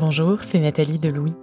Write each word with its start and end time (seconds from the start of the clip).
Bonjour, 0.00 0.38
c'est 0.40 0.58
Nathalie 0.58 0.98
Delouis. 0.98 1.34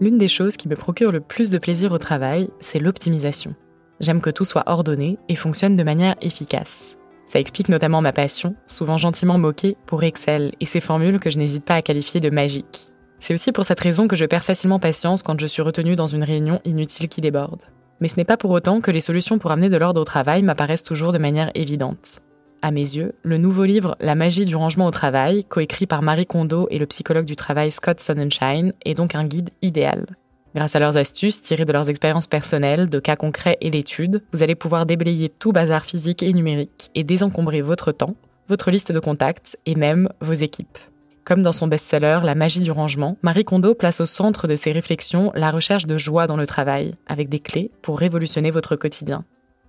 L'une 0.00 0.16
des 0.16 0.28
choses 0.28 0.56
qui 0.56 0.66
me 0.66 0.76
procure 0.76 1.12
le 1.12 1.20
plus 1.20 1.50
de 1.50 1.58
plaisir 1.58 1.92
au 1.92 1.98
travail, 1.98 2.48
c'est 2.58 2.78
l'optimisation. 2.78 3.54
J'aime 4.00 4.22
que 4.22 4.30
tout 4.30 4.46
soit 4.46 4.62
ordonné 4.64 5.18
et 5.28 5.34
fonctionne 5.34 5.76
de 5.76 5.82
manière 5.82 6.16
efficace. 6.22 6.96
Ça 7.26 7.38
explique 7.38 7.68
notamment 7.68 8.00
ma 8.00 8.14
passion, 8.14 8.56
souvent 8.66 8.96
gentiment 8.96 9.36
moquée, 9.36 9.76
pour 9.84 10.04
Excel 10.04 10.52
et 10.58 10.64
ses 10.64 10.80
formules 10.80 11.20
que 11.20 11.28
je 11.28 11.36
n'hésite 11.36 11.66
pas 11.66 11.74
à 11.74 11.82
qualifier 11.82 12.18
de 12.18 12.30
magiques. 12.30 12.92
C'est 13.18 13.34
aussi 13.34 13.52
pour 13.52 13.66
cette 13.66 13.80
raison 13.80 14.08
que 14.08 14.16
je 14.16 14.24
perds 14.24 14.42
facilement 14.42 14.78
patience 14.78 15.22
quand 15.22 15.38
je 15.38 15.46
suis 15.46 15.60
retenue 15.60 15.94
dans 15.94 16.06
une 16.06 16.24
réunion 16.24 16.62
inutile 16.64 17.10
qui 17.10 17.20
déborde. 17.20 17.60
Mais 18.00 18.08
ce 18.08 18.16
n'est 18.16 18.24
pas 18.24 18.38
pour 18.38 18.52
autant 18.52 18.80
que 18.80 18.90
les 18.90 19.00
solutions 19.00 19.38
pour 19.38 19.50
amener 19.50 19.68
de 19.68 19.76
l'ordre 19.76 20.00
au 20.00 20.04
travail 20.04 20.42
m'apparaissent 20.42 20.82
toujours 20.82 21.12
de 21.12 21.18
manière 21.18 21.50
évidente. 21.54 22.22
À 22.60 22.72
mes 22.72 22.80
yeux, 22.80 23.14
le 23.22 23.38
nouveau 23.38 23.64
livre 23.64 23.96
La 24.00 24.16
magie 24.16 24.44
du 24.44 24.56
rangement 24.56 24.86
au 24.86 24.90
travail, 24.90 25.44
coécrit 25.44 25.86
par 25.86 26.02
Marie 26.02 26.26
Kondo 26.26 26.66
et 26.70 26.78
le 26.78 26.86
psychologue 26.86 27.24
du 27.24 27.36
travail 27.36 27.70
Scott 27.70 28.00
Sonnenschein, 28.00 28.72
est 28.84 28.94
donc 28.94 29.14
un 29.14 29.24
guide 29.24 29.50
idéal. 29.62 30.06
Grâce 30.56 30.74
à 30.74 30.80
leurs 30.80 30.96
astuces 30.96 31.40
tirées 31.40 31.66
de 31.66 31.72
leurs 31.72 31.88
expériences 31.88 32.26
personnelles, 32.26 32.88
de 32.88 32.98
cas 32.98 33.14
concrets 33.14 33.58
et 33.60 33.70
d'études, 33.70 34.24
vous 34.32 34.42
allez 34.42 34.56
pouvoir 34.56 34.86
déblayer 34.86 35.28
tout 35.28 35.52
bazar 35.52 35.84
physique 35.84 36.22
et 36.22 36.32
numérique 36.32 36.90
et 36.96 37.04
désencombrer 37.04 37.62
votre 37.62 37.92
temps, 37.92 38.16
votre 38.48 38.72
liste 38.72 38.90
de 38.90 38.98
contacts 38.98 39.56
et 39.64 39.76
même 39.76 40.08
vos 40.20 40.32
équipes. 40.32 40.78
Comme 41.24 41.42
dans 41.42 41.52
son 41.52 41.68
best-seller 41.68 42.20
La 42.24 42.34
magie 42.34 42.60
du 42.60 42.72
rangement, 42.72 43.18
Marie 43.22 43.44
Kondo 43.44 43.74
place 43.74 44.00
au 44.00 44.06
centre 44.06 44.48
de 44.48 44.56
ses 44.56 44.72
réflexions 44.72 45.30
la 45.34 45.52
recherche 45.52 45.86
de 45.86 45.96
joie 45.96 46.26
dans 46.26 46.36
le 46.36 46.46
travail, 46.46 46.94
avec 47.06 47.28
des 47.28 47.38
clés 47.38 47.70
pour 47.82 48.00
révolutionner 48.00 48.50
votre 48.50 48.74
quotidien. 48.74 49.24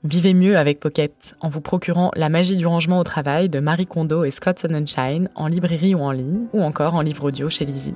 Vivez 0.06 0.34
mieux 0.34 0.58
avec 0.58 0.80
Pocket 0.80 1.36
en 1.42 1.50
vous 1.50 1.60
procurant 1.60 2.10
La 2.16 2.30
magie 2.30 2.56
du 2.56 2.66
rangement 2.66 3.00
au 3.00 3.04
travail 3.04 3.50
de 3.50 3.60
Marie 3.60 3.86
Kondo 3.86 4.24
et 4.24 4.32
Scott 4.32 4.58
Sonnenschein 4.58 5.28
en 5.36 5.48
librairie 5.48 5.94
ou 5.94 6.00
en 6.00 6.14
ligne, 6.14 6.46
ou 6.54 6.62
encore 6.62 6.94
en 6.94 7.02
livre 7.02 7.26
audio 7.26 7.50
chez 7.50 7.66
Lizzie. 7.66 7.96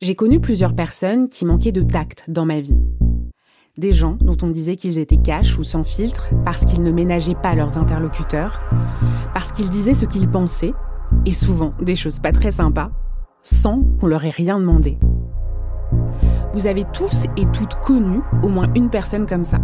J'ai 0.00 0.14
connu 0.14 0.38
plusieurs 0.38 0.76
personnes 0.76 1.28
qui 1.28 1.44
manquaient 1.44 1.72
de 1.72 1.82
tact 1.82 2.26
dans 2.28 2.46
ma 2.46 2.60
vie. 2.60 2.78
Des 3.78 3.92
gens 3.92 4.16
dont 4.20 4.36
on 4.42 4.48
disait 4.48 4.76
qu'ils 4.76 4.98
étaient 4.98 5.16
cash 5.16 5.58
ou 5.58 5.64
sans 5.64 5.82
filtre 5.82 6.28
parce 6.44 6.64
qu'ils 6.64 6.82
ne 6.82 6.92
ménageaient 6.92 7.34
pas 7.34 7.56
leurs 7.56 7.78
interlocuteurs, 7.78 8.60
parce 9.34 9.50
qu'ils 9.50 9.68
disaient 9.68 9.94
ce 9.94 10.06
qu'ils 10.06 10.28
pensaient 10.28 10.74
et 11.26 11.32
souvent 11.32 11.72
des 11.80 11.94
choses 11.94 12.18
pas 12.18 12.32
très 12.32 12.50
sympas, 12.50 12.90
sans 13.42 13.82
qu'on 14.00 14.06
leur 14.06 14.24
ait 14.24 14.30
rien 14.30 14.58
demandé. 14.58 14.98
Vous 16.52 16.66
avez 16.66 16.84
tous 16.92 17.26
et 17.36 17.46
toutes 17.52 17.76
connu 17.76 18.20
au 18.42 18.48
moins 18.48 18.68
une 18.74 18.90
personne 18.90 19.26
comme 19.26 19.44
ça. 19.44 19.58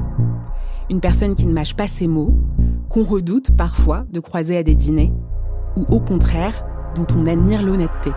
Une 0.88 1.00
personne 1.00 1.34
qui 1.34 1.46
ne 1.46 1.52
mâche 1.52 1.74
pas 1.74 1.86
ses 1.86 2.06
mots, 2.06 2.34
qu'on 2.88 3.02
redoute 3.02 3.56
parfois 3.56 4.04
de 4.12 4.20
croiser 4.20 4.56
à 4.56 4.62
des 4.62 4.74
dîners, 4.74 5.12
ou 5.76 5.84
au 5.90 6.00
contraire, 6.00 6.64
dont 6.94 7.06
on 7.16 7.26
admire 7.26 7.62
l'honnêteté. 7.62 8.10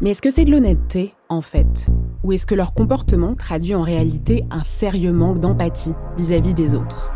Mais 0.00 0.10
est-ce 0.10 0.22
que 0.22 0.30
c'est 0.30 0.44
de 0.44 0.50
l'honnêteté, 0.50 1.14
en 1.28 1.40
fait? 1.40 1.86
Ou 2.22 2.32
est-ce 2.32 2.46
que 2.46 2.54
leur 2.54 2.72
comportement 2.72 3.34
traduit 3.34 3.74
en 3.74 3.82
réalité 3.82 4.44
un 4.50 4.62
sérieux 4.62 5.12
manque 5.12 5.40
d'empathie 5.40 5.94
vis-à-vis 6.16 6.54
des 6.54 6.74
autres? 6.74 7.13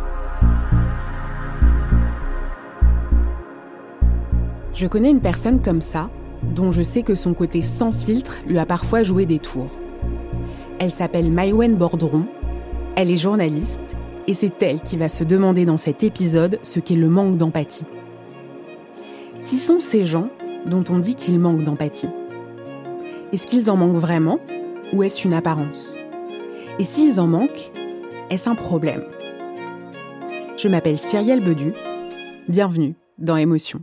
Je 4.79 4.87
connais 4.87 5.11
une 5.11 5.21
personne 5.21 5.61
comme 5.61 5.81
ça, 5.81 6.09
dont 6.55 6.71
je 6.71 6.83
sais 6.85 7.03
que 7.03 7.17
son 7.17 7.35
côté 7.35 7.63
sans 7.63 7.91
filtre 7.91 8.37
lui 8.47 8.59
a 8.59 8.65
parfois 8.65 9.03
joué 9.03 9.27
des 9.27 9.41
tours. 9.41 9.77
Elle 10.79 10.93
s'appelle 10.93 11.33
Maïwen 11.33 11.75
Bordron, 11.75 12.27
elle 12.95 13.11
est 13.11 13.17
journaliste, 13.17 13.81
et 14.29 14.35
c'est 14.35 14.63
elle 14.63 14.81
qui 14.81 14.97
va 14.97 15.09
se 15.09 15.25
demander 15.25 15.65
dans 15.65 15.79
cet 15.79 16.05
épisode 16.05 16.61
ce 16.63 16.79
qu'est 16.79 16.95
le 16.95 17.09
manque 17.09 17.37
d'empathie. 17.37 17.87
Qui 19.43 19.57
sont 19.57 19.81
ces 19.81 20.05
gens 20.05 20.29
dont 20.65 20.85
on 20.91 21.01
dit 21.01 21.17
qu'ils 21.17 21.41
manquent 21.41 21.65
d'empathie? 21.65 22.11
Est-ce 23.33 23.49
qu'ils 23.49 23.73
en 23.73 23.77
manquent 23.77 23.97
vraiment 23.97 24.39
ou 24.93 25.03
est-ce 25.03 25.27
une 25.27 25.35
apparence? 25.35 25.97
Et 26.79 26.85
s'ils 26.85 27.19
en 27.19 27.27
manquent, 27.27 27.73
est-ce 28.31 28.49
un 28.49 28.55
problème? 28.55 29.03
Je 30.57 30.69
m'appelle 30.69 31.01
Cyrielle 31.01 31.43
Bedu. 31.43 31.73
Bienvenue 32.49 32.95
dans 33.19 33.37
Émotion. 33.37 33.81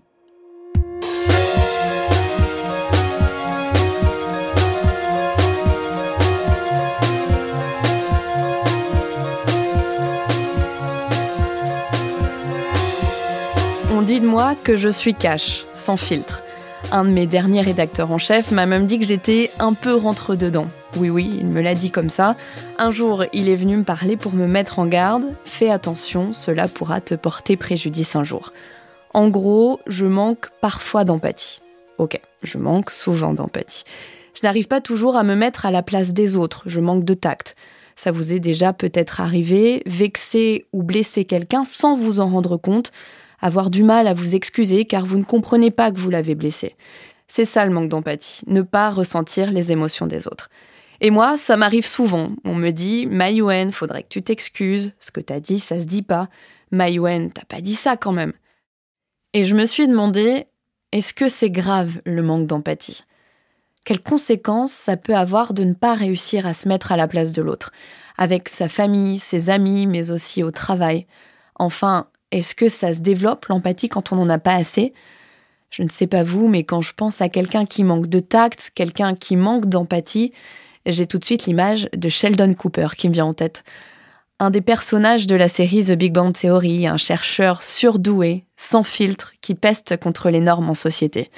Dit 14.05 14.19
de 14.19 14.27
moi 14.27 14.53
que 14.63 14.77
je 14.77 14.87
suis 14.87 15.15
cash, 15.15 15.65
sans 15.73 15.97
filtre. 15.97 16.43
Un 16.91 17.05
de 17.05 17.09
mes 17.09 17.25
derniers 17.25 17.61
rédacteurs 17.61 18.11
en 18.11 18.19
chef 18.19 18.51
m'a 18.51 18.67
même 18.67 18.85
dit 18.85 18.99
que 18.99 19.05
j'étais 19.05 19.49
un 19.57 19.73
peu 19.73 19.95
rentre-dedans. 19.95 20.67
Oui, 20.97 21.09
oui, 21.09 21.37
il 21.39 21.47
me 21.47 21.59
l'a 21.59 21.73
dit 21.73 21.89
comme 21.89 22.11
ça. 22.11 22.35
Un 22.77 22.91
jour, 22.91 23.25
il 23.33 23.49
est 23.49 23.55
venu 23.55 23.77
me 23.77 23.83
parler 23.83 24.15
pour 24.15 24.33
me 24.33 24.45
mettre 24.45 24.77
en 24.77 24.85
garde. 24.85 25.23
Fais 25.43 25.71
attention, 25.71 26.33
cela 26.33 26.67
pourra 26.67 27.01
te 27.01 27.15
porter 27.15 27.57
préjudice 27.57 28.15
un 28.15 28.23
jour. 28.23 28.53
En 29.15 29.27
gros, 29.27 29.79
je 29.87 30.05
manque 30.05 30.51
parfois 30.61 31.03
d'empathie. 31.03 31.61
Ok, 31.97 32.19
je 32.43 32.59
manque 32.59 32.91
souvent 32.91 33.33
d'empathie. 33.33 33.85
Je 34.35 34.41
n'arrive 34.43 34.67
pas 34.67 34.81
toujours 34.81 35.15
à 35.15 35.23
me 35.23 35.33
mettre 35.33 35.65
à 35.65 35.71
la 35.71 35.81
place 35.81 36.13
des 36.13 36.35
autres, 36.35 36.61
je 36.67 36.79
manque 36.79 37.05
de 37.05 37.15
tact. 37.15 37.55
Ça 37.95 38.11
vous 38.11 38.33
est 38.33 38.39
déjà 38.39 38.71
peut-être 38.71 39.19
arrivé, 39.19 39.81
vexer 39.87 40.65
ou 40.73 40.83
blesser 40.83 41.25
quelqu'un 41.25 41.65
sans 41.65 41.95
vous 41.95 42.19
en 42.19 42.27
rendre 42.27 42.57
compte, 42.57 42.91
avoir 43.45 43.69
du 43.69 43.83
mal 43.83 44.07
à 44.07 44.13
vous 44.13 44.33
excuser 44.33 44.85
car 44.85 45.05
vous 45.05 45.19
ne 45.19 45.23
comprenez 45.23 45.69
pas 45.69 45.91
que 45.91 45.99
vous 45.99 46.09
l'avez 46.09 46.33
blessé. 46.33 46.75
C'est 47.27 47.45
ça 47.45 47.63
le 47.63 47.71
manque 47.71 47.89
d'empathie, 47.89 48.41
ne 48.47 48.63
pas 48.63 48.89
ressentir 48.89 49.51
les 49.51 49.71
émotions 49.71 50.07
des 50.07 50.27
autres. 50.27 50.49
Et 50.99 51.11
moi, 51.11 51.37
ça 51.37 51.55
m'arrive 51.55 51.85
souvent. 51.85 52.31
On 52.43 52.55
me 52.55 52.71
dit, 52.71 53.05
Maïwen, 53.05 53.71
faudrait 53.71 54.01
que 54.01 54.09
tu 54.09 54.23
t'excuses. 54.23 54.93
Ce 54.99 55.11
que 55.11 55.19
t'as 55.19 55.39
dit, 55.39 55.59
ça 55.59 55.79
se 55.79 55.85
dit 55.85 56.01
pas. 56.01 56.27
Maïwen, 56.71 57.31
t'as 57.31 57.45
pas 57.45 57.61
dit 57.61 57.75
ça 57.75 57.97
quand 57.97 58.13
même. 58.13 58.33
Et 59.33 59.43
je 59.43 59.55
me 59.55 59.65
suis 59.65 59.87
demandé, 59.87 60.47
est-ce 60.91 61.13
que 61.13 61.29
c'est 61.29 61.51
grave 61.51 62.01
le 62.05 62.23
manque 62.23 62.47
d'empathie? 62.47 63.03
Quelles 63.85 64.01
conséquences 64.01 64.71
ça 64.71 64.97
peut 64.97 65.15
avoir 65.15 65.53
de 65.53 65.63
ne 65.63 65.73
pas 65.73 65.93
réussir 65.93 66.47
à 66.47 66.55
se 66.55 66.67
mettre 66.67 66.91
à 66.91 66.97
la 66.97 67.07
place 67.07 67.31
de 67.31 67.43
l'autre, 67.43 67.71
avec 68.17 68.49
sa 68.49 68.69
famille, 68.69 69.19
ses 69.19 69.51
amis, 69.51 69.85
mais 69.85 70.09
aussi 70.09 70.41
au 70.41 70.49
travail 70.49 71.05
Enfin, 71.57 72.07
est-ce 72.35 72.53
que 72.53 72.67
ça 72.67 72.93
se 72.93 72.99
développe, 72.99 73.45
l'empathie, 73.45 73.87
quand 73.87 74.11
on 74.11 74.17
n'en 74.17 74.29
a 74.29 74.39
pas 74.39 74.55
assez? 74.55 74.93
Je 75.69 75.83
ne 75.83 75.89
sais 75.89 76.07
pas 76.07 76.23
vous, 76.23 76.47
mais 76.49 76.63
quand 76.63 76.81
je 76.81 76.93
pense 76.93 77.21
à 77.21 77.29
quelqu'un 77.29 77.65
qui 77.65 77.83
manque 77.83 78.07
de 78.07 78.19
tact, 78.19 78.71
quelqu'un 78.75 79.15
qui 79.15 79.35
manque 79.35 79.67
d'empathie, 79.67 80.33
j'ai 80.85 81.07
tout 81.07 81.17
de 81.17 81.25
suite 81.25 81.45
l'image 81.45 81.89
de 81.95 82.09
Sheldon 82.09 82.53
Cooper 82.53 82.89
qui 82.97 83.07
me 83.07 83.13
vient 83.13 83.25
en 83.25 83.33
tête. 83.33 83.63
Un 84.39 84.49
des 84.49 84.59
personnages 84.59 85.27
de 85.27 85.35
la 85.35 85.47
série 85.47 85.85
The 85.85 85.93
Big 85.93 86.13
Bang 86.13 86.33
Theory, 86.33 86.87
un 86.87 86.97
chercheur 86.97 87.63
surdoué, 87.63 88.43
sans 88.57 88.83
filtre, 88.83 89.31
qui 89.41 89.55
peste 89.55 89.95
contre 89.97 90.29
les 90.29 90.41
normes 90.41 90.69
en 90.69 90.73
société. 90.73 91.31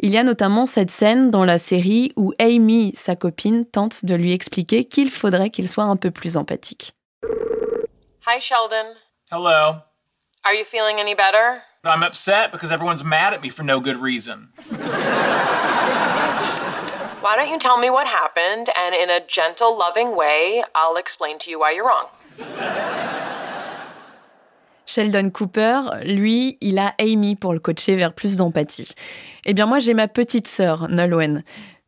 Il 0.00 0.10
y 0.10 0.18
a 0.18 0.22
notamment 0.22 0.66
cette 0.66 0.90
scène 0.90 1.30
dans 1.30 1.46
la 1.46 1.56
série 1.56 2.12
où 2.16 2.34
Amy, 2.38 2.92
sa 2.94 3.16
copine, 3.16 3.64
tente 3.64 4.04
de 4.04 4.14
lui 4.14 4.32
expliquer 4.32 4.84
qu'il 4.84 5.10
faudrait 5.10 5.48
qu'il 5.48 5.66
soit 5.66 5.84
un 5.84 5.96
peu 5.96 6.10
plus 6.10 6.36
empathique. 6.36 6.92
Hi 8.26 8.38
Sheldon. 8.38 8.94
Hello. 9.32 9.80
Are 10.46 10.54
you 10.54 10.64
feeling 10.64 11.00
any 11.00 11.16
better? 11.16 11.62
I'm 11.82 12.04
upset 12.04 12.52
because 12.52 12.70
everyone's 12.70 13.02
mad 13.02 13.34
at 13.34 13.42
me 13.42 13.48
for 13.48 13.64
no 13.64 13.80
good 13.80 13.96
reason. 13.96 14.50
Why 17.20 17.34
don't 17.34 17.50
you 17.50 17.58
tell 17.58 17.78
me 17.78 17.90
what 17.90 18.06
happened, 18.06 18.70
and 18.76 18.94
in 18.94 19.10
a 19.10 19.18
gentle, 19.26 19.76
loving 19.76 20.14
way, 20.14 20.62
I'll 20.76 20.98
explain 20.98 21.40
to 21.40 21.50
you 21.50 21.58
why 21.58 21.72
you're 21.72 21.84
wrong. 21.84 22.06
Sheldon 24.84 25.30
Cooper, 25.30 26.04
lui, 26.04 26.58
il 26.60 26.78
a 26.78 26.94
Amy 27.00 27.34
pour 27.34 27.52
le 27.52 27.58
coacher 27.58 27.96
vers 27.96 28.12
plus 28.12 28.36
d'empathie. 28.36 28.94
Eh 29.46 29.52
bien 29.52 29.66
moi, 29.66 29.80
j'ai 29.80 29.94
ma 29.94 30.06
petite 30.06 30.46
sœur, 30.46 30.88
Nolwenn. 30.88 31.42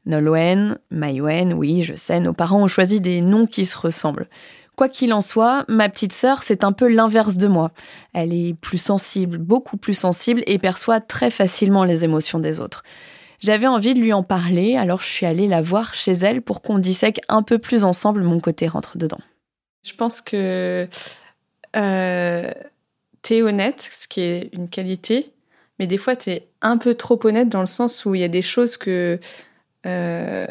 Nolwenn, 0.05 0.81
Maïwen, 0.91 1.53
oui, 1.53 1.83
je 1.83 1.95
sais, 1.95 2.19
nos 2.19 2.33
parents 2.33 2.65
ont 2.65 2.67
choisi 2.67 3.01
des 3.01 3.21
noms 3.21 3.47
qui 3.47 3.67
se 3.67 3.79
ressemblent. 3.79 4.27
Quoi 4.79 4.89
qu'il 4.89 5.13
en 5.13 5.23
soit, 5.23 5.65
ma 5.67 5.89
petite 5.89 6.13
sœur, 6.13 6.45
c'est 6.45 6.63
un 6.63 6.71
peu 6.71 6.87
l'inverse 6.87 7.37
de 7.37 7.49
moi. 7.49 7.73
Elle 8.13 8.33
est 8.33 8.55
plus 8.55 8.79
sensible, 8.79 9.37
beaucoup 9.37 9.77
plus 9.77 9.95
sensible 9.95 10.41
et 10.47 10.57
perçoit 10.61 11.01
très 11.01 11.31
facilement 11.31 11.83
les 11.83 12.05
émotions 12.05 12.39
des 12.39 12.61
autres. 12.61 12.85
J'avais 13.41 13.67
envie 13.67 13.93
de 13.95 13.99
lui 13.99 14.13
en 14.13 14.23
parler, 14.23 14.77
alors 14.77 15.01
je 15.01 15.09
suis 15.09 15.27
allée 15.27 15.49
la 15.49 15.63
voir 15.63 15.95
chez 15.95 16.13
elle 16.13 16.43
pour 16.43 16.63
qu'on 16.63 16.79
dissèque 16.79 17.21
un 17.29 17.43
peu 17.43 17.59
plus 17.59 17.83
ensemble 17.83 18.23
mon 18.23 18.39
côté 18.39 18.69
rentre 18.69 18.99
dedans. 18.99 19.19
Je 19.83 19.95
pense 19.95 20.21
que 20.21 20.89
euh, 21.75 22.53
t'es 23.23 23.43
honnête, 23.43 23.81
ce 23.81 24.07
qui 24.07 24.21
est 24.21 24.49
une 24.53 24.69
qualité, 24.69 25.33
mais 25.81 25.89
des 25.89 25.99
fois 25.99 26.15
t'es 26.15 26.47
un 26.63 26.77
peu 26.77 26.95
trop 26.95 27.19
honnête 27.27 27.49
dans 27.49 27.63
le 27.63 27.67
sens 27.67 28.05
où 28.05 28.15
il 28.15 28.21
y 28.21 28.25
a 28.25 28.29
des 28.29 28.43
choses 28.43 28.77
que 28.77 29.19
euh, 29.87 30.47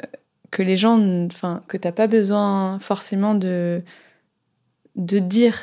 que 0.51 0.63
les 0.63 0.75
gens, 0.75 0.99
enfin, 1.27 1.63
que 1.69 1.77
t'as 1.77 1.93
pas 1.93 2.07
besoin 2.07 2.77
forcément 2.79 3.33
de, 3.35 3.83
de 4.97 5.19
dire. 5.19 5.59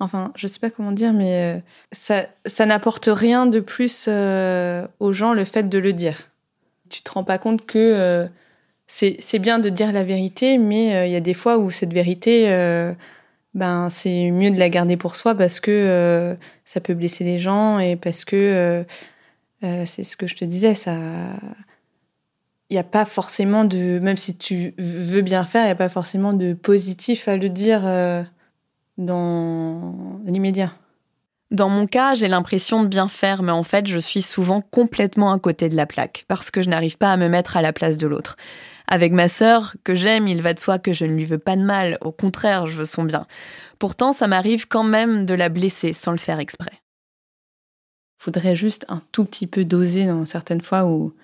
Enfin, 0.00 0.32
je 0.36 0.46
sais 0.46 0.60
pas 0.60 0.70
comment 0.70 0.92
dire, 0.92 1.12
mais 1.12 1.56
euh, 1.56 1.60
ça, 1.90 2.26
ça 2.46 2.66
n'apporte 2.66 3.08
rien 3.10 3.46
de 3.46 3.58
plus 3.60 4.06
euh, 4.08 4.86
aux 5.00 5.12
gens 5.12 5.32
le 5.32 5.44
fait 5.44 5.68
de 5.68 5.78
le 5.78 5.92
dire. 5.92 6.30
Tu 6.88 7.02
te 7.02 7.10
rends 7.10 7.24
pas 7.24 7.38
compte 7.38 7.66
que 7.66 7.78
euh, 7.78 8.26
c'est 8.86 9.38
bien 9.38 9.58
de 9.58 9.68
dire 9.68 9.92
la 9.92 10.04
vérité, 10.04 10.58
mais 10.58 11.08
il 11.08 11.12
y 11.12 11.16
a 11.16 11.20
des 11.20 11.34
fois 11.34 11.58
où 11.58 11.70
cette 11.70 11.92
vérité, 11.92 12.44
ben 13.52 13.90
c'est 13.90 14.30
mieux 14.30 14.50
de 14.50 14.58
la 14.58 14.70
garder 14.70 14.96
pour 14.96 15.16
soi 15.16 15.34
parce 15.34 15.60
que 15.60 16.36
ça 16.64 16.80
peut 16.80 16.94
blesser 16.94 17.24
les 17.24 17.38
gens 17.38 17.78
et 17.78 17.96
parce 17.96 18.24
que 18.24 18.86
c'est 19.60 20.04
ce 20.04 20.16
que 20.16 20.26
je 20.26 20.36
te 20.36 20.46
disais, 20.46 20.74
ça 20.74 20.96
il 22.70 22.74
n'y 22.74 22.78
a 22.78 22.84
pas 22.84 23.04
forcément 23.04 23.64
de, 23.64 23.98
même 23.98 24.16
si 24.16 24.36
tu 24.36 24.74
veux 24.78 25.22
bien 25.22 25.44
faire, 25.44 25.62
il 25.62 25.68
n'y 25.68 25.72
a 25.72 25.76
pas 25.76 25.88
forcément 25.88 26.32
de 26.32 26.52
positif 26.52 27.28
à 27.28 27.36
le 27.36 27.48
dire 27.48 27.82
euh, 27.84 28.22
dans 28.98 30.20
l'immédiat. 30.24 30.72
Dans 31.50 31.70
mon 31.70 31.86
cas, 31.86 32.14
j'ai 32.14 32.28
l'impression 32.28 32.82
de 32.82 32.88
bien 32.88 33.08
faire, 33.08 33.42
mais 33.42 33.52
en 33.52 33.62
fait, 33.62 33.86
je 33.86 33.98
suis 33.98 34.20
souvent 34.20 34.60
complètement 34.60 35.32
à 35.32 35.38
côté 35.38 35.70
de 35.70 35.76
la 35.76 35.86
plaque, 35.86 36.26
parce 36.28 36.50
que 36.50 36.60
je 36.60 36.68
n'arrive 36.68 36.98
pas 36.98 37.10
à 37.10 37.16
me 37.16 37.28
mettre 37.28 37.56
à 37.56 37.62
la 37.62 37.72
place 37.72 37.96
de 37.96 38.06
l'autre. 38.06 38.36
Avec 38.86 39.12
ma 39.12 39.28
sœur, 39.28 39.74
que 39.82 39.94
j'aime, 39.94 40.28
il 40.28 40.42
va 40.42 40.52
de 40.52 40.60
soi 40.60 40.78
que 40.78 40.92
je 40.92 41.06
ne 41.06 41.12
lui 41.12 41.24
veux 41.24 41.38
pas 41.38 41.56
de 41.56 41.62
mal, 41.62 41.96
au 42.02 42.12
contraire, 42.12 42.66
je 42.66 42.76
veux 42.76 42.84
son 42.84 43.04
bien. 43.04 43.26
Pourtant, 43.78 44.12
ça 44.12 44.26
m'arrive 44.26 44.68
quand 44.68 44.84
même 44.84 45.24
de 45.24 45.34
la 45.34 45.48
blesser 45.48 45.94
sans 45.94 46.12
le 46.12 46.18
faire 46.18 46.38
exprès. 46.38 46.82
Faudrait 48.18 48.56
juste 48.56 48.84
un 48.88 49.00
tout 49.12 49.24
petit 49.24 49.46
peu 49.46 49.64
doser 49.64 50.06
dans 50.06 50.26
certaines 50.26 50.60
fois 50.60 50.84
où 50.84 51.14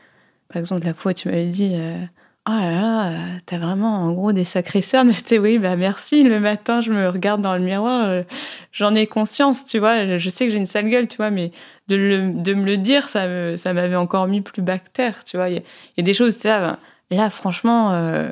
par 0.48 0.60
exemple, 0.60 0.86
la 0.86 0.94
fois 0.94 1.12
où 1.12 1.14
tu 1.14 1.28
m'avais 1.28 1.46
dit 1.46 1.72
euh, 1.74 2.04
Oh 2.46 2.50
là 2.50 2.70
là, 2.73 3.19
t'as 3.46 3.56
vraiment 3.56 4.00
en 4.02 4.12
gros 4.12 4.32
des 4.32 4.44
sacrés 4.44 4.82
cernes. 4.82 5.12
J'étais 5.14 5.38
oui, 5.38 5.58
bah 5.58 5.76
merci. 5.76 6.25
Le 6.25 6.41
matin, 6.41 6.82
je 6.82 6.93
me 6.93 7.08
regarde 7.08 7.41
dans 7.41 7.55
le 7.55 7.62
miroir, 7.62 8.05
euh, 8.05 8.23
j'en 8.70 8.94
ai 8.94 9.06
conscience, 9.06 9.64
tu 9.64 9.79
vois. 9.79 10.19
Je 10.19 10.31
sais 10.31 10.44
que 10.44 10.52
j'ai 10.52 10.58
une 10.58 10.67
sale 10.67 10.91
gueule, 10.91 11.08
tu 11.08 11.17
vois, 11.17 11.31
mais 11.31 11.52
de, 11.88 11.96
le, 11.96 12.32
de 12.35 12.52
me 12.55 12.67
le 12.67 12.76
dire, 12.76 13.08
ça 13.08 13.26
me, 13.26 13.56
ça 13.56 13.73
m'avait 13.73 13.96
encore 13.96 14.26
mis 14.26 14.43
plus 14.43 14.61
bactère, 14.61 15.25
tu 15.25 15.38
vois. 15.38 15.49
Il 15.49 15.62
y, 15.96 16.00
a 16.00 16.02
des 16.02 16.12
choses, 16.12 16.43
là, 16.44 16.79
ben, 17.11 17.17
là, 17.17 17.31
franchement, 17.31 17.93
euh, 17.93 18.31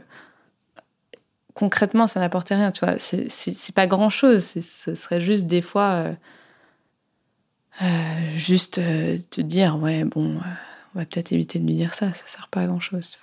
concrètement, 1.54 2.06
ça 2.06 2.20
n'apportait 2.20 2.56
rien, 2.56 2.70
tu 2.70 2.84
vois. 2.84 2.96
C'est, 2.98 3.74
pas 3.74 3.86
grand 3.86 4.10
chose. 4.10 4.44
Ce 4.44 4.94
serait 4.94 5.22
juste 5.22 5.46
des 5.46 5.62
fois, 5.62 6.04
juste 8.36 8.80
te 9.30 9.40
dire, 9.40 9.78
ouais, 9.78 10.04
bon 10.04 10.38
on 10.94 10.98
va 10.98 11.06
peut-être 11.06 11.32
éviter 11.32 11.58
de 11.58 11.66
lui 11.66 11.74
dire 11.74 11.94
ça, 11.94 12.12
ça 12.12 12.26
sert 12.26 12.48
pas 12.48 12.62
à 12.62 12.66
grand 12.66 12.80
chose. 12.80 13.16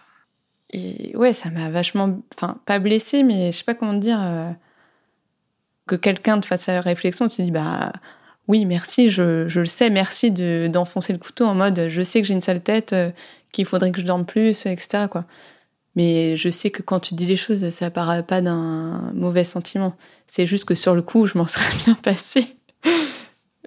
Et 0.71 1.15
ouais, 1.15 1.33
ça 1.33 1.49
m'a 1.49 1.69
vachement, 1.69 2.19
enfin, 2.35 2.59
pas 2.65 2.79
blessé, 2.79 3.23
mais 3.23 3.51
je 3.51 3.57
sais 3.57 3.63
pas 3.63 3.73
comment 3.73 3.93
dire, 3.93 4.19
euh, 4.21 4.51
que 5.87 5.95
quelqu'un 5.95 6.39
te 6.39 6.45
fasse 6.45 6.67
la 6.67 6.81
réflexion, 6.81 7.27
tu 7.27 7.37
te 7.37 7.41
dis, 7.41 7.51
bah, 7.51 7.91
oui, 8.47 8.65
merci, 8.65 9.09
je, 9.09 9.47
je 9.47 9.59
le 9.61 9.65
sais, 9.65 9.89
merci 9.89 10.31
de, 10.31 10.69
d'enfoncer 10.71 11.13
le 11.13 11.19
couteau 11.19 11.45
en 11.45 11.55
mode, 11.55 11.87
je 11.89 12.01
sais 12.01 12.21
que 12.21 12.27
j'ai 12.27 12.33
une 12.33 12.41
sale 12.41 12.61
tête, 12.61 12.93
euh, 12.93 13.11
qu'il 13.51 13.65
faudrait 13.65 13.91
que 13.91 13.99
je 13.99 14.05
dorme 14.05 14.25
plus, 14.25 14.65
etc., 14.65 15.07
quoi. 15.09 15.25
Mais 15.95 16.37
je 16.37 16.49
sais 16.49 16.69
que 16.69 16.81
quand 16.83 16.99
tu 16.99 17.15
dis 17.15 17.25
les 17.25 17.35
choses, 17.35 17.67
ça 17.69 17.91
paraît 17.91 18.23
pas 18.23 18.41
d'un 18.41 19.11
mauvais 19.13 19.43
sentiment. 19.43 19.95
C'est 20.27 20.45
juste 20.45 20.65
que 20.65 20.75
sur 20.75 20.95
le 20.95 21.01
coup, 21.01 21.27
je 21.27 21.37
m'en 21.37 21.47
serais 21.47 21.75
bien 21.85 21.95
passé. 21.95 22.57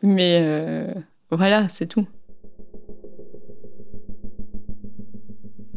mais 0.03 0.39
euh, 0.43 0.95
voilà, 1.31 1.69
c'est 1.69 1.87
tout. 1.87 2.07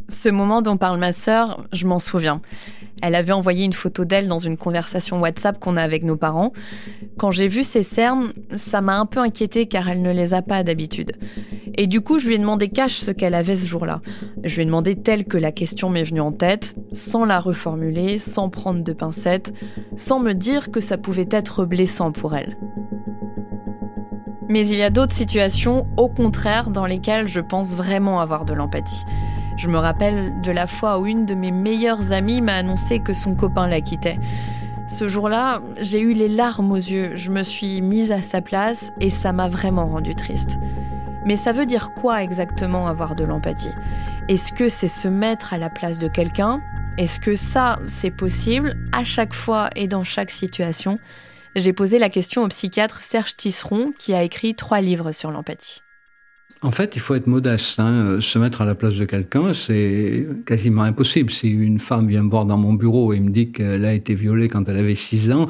Ce 0.07 0.29
moment 0.29 0.61
dont 0.61 0.77
parle 0.77 0.99
ma 0.99 1.11
sœur, 1.11 1.65
je 1.73 1.87
m'en 1.87 1.99
souviens. 1.99 2.41
Elle 3.01 3.15
avait 3.15 3.33
envoyé 3.33 3.65
une 3.65 3.73
photo 3.73 4.05
d'elle 4.05 4.27
dans 4.27 4.37
une 4.37 4.55
conversation 4.55 5.19
WhatsApp 5.19 5.59
qu'on 5.59 5.77
a 5.77 5.81
avec 5.81 6.03
nos 6.03 6.15
parents. 6.15 6.53
Quand 7.17 7.31
j'ai 7.31 7.47
vu 7.47 7.63
ses 7.63 7.83
cernes, 7.83 8.31
ça 8.55 8.81
m'a 8.81 8.97
un 8.97 9.05
peu 9.05 9.19
inquiétée 9.19 9.65
car 9.65 9.89
elle 9.89 10.01
ne 10.01 10.11
les 10.11 10.33
a 10.33 10.41
pas 10.41 10.63
d'habitude. 10.63 11.13
Et 11.77 11.87
du 11.87 12.01
coup, 12.01 12.19
je 12.19 12.27
lui 12.27 12.35
ai 12.35 12.37
demandé 12.37 12.69
cash 12.69 12.95
ce 12.95 13.11
qu'elle 13.11 13.33
avait 13.33 13.55
ce 13.55 13.67
jour-là. 13.67 14.01
Je 14.43 14.55
lui 14.55 14.61
ai 14.61 14.65
demandé 14.65 14.95
telle 14.95 15.25
que 15.25 15.37
la 15.37 15.51
question 15.51 15.89
m'est 15.89 16.03
venue 16.03 16.21
en 16.21 16.31
tête, 16.31 16.75
sans 16.93 17.25
la 17.25 17.39
reformuler, 17.39 18.17
sans 18.17 18.49
prendre 18.49 18.83
de 18.83 18.93
pincettes, 18.93 19.53
sans 19.97 20.19
me 20.19 20.33
dire 20.33 20.71
que 20.71 20.79
ça 20.79 20.97
pouvait 20.97 21.27
être 21.31 21.65
blessant 21.65 22.11
pour 22.11 22.35
elle. 22.35 22.57
Mais 24.47 24.67
il 24.67 24.77
y 24.77 24.83
a 24.83 24.91
d'autres 24.91 25.13
situations, 25.13 25.87
au 25.97 26.07
contraire, 26.07 26.69
dans 26.69 26.85
lesquelles 26.85 27.27
je 27.27 27.39
pense 27.39 27.75
vraiment 27.75 28.21
avoir 28.21 28.45
de 28.45 28.53
l'empathie. 28.53 29.03
Je 29.57 29.69
me 29.69 29.77
rappelle 29.77 30.41
de 30.41 30.51
la 30.51 30.67
fois 30.67 30.99
où 30.99 31.05
une 31.05 31.25
de 31.25 31.33
mes 31.33 31.51
meilleures 31.51 32.11
amies 32.11 32.41
m'a 32.41 32.55
annoncé 32.55 32.99
que 32.99 33.13
son 33.13 33.35
copain 33.35 33.67
la 33.67 33.81
quittait. 33.81 34.19
Ce 34.87 35.07
jour-là, 35.07 35.61
j'ai 35.79 35.99
eu 35.99 36.13
les 36.13 36.27
larmes 36.27 36.71
aux 36.71 36.75
yeux, 36.75 37.15
je 37.15 37.31
me 37.31 37.41
suis 37.41 37.81
mise 37.81 38.11
à 38.11 38.21
sa 38.21 38.41
place 38.41 38.91
et 38.99 39.09
ça 39.09 39.31
m'a 39.31 39.47
vraiment 39.47 39.87
rendue 39.87 40.13
triste. 40.13 40.59
Mais 41.25 41.37
ça 41.37 41.53
veut 41.53 41.65
dire 41.65 41.91
quoi 41.95 42.21
exactement 42.21 42.87
avoir 42.87 43.15
de 43.15 43.23
l'empathie? 43.23 43.73
Est-ce 44.27 44.51
que 44.51 44.69
c'est 44.69 44.87
se 44.87 45.07
mettre 45.07 45.53
à 45.53 45.57
la 45.57 45.69
place 45.69 45.97
de 45.97 46.07
quelqu'un? 46.07 46.61
Est-ce 46.97 47.19
que 47.19 47.35
ça, 47.35 47.79
c'est 47.87 48.11
possible 48.11 48.75
à 48.91 49.03
chaque 49.03 49.33
fois 49.33 49.69
et 49.75 49.87
dans 49.87 50.03
chaque 50.03 50.31
situation? 50.31 50.99
J'ai 51.55 51.73
posé 51.73 51.97
la 51.97 52.09
question 52.09 52.43
au 52.43 52.47
psychiatre 52.49 52.99
Serge 52.99 53.37
Tisseron 53.37 53.91
qui 53.97 54.13
a 54.13 54.21
écrit 54.21 54.53
trois 54.53 54.81
livres 54.81 55.13
sur 55.13 55.31
l'empathie. 55.31 55.84
En 56.65 56.71
fait, 56.71 56.95
il 56.95 56.99
faut 56.99 57.13
être 57.13 57.27
modeste. 57.27 57.79
Hein. 57.79 57.91
Euh, 57.91 58.21
se 58.21 58.39
mettre 58.39 58.63
à 58.63 58.65
la 58.65 58.73
place 58.73 58.97
de 58.97 59.05
quelqu'un, 59.05 59.53
c'est 59.53 60.25
quasiment 60.47 60.81
impossible. 60.81 61.29
Si 61.29 61.51
une 61.51 61.77
femme 61.77 62.07
vient 62.07 62.23
me 62.23 62.29
voir 62.31 62.45
dans 62.45 62.57
mon 62.57 62.73
bureau 62.73 63.13
et 63.13 63.19
me 63.19 63.29
dit 63.29 63.51
qu'elle 63.51 63.85
a 63.85 63.93
été 63.93 64.15
violée 64.15 64.49
quand 64.49 64.67
elle 64.67 64.77
avait 64.77 64.95
6 64.95 65.31
ans, 65.31 65.47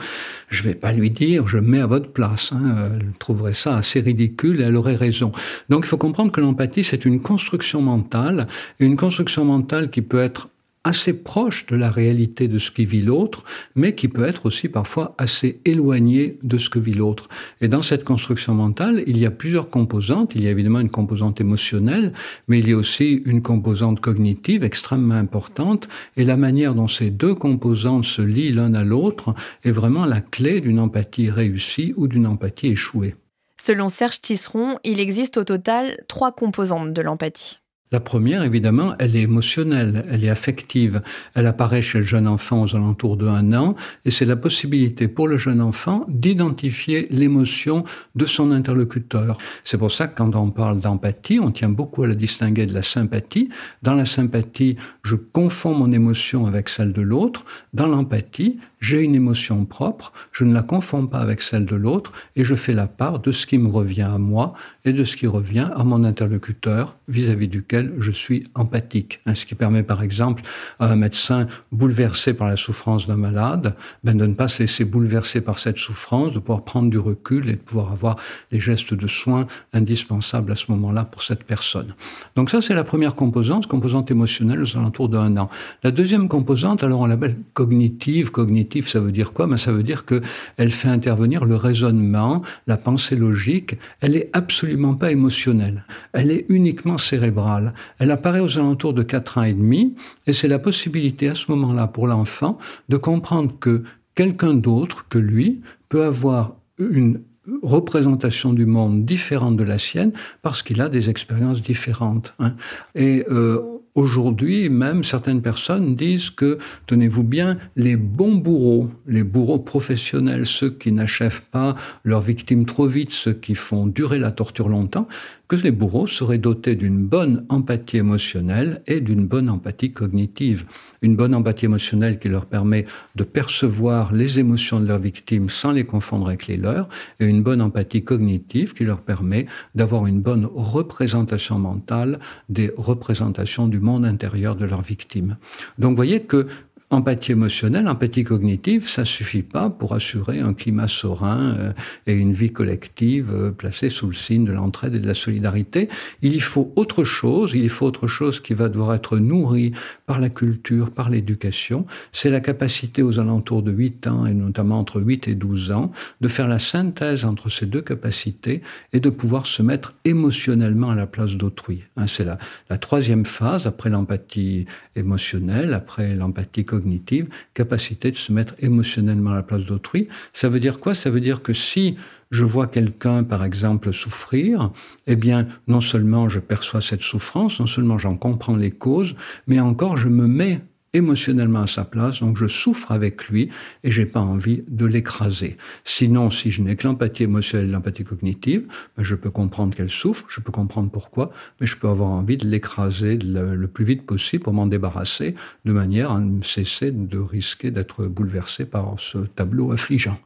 je 0.50 0.64
vais 0.64 0.76
pas 0.76 0.92
lui 0.92 1.10
dire 1.10 1.48
je 1.48 1.58
mets 1.58 1.80
à 1.80 1.88
votre 1.88 2.12
place. 2.12 2.52
Hein. 2.52 2.76
Elle 3.00 3.14
trouverait 3.18 3.54
ça 3.54 3.78
assez 3.78 4.02
ridicule 4.02 4.60
et 4.60 4.66
elle 4.66 4.76
aurait 4.76 4.96
raison. 4.96 5.32
Donc 5.70 5.86
il 5.86 5.88
faut 5.88 5.98
comprendre 5.98 6.34
que 6.34 6.42
l'empathie, 6.42 6.84
c'est 6.84 7.06
une 7.06 7.22
construction 7.22 7.82
mentale, 7.82 8.48
une 8.82 8.98
construction 8.98 9.46
mentale 9.46 9.92
qui 9.92 10.02
peut 10.02 10.22
être 10.22 10.50
assez 10.86 11.14
proche 11.14 11.66
de 11.66 11.76
la 11.76 11.90
réalité 11.90 12.48
de 12.48 12.60
ce 12.60 12.72
qui 12.72 12.86
vit 12.86 13.02
l'autre, 13.02 13.44
mais 13.76 13.96
qui 13.96 14.08
peut 14.08 14.26
être 14.26 14.46
aussi 14.46 14.70
parfois 14.70 15.16
assez 15.18 15.60
éloigné 15.66 16.38
de 16.44 16.58
ce 16.58 16.70
que 16.70 16.80
vit 16.80 16.94
l'autre. 16.94 17.28
Et 17.60 17.68
dans 17.68 17.82
cette 17.82 18.04
construction 18.04 18.54
mentale, 18.54 19.04
il 19.08 19.18
y 19.18 19.26
a 19.26 19.32
plusieurs 19.32 19.70
composantes. 19.70 20.34
Il 20.36 20.44
y 20.44 20.48
a 20.48 20.52
évidemment 20.52 20.80
une 20.80 20.92
composante 20.92 21.42
émotionnelle, 21.42 22.14
mais 22.48 22.60
il 22.60 22.70
y 22.70 22.74
a 22.74 22.78
aussi 22.78 23.24
une 23.26 23.42
composante 23.42 24.00
cognitive 24.00 24.64
extrêmement 24.64 25.16
importante. 25.16 25.90
Et 26.18 26.24
la 26.24 26.38
manière 26.38 26.76
dont 26.76 26.88
ces 26.88 27.10
deux 27.10 27.34
composantes 27.34 28.06
se 28.06 28.22
lient 28.22 28.54
l'un 28.54 28.76
à 28.76 28.84
l'autre 28.84 29.34
est 29.64 29.72
vraiment 29.72 30.06
la 30.06 30.22
clé 30.22 30.62
d'une 30.62 30.80
empathie 30.80 31.32
réussie 31.32 31.94
ou 31.98 32.08
d'une 32.08 32.28
empathie 32.28 32.68
échouée. 32.68 33.16
Selon 33.60 33.90
Serge 33.90 34.22
Tisseron, 34.22 34.78
il 34.84 35.00
existe 35.00 35.38
au 35.38 35.44
total 35.44 36.04
trois 36.08 36.32
composantes 36.32 36.94
de 36.94 37.02
l'empathie. 37.02 37.60
La 37.96 38.02
première, 38.02 38.44
évidemment, 38.44 38.94
elle 39.00 39.16
est 39.16 39.22
émotionnelle, 39.22 40.04
elle 40.12 40.26
est 40.26 40.30
affective. 40.30 41.02
Elle 41.34 41.48
apparaît 41.48 41.82
chez 41.82 42.00
le 42.00 42.04
jeune 42.04 42.28
enfant 42.28 42.62
aux 42.62 42.76
alentours 42.76 43.16
de 43.16 43.26
un 43.26 43.54
an, 43.54 43.74
et 44.04 44.12
c'est 44.12 44.26
la 44.26 44.36
possibilité 44.36 45.08
pour 45.08 45.30
le 45.30 45.38
jeune 45.38 45.62
enfant 45.62 46.04
d'identifier 46.10 47.08
l'émotion 47.10 47.86
de 48.16 48.26
son 48.26 48.52
interlocuteur. 48.52 49.38
C'est 49.64 49.78
pour 49.78 49.94
ça 49.94 50.10
que 50.10 50.18
quand 50.18 50.36
on 50.36 50.52
parle 50.52 50.82
d'empathie, 50.82 51.40
on 51.40 51.52
tient 51.52 51.70
beaucoup 51.70 52.04
à 52.04 52.08
la 52.08 52.16
distinguer 52.16 52.66
de 52.66 52.74
la 52.74 52.84
sympathie. 52.84 53.48
Dans 53.82 53.94
la 53.94 54.04
sympathie, 54.04 54.76
je 55.04 55.16
confonds 55.16 55.74
mon 55.74 55.94
émotion 55.94 56.48
avec 56.48 56.68
celle 56.68 56.92
de 56.92 57.02
l'autre. 57.02 57.46
Dans 57.74 57.88
l'empathie, 57.88 58.60
j'ai 58.86 59.02
une 59.02 59.16
émotion 59.16 59.66
propre, 59.66 60.14
je 60.32 60.44
ne 60.44 60.54
la 60.54 60.62
confonds 60.62 61.08
pas 61.08 61.18
avec 61.18 61.42
celle 61.42 61.66
de 61.66 61.76
l'autre, 61.76 62.12
et 62.36 62.46
je 62.46 62.54
fais 62.54 62.74
la 62.74 62.86
part 62.86 63.18
de 63.18 63.32
ce 63.32 63.48
qui 63.48 63.58
me 63.58 63.68
revient 63.68 64.04
à 64.04 64.20
moi 64.20 64.54
et 64.84 64.94
de 64.94 65.04
ce 65.04 65.18
qui 65.18 65.26
revient 65.26 65.70
à 65.76 65.84
mon 65.84 66.04
interlocuteur 66.04 66.96
vis-à-vis 67.08 67.48
duquel 67.48 67.94
je 68.00 68.12
suis 68.12 68.44
empathique. 68.54 69.22
Hein, 69.26 69.34
ce 69.34 69.48
qui 69.48 69.56
permet 69.56 69.82
par 69.82 70.04
exemple 70.04 70.44
à 70.80 70.92
un 70.92 70.96
médecin 70.96 71.48
bouleversé 71.72 72.36
par 72.36 72.48
la 72.48 72.58
souffrance 72.58 73.08
d'un 73.08 73.18
malade 73.18 73.76
ben, 74.04 74.16
de 74.16 74.28
ne 74.28 74.36
pas 74.36 74.48
se 74.48 74.62
laisser 74.62 74.86
bouleverser 74.86 75.42
par 75.42 75.58
cette 75.58 75.80
souffrance, 75.80 76.32
de 76.32 76.40
pouvoir 76.40 76.64
prendre 76.64 76.92
du 76.92 77.00
recul 77.00 77.50
et 77.50 77.54
de 77.54 77.62
pouvoir 77.62 77.92
avoir 77.92 78.18
les 78.52 78.60
gestes 78.60 78.94
de 78.94 79.08
soins 79.08 79.48
indispensables 79.74 80.52
à 80.52 80.56
ce 80.56 80.72
moment-là 80.72 81.06
pour 81.06 81.24
cette 81.24 81.44
personne. 81.44 81.96
Donc 82.36 82.52
ça, 82.52 82.62
c'est 82.62 82.76
la 82.76 82.84
première 82.84 83.16
composante, 83.16 83.66
composante 83.66 84.12
émotionnelle 84.12 84.62
aux 84.62 84.78
alentours 84.78 85.10
d'un 85.10 85.38
an. 85.38 85.50
La 85.84 85.90
deuxième 85.90 86.28
composante, 86.28 86.84
alors 86.84 87.02
on 87.02 87.08
l'appelle 87.08 87.38
cognitive. 87.54 88.30
Cognitive, 88.32 88.75
ça 88.84 89.00
veut 89.00 89.12
dire 89.12 89.34
quoi? 89.34 89.48
Ben, 89.48 89.58
Ça 89.58 89.72
veut 89.72 89.84
dire 89.84 90.06
que 90.06 90.22
elle 90.58 90.72
fait 90.72 90.88
intervenir 90.88 91.46
le 91.46 91.56
raisonnement, 91.56 92.42
la 92.68 92.78
pensée 92.78 93.16
logique. 93.16 93.78
Elle 94.02 94.16
est 94.16 94.30
absolument 94.34 94.96
pas 94.96 95.12
émotionnelle. 95.12 95.86
Elle 96.14 96.32
est 96.32 96.46
uniquement 96.50 96.98
cérébrale. 96.98 97.74
Elle 98.00 98.12
apparaît 98.12 98.40
aux 98.40 98.58
alentours 98.58 98.94
de 98.94 99.04
4 99.04 99.38
ans 99.38 99.44
et 99.44 99.54
demi, 99.54 99.96
et 100.28 100.34
c'est 100.34 100.48
la 100.48 100.60
possibilité 100.60 101.30
à 101.30 101.36
ce 101.36 101.52
moment-là 101.52 101.88
pour 101.88 102.08
l'enfant 102.08 102.58
de 102.90 102.98
comprendre 102.98 103.54
que 103.60 103.84
quelqu'un 104.16 104.54
d'autre 104.54 105.06
que 105.10 105.18
lui 105.18 105.62
peut 105.90 106.04
avoir 106.04 106.56
une 106.78 107.22
représentation 107.62 108.54
du 108.54 108.66
monde 108.66 109.06
différente 109.06 109.56
de 109.56 109.64
la 109.64 109.78
sienne 109.78 110.12
parce 110.42 110.64
qu'il 110.64 110.82
a 110.82 110.90
des 110.90 111.10
expériences 111.10 111.62
différentes. 111.62 112.34
Hein. 112.40 112.54
Et 112.96 113.26
euh, 113.30 113.62
Aujourd'hui, 113.96 114.68
même 114.68 115.06
certaines 115.06 115.42
personnes 115.42 115.96
disent 115.96 116.30
que, 116.30 116.58
tenez-vous 116.86 117.24
bien, 117.24 117.58
les 117.78 117.96
bons 117.96 118.36
bourreaux, 118.36 118.90
les 119.08 119.24
bourreaux 119.24 119.60
professionnels, 119.60 120.46
ceux 120.46 120.70
qui 120.70 120.92
n'achèvent 120.92 121.44
pas 121.44 121.76
leurs 122.04 122.20
victimes 122.20 122.66
trop 122.66 122.88
vite, 122.88 123.12
ceux 123.12 123.32
qui 123.32 123.56
font 123.56 123.88
durer 123.88 124.20
la 124.20 124.32
torture 124.32 124.68
longtemps, 124.68 125.08
que 125.48 125.56
les 125.56 125.72
bourreaux 125.72 126.08
seraient 126.08 126.38
dotés 126.38 126.76
d'une 126.76 127.06
bonne 127.06 127.46
empathie 127.50 127.98
émotionnelle 127.98 128.82
et 128.88 129.02
d'une 129.02 129.26
bonne 129.26 129.50
empathie 129.50 129.94
cognitive. 129.94 130.66
Une 131.02 131.16
bonne 131.16 131.36
empathie 131.36 131.66
émotionnelle 131.66 132.20
qui 132.20 132.30
leur 132.30 132.46
permet 132.46 132.86
de 133.16 133.24
percevoir 133.24 134.12
les 134.12 134.40
émotions 134.40 134.80
de 134.80 134.88
leurs 134.88 135.00
victimes 135.00 135.50
sans 135.50 135.72
les 135.72 135.86
confondre 135.86 136.28
avec 136.28 136.48
les 136.48 136.58
leurs, 136.58 136.90
et 137.20 137.26
une 137.26 137.44
bonne 137.44 137.62
empathie 137.62 138.04
cognitive 138.04 138.74
qui 138.74 138.86
leur 138.86 139.02
permet 139.02 139.46
d'avoir 139.76 140.08
une 140.08 140.22
bonne 140.22 140.48
représentation 140.54 141.60
mentale 141.60 142.20
des 142.50 142.72
représentations 142.76 143.68
du 143.68 143.80
monde 143.80 144.06
intérieur 144.06 144.56
de 144.56 144.66
leurs 144.66 144.82
victimes. 144.82 145.38
Donc 145.78 145.96
voyez 145.96 146.22
que 146.22 146.48
Empathie 146.92 147.32
émotionnelle, 147.32 147.88
empathie 147.88 148.24
cognitive, 148.24 148.88
ça 148.88 149.06
suffit 149.06 149.42
pas 149.42 149.72
pour 149.72 149.94
assurer 149.94 150.40
un 150.40 150.54
climat 150.54 150.88
serein 150.88 151.56
euh, 151.58 151.74
et 152.06 152.14
une 152.14 152.34
vie 152.34 152.54
collective 152.54 153.32
euh, 153.34 153.50
placée 153.50 153.90
sous 153.90 154.06
le 154.06 154.14
signe 154.14 154.46
de 154.46 154.52
l'entraide 154.52 154.94
et 154.94 155.00
de 155.00 155.08
la 155.08 155.16
solidarité. 155.16 155.90
Il 156.22 156.36
y 156.36 156.40
faut 156.40 156.72
autre 156.76 157.04
chose, 157.04 157.54
il 157.56 157.66
y 157.66 157.70
faut 157.70 157.88
autre 157.88 158.06
chose 158.06 158.40
qui 158.40 158.54
va 158.54 158.70
devoir 158.70 158.94
être 158.94 159.18
nourri 159.18 159.72
par 160.06 160.20
la 160.20 160.30
culture, 160.30 160.92
par 160.92 161.10
l'éducation. 161.10 161.86
C'est 162.12 162.30
la 162.30 162.40
capacité 162.40 163.02
aux 163.02 163.20
alentours 163.20 163.64
de 163.64 163.72
8 163.72 164.08
ans, 164.08 164.26
et 164.26 164.34
notamment 164.34 164.80
entre 164.80 165.02
8 165.02 165.28
et 165.28 165.36
12 165.36 165.72
ans, 165.72 165.92
de 166.22 166.28
faire 166.28 166.48
la 166.48 166.60
synthèse 166.60 167.26
entre 167.26 167.50
ces 167.50 167.66
deux 167.66 167.82
capacités 167.82 168.62
et 168.94 169.00
de 169.00 169.10
pouvoir 169.10 169.48
se 169.48 169.64
mettre 169.64 169.96
émotionnellement 170.06 170.92
à 170.92 170.96
la 170.96 171.08
place 171.08 171.36
d'autrui. 171.36 171.84
Hein, 171.98 172.06
c'est 172.08 172.26
la, 172.26 172.38
troisième 172.78 173.26
phase 173.26 173.66
après 173.66 173.90
l'empathie 173.90 174.66
émotionnelle, 174.96 175.74
après 175.74 176.14
l'empathie 176.14 176.66
cognitive, 176.66 177.30
capacité 177.54 178.12
de 178.12 178.18
se 178.18 178.32
mettre 178.32 178.54
émotionnellement 178.60 179.32
à 179.32 179.36
la 179.36 179.44
place 179.44 179.64
d'autrui. 179.64 180.08
Ça 180.34 180.50
veut 180.50 180.60
dire 180.60 180.80
quoi? 180.80 180.94
Ça 180.94 181.10
veut 181.10 181.22
dire 181.22 181.42
que 181.42 181.54
si 181.54 181.98
je 182.32 182.44
vois 182.44 182.68
quelqu'un, 182.68 183.24
par 183.24 183.44
exemple, 183.44 183.94
souffrir, 183.94 184.72
eh 185.08 185.16
bien, 185.16 185.48
non 185.68 185.82
seulement 185.82 186.30
je 186.30 186.40
perçois 186.40 186.82
cette 186.82 187.04
souffrance, 187.04 187.60
non 187.60 187.68
seulement 187.68 187.98
j'en 187.98 188.18
comprends 188.18 188.56
les 188.56 188.72
causes, 188.72 189.16
mais 189.48 189.60
encore 189.60 189.98
je 189.98 190.10
me 190.10 190.28
mets 190.28 190.62
émotionnellement 190.96 191.62
à 191.62 191.68
sa 191.68 191.84
place, 191.84 192.22
donc 192.22 192.38
je 192.38 192.48
souffre 192.48 192.92
avec 192.92 193.28
lui 193.28 193.50
et 193.84 193.92
j'ai 193.92 194.06
pas 194.06 194.22
envie 194.22 194.64
de 194.68 194.86
l'écraser. 194.86 195.58
Sinon, 195.84 196.32
si 196.32 196.52
je 196.52 196.62
n'ai 196.62 196.76
que 196.78 196.88
l'empathie 196.88 197.24
émotionnelle, 197.24 197.70
l'empathie 197.70 198.06
cognitive, 198.06 198.68
ben, 198.96 199.04
je 199.04 199.16
peux 199.16 199.30
comprendre 199.30 199.76
qu'elle 199.76 199.90
souffre, 199.90 200.26
je 200.30 200.40
peux 200.40 200.54
comprendre 200.54 200.90
pourquoi, 200.90 201.32
mais 201.60 201.68
je 201.68 201.76
peux 201.76 201.90
avoir 201.90 202.10
envie 202.10 202.38
de 202.38 202.48
l'écraser 202.48 203.18
le, 203.18 203.68
plus 203.68 203.84
vite 203.84 204.06
possible 204.06 204.44
pour 204.44 204.54
m'en 204.54 204.68
débarrasser, 204.68 205.36
de 205.66 205.74
manière 205.74 206.12
à 206.12 206.24
cesser 206.44 206.92
de 206.92 207.20
risquer 207.20 207.72
d'être 207.72 208.06
bouleversé 208.06 208.66
par 208.66 208.96
ce 208.98 209.18
tableau 209.18 209.74
affligeant. 209.74 210.18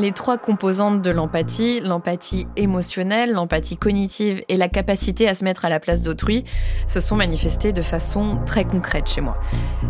Les 0.00 0.12
trois 0.12 0.38
composantes 0.38 1.02
de 1.02 1.10
l'empathie, 1.10 1.80
l'empathie 1.80 2.46
émotionnelle, 2.56 3.32
l'empathie 3.32 3.76
cognitive 3.76 4.42
et 4.48 4.56
la 4.56 4.70
capacité 4.70 5.28
à 5.28 5.34
se 5.34 5.44
mettre 5.44 5.66
à 5.66 5.68
la 5.68 5.78
place 5.78 6.02
d'autrui, 6.02 6.44
se 6.86 7.00
sont 7.00 7.16
manifestées 7.16 7.74
de 7.74 7.82
façon 7.82 8.38
très 8.46 8.64
concrète 8.64 9.10
chez 9.10 9.20
moi. 9.20 9.36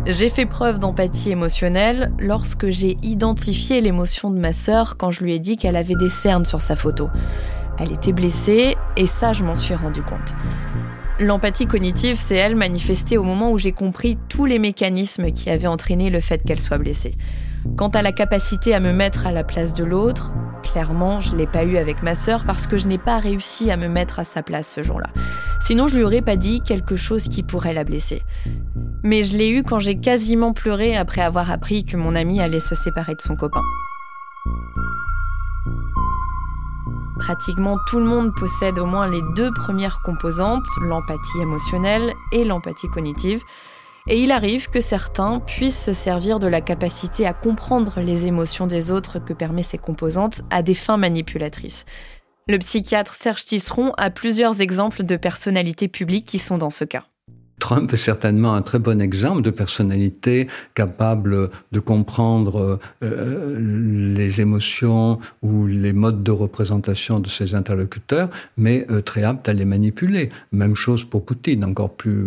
J'ai 0.05 0.27
fait 0.27 0.45
preuve 0.45 0.79
d'empathie 0.79 1.31
émotionnelle 1.31 2.11
lorsque 2.19 2.69
j'ai 2.71 2.97
identifié 3.03 3.79
l'émotion 3.79 4.29
de 4.31 4.37
ma 4.37 4.51
sœur 4.51 4.97
quand 4.97 5.11
je 5.11 5.23
lui 5.23 5.33
ai 5.33 5.39
dit 5.39 5.55
qu'elle 5.55 5.77
avait 5.77 5.95
des 5.95 6.09
cernes 6.09 6.43
sur 6.43 6.59
sa 6.59 6.75
photo. 6.75 7.09
Elle 7.79 7.93
était 7.93 8.11
blessée 8.11 8.75
et 8.97 9.05
ça, 9.05 9.31
je 9.31 9.45
m'en 9.45 9.55
suis 9.55 9.75
rendu 9.75 10.01
compte. 10.01 10.35
L'empathie 11.21 11.67
cognitive, 11.67 12.17
c'est 12.17 12.35
elle 12.35 12.57
manifestée 12.57 13.17
au 13.17 13.23
moment 13.23 13.49
où 13.49 13.57
j'ai 13.57 13.71
compris 13.71 14.17
tous 14.27 14.45
les 14.45 14.59
mécanismes 14.59 15.31
qui 15.31 15.49
avaient 15.49 15.67
entraîné 15.67 16.09
le 16.09 16.19
fait 16.19 16.43
qu'elle 16.43 16.59
soit 16.59 16.79
blessée. 16.79 17.15
Quant 17.77 17.89
à 17.89 18.01
la 18.01 18.11
capacité 18.11 18.73
à 18.73 18.79
me 18.79 18.91
mettre 18.91 19.27
à 19.27 19.31
la 19.31 19.43
place 19.43 19.73
de 19.73 19.83
l'autre, 19.83 20.31
clairement, 20.63 21.19
je 21.19 21.31
ne 21.31 21.37
l'ai 21.37 21.47
pas 21.47 21.63
eu 21.63 21.77
avec 21.77 22.03
ma 22.03 22.15
sœur 22.15 22.43
parce 22.45 22.67
que 22.67 22.77
je 22.77 22.87
n'ai 22.87 22.97
pas 22.97 23.19
réussi 23.19 23.71
à 23.71 23.77
me 23.77 23.87
mettre 23.87 24.19
à 24.19 24.23
sa 24.23 24.43
place 24.43 24.71
ce 24.71 24.83
jour-là. 24.83 25.07
Sinon, 25.59 25.87
je 25.87 25.95
lui 25.95 26.03
aurais 26.03 26.21
pas 26.21 26.35
dit 26.35 26.61
quelque 26.61 26.95
chose 26.95 27.25
qui 27.25 27.43
pourrait 27.43 27.73
la 27.73 27.83
blesser. 27.83 28.23
Mais 29.03 29.23
je 29.23 29.37
l'ai 29.37 29.49
eu 29.49 29.63
quand 29.63 29.79
j'ai 29.79 29.99
quasiment 29.99 30.53
pleuré 30.53 30.95
après 30.95 31.21
avoir 31.21 31.51
appris 31.51 31.85
que 31.85 31.97
mon 31.97 32.15
ami 32.15 32.39
allait 32.41 32.59
se 32.59 32.75
séparer 32.75 33.15
de 33.15 33.21
son 33.21 33.35
copain. 33.35 33.61
Pratiquement 37.19 37.77
tout 37.87 37.99
le 37.99 38.05
monde 38.05 38.33
possède 38.33 38.79
au 38.79 38.87
moins 38.87 39.07
les 39.07 39.21
deux 39.35 39.51
premières 39.53 40.01
composantes, 40.01 40.65
l'empathie 40.81 41.39
émotionnelle 41.39 42.13
et 42.31 42.43
l'empathie 42.43 42.87
cognitive. 42.87 43.43
Et 44.07 44.21
il 44.21 44.31
arrive 44.31 44.69
que 44.69 44.81
certains 44.81 45.39
puissent 45.39 45.83
se 45.83 45.93
servir 45.93 46.39
de 46.39 46.47
la 46.47 46.61
capacité 46.61 47.27
à 47.27 47.33
comprendre 47.33 47.99
les 47.99 48.25
émotions 48.25 48.65
des 48.65 48.89
autres 48.89 49.19
que 49.19 49.33
permet 49.33 49.63
ces 49.63 49.77
composantes 49.77 50.41
à 50.49 50.63
des 50.63 50.73
fins 50.73 50.97
manipulatrices. 50.97 51.85
Le 52.47 52.57
psychiatre 52.57 53.13
Serge 53.13 53.45
Tisseron 53.45 53.93
a 53.97 54.09
plusieurs 54.09 54.61
exemples 54.61 55.03
de 55.03 55.15
personnalités 55.15 55.87
publiques 55.87 56.25
qui 56.25 56.39
sont 56.39 56.57
dans 56.57 56.71
ce 56.71 56.83
cas. 56.83 57.05
Trump 57.61 57.93
est 57.93 57.97
certainement 57.97 58.55
un 58.55 58.63
très 58.63 58.79
bon 58.79 58.99
exemple 58.99 59.43
de 59.43 59.51
personnalité 59.51 60.47
capable 60.73 61.51
de 61.71 61.79
comprendre 61.79 62.79
euh, 63.03 64.15
les 64.15 64.41
émotions 64.41 65.19
ou 65.43 65.67
les 65.67 65.93
modes 65.93 66.23
de 66.23 66.31
représentation 66.31 67.19
de 67.19 67.29
ses 67.29 67.53
interlocuteurs, 67.53 68.29
mais 68.57 68.85
euh, 68.89 69.01
très 69.01 69.23
apte 69.23 69.47
à 69.47 69.53
les 69.53 69.65
manipuler. 69.65 70.31
Même 70.51 70.75
chose 70.75 71.05
pour 71.05 71.23
Poutine, 71.23 71.63
encore 71.63 71.95
plus 71.95 72.25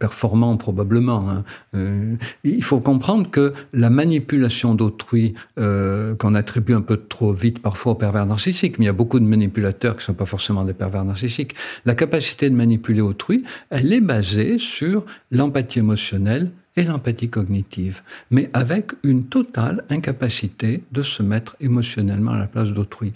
performant 0.00 0.56
probablement. 0.56 1.30
Hein. 1.30 1.44
Euh, 1.76 2.16
il 2.42 2.64
faut 2.64 2.80
comprendre 2.80 3.30
que 3.30 3.54
la 3.72 3.90
manipulation 3.90 4.74
d'autrui, 4.74 5.34
qu'on 5.56 6.34
attribue 6.34 6.74
un 6.74 6.80
peu 6.80 6.96
trop 6.96 7.32
vite 7.32 7.60
parfois 7.60 7.92
aux 7.92 7.94
pervers 7.94 8.26
narcissiques, 8.26 8.78
mais 8.78 8.86
il 8.86 8.88
y 8.88 8.90
a 8.90 8.92
beaucoup 8.92 9.20
de 9.20 9.24
manipulateurs 9.24 9.94
qui 9.94 10.00
ne 10.00 10.06
sont 10.06 10.14
pas 10.14 10.26
forcément 10.26 10.64
des 10.64 10.74
pervers 10.74 11.04
narcissiques, 11.04 11.54
la 11.84 11.94
capacité 11.94 12.50
de 12.50 12.56
manipuler 12.56 13.00
autrui, 13.00 13.44
elle 13.70 13.92
est 13.92 14.00
basée 14.00 14.58
sur 14.64 15.04
l'empathie 15.30 15.78
émotionnelle 15.78 16.50
et 16.76 16.82
l'empathie 16.82 17.28
cognitive, 17.28 18.02
mais 18.30 18.50
avec 18.52 18.92
une 19.02 19.26
totale 19.26 19.84
incapacité 19.90 20.82
de 20.90 21.02
se 21.02 21.22
mettre 21.22 21.56
émotionnellement 21.60 22.32
à 22.32 22.38
la 22.38 22.46
place 22.46 22.70
d'autrui. 22.70 23.12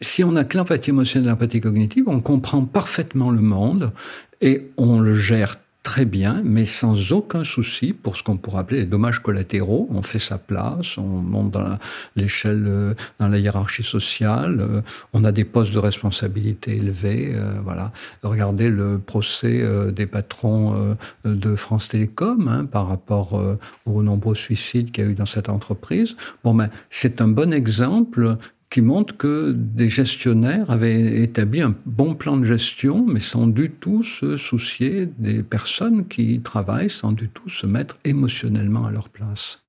Si 0.00 0.24
on 0.24 0.36
a 0.36 0.44
que 0.44 0.56
l'empathie 0.56 0.90
émotionnelle 0.90 1.28
et 1.28 1.30
l'empathie 1.32 1.60
cognitive, 1.60 2.04
on 2.06 2.20
comprend 2.20 2.64
parfaitement 2.64 3.30
le 3.30 3.40
monde 3.40 3.92
et 4.40 4.70
on 4.76 5.00
le 5.00 5.16
gère 5.16 5.56
très 5.86 6.04
bien, 6.04 6.42
mais 6.44 6.64
sans 6.64 7.12
aucun 7.12 7.44
souci 7.44 7.92
pour 7.92 8.16
ce 8.16 8.24
qu'on 8.24 8.36
pourrait 8.36 8.58
appeler 8.58 8.80
les 8.80 8.86
dommages 8.86 9.20
collatéraux. 9.20 9.88
On 9.92 10.02
fait 10.02 10.18
sa 10.18 10.36
place, 10.36 10.98
on 10.98 11.06
monte 11.06 11.52
dans 11.52 11.78
l'échelle, 12.16 12.64
euh, 12.66 12.94
dans 13.20 13.28
la 13.28 13.38
hiérarchie 13.38 13.84
sociale, 13.84 14.58
euh, 14.60 14.80
on 15.12 15.22
a 15.22 15.30
des 15.30 15.44
postes 15.44 15.72
de 15.72 15.78
responsabilité 15.78 16.74
élevés. 16.74 17.30
Euh, 17.36 17.60
voilà. 17.62 17.92
Regardez 18.24 18.68
le 18.68 18.98
procès 18.98 19.62
des 19.92 20.06
patrons 20.06 20.96
de 21.24 21.54
France 21.54 21.86
Télécom 21.86 22.48
hein, 22.48 22.64
par 22.64 22.88
rapport 22.88 23.40
aux 23.86 24.02
nombreux 24.02 24.34
suicides 24.34 24.90
qu'il 24.90 25.04
y 25.04 25.06
a 25.06 25.10
eu 25.10 25.14
dans 25.14 25.24
cette 25.24 25.48
entreprise. 25.48 26.16
Bon, 26.42 26.52
ben, 26.52 26.68
c'est 26.90 27.20
un 27.20 27.28
bon 27.28 27.52
exemple 27.52 28.38
qui 28.76 28.82
montre 28.82 29.16
que 29.16 29.52
des 29.56 29.88
gestionnaires 29.88 30.70
avaient 30.70 31.22
établi 31.22 31.62
un 31.62 31.74
bon 31.86 32.14
plan 32.14 32.36
de 32.36 32.44
gestion, 32.44 33.06
mais 33.06 33.20
sans 33.20 33.46
du 33.46 33.70
tout 33.70 34.02
se 34.02 34.36
soucier 34.36 35.06
des 35.16 35.42
personnes 35.42 36.06
qui 36.06 36.34
y 36.34 36.40
travaillent, 36.42 36.90
sans 36.90 37.12
du 37.12 37.30
tout 37.30 37.48
se 37.48 37.66
mettre 37.66 37.96
émotionnellement 38.04 38.84
à 38.84 38.90
leur 38.90 39.08
place. 39.08 39.62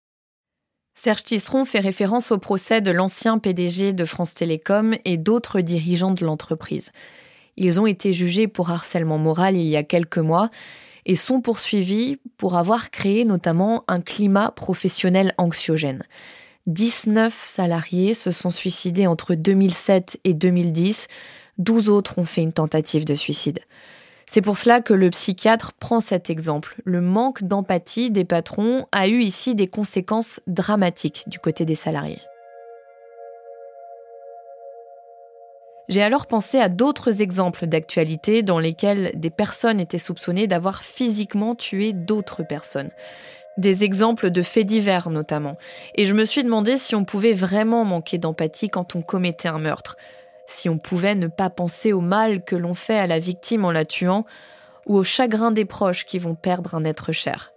Serge 0.93 1.23
Tisseron 1.23 1.63
fait 1.63 1.79
référence 1.79 2.33
au 2.33 2.37
procès 2.37 2.81
de 2.81 2.91
l'ancien 2.91 3.39
PDG 3.39 3.93
de 3.93 4.03
France 4.03 4.33
Télécom 4.33 4.93
et 5.05 5.15
d'autres 5.15 5.61
dirigeants 5.61 6.11
de 6.11 6.25
l'entreprise. 6.25 6.91
Ils 7.55 7.79
ont 7.79 7.87
été 7.87 8.11
jugés 8.11 8.49
pour 8.49 8.71
harcèlement 8.71 9.19
moral 9.19 9.55
il 9.55 9.67
y 9.67 9.77
a 9.77 9.83
quelques 9.83 10.17
mois 10.17 10.49
et 11.05 11.15
sont 11.15 11.39
poursuivis 11.39 12.17
pour 12.35 12.57
avoir 12.57 12.91
créé 12.91 13.23
notamment 13.23 13.85
un 13.87 14.01
climat 14.01 14.51
professionnel 14.51 15.33
anxiogène. 15.37 16.03
19 16.67 17.33
salariés 17.33 18.13
se 18.13 18.31
sont 18.31 18.49
suicidés 18.49 19.07
entre 19.07 19.35
2007 19.35 20.19
et 20.25 20.33
2010, 20.33 21.07
12 21.57 21.87
autres 21.87 22.19
ont 22.19 22.25
fait 22.25 22.41
une 22.41 22.51
tentative 22.51 23.05
de 23.05 23.15
suicide. 23.15 23.59
C'est 24.25 24.41
pour 24.41 24.57
cela 24.57 24.81
que 24.81 24.93
le 24.93 25.09
psychiatre 25.09 25.71
prend 25.79 26.01
cet 26.01 26.29
exemple. 26.29 26.75
Le 26.83 26.99
manque 26.99 27.43
d'empathie 27.43 28.11
des 28.11 28.25
patrons 28.25 28.85
a 28.91 29.07
eu 29.07 29.21
ici 29.21 29.55
des 29.55 29.67
conséquences 29.67 30.41
dramatiques 30.45 31.23
du 31.27 31.39
côté 31.39 31.63
des 31.63 31.75
salariés. 31.75 32.21
J'ai 35.87 36.03
alors 36.03 36.27
pensé 36.27 36.59
à 36.59 36.67
d'autres 36.67 37.21
exemples 37.21 37.65
d'actualité 37.65 38.43
dans 38.43 38.59
lesquels 38.59 39.13
des 39.15 39.29
personnes 39.29 39.79
étaient 39.79 39.99
soupçonnées 39.99 40.47
d'avoir 40.47 40.83
physiquement 40.83 41.55
tué 41.55 41.93
d'autres 41.93 42.43
personnes 42.43 42.89
des 43.57 43.83
exemples 43.83 44.29
de 44.29 44.41
faits 44.41 44.65
divers 44.65 45.09
notamment. 45.09 45.57
Et 45.95 46.05
je 46.05 46.13
me 46.13 46.25
suis 46.25 46.43
demandé 46.43 46.77
si 46.77 46.95
on 46.95 47.05
pouvait 47.05 47.33
vraiment 47.33 47.83
manquer 47.85 48.17
d'empathie 48.17 48.69
quand 48.69 48.95
on 48.95 49.01
commettait 49.01 49.47
un 49.47 49.59
meurtre. 49.59 49.97
Si 50.47 50.69
on 50.69 50.77
pouvait 50.77 51.15
ne 51.15 51.27
pas 51.27 51.49
penser 51.49 51.91
au 51.93 52.01
mal 52.01 52.43
que 52.43 52.55
l'on 52.55 52.73
fait 52.73 52.97
à 52.97 53.07
la 53.07 53.19
victime 53.19 53.65
en 53.65 53.71
la 53.71 53.85
tuant, 53.85 54.25
ou 54.85 54.95
au 54.95 55.03
chagrin 55.03 55.51
des 55.51 55.65
proches 55.65 56.05
qui 56.05 56.17
vont 56.17 56.35
perdre 56.35 56.75
un 56.75 56.85
être 56.85 57.11
cher. 57.11 57.51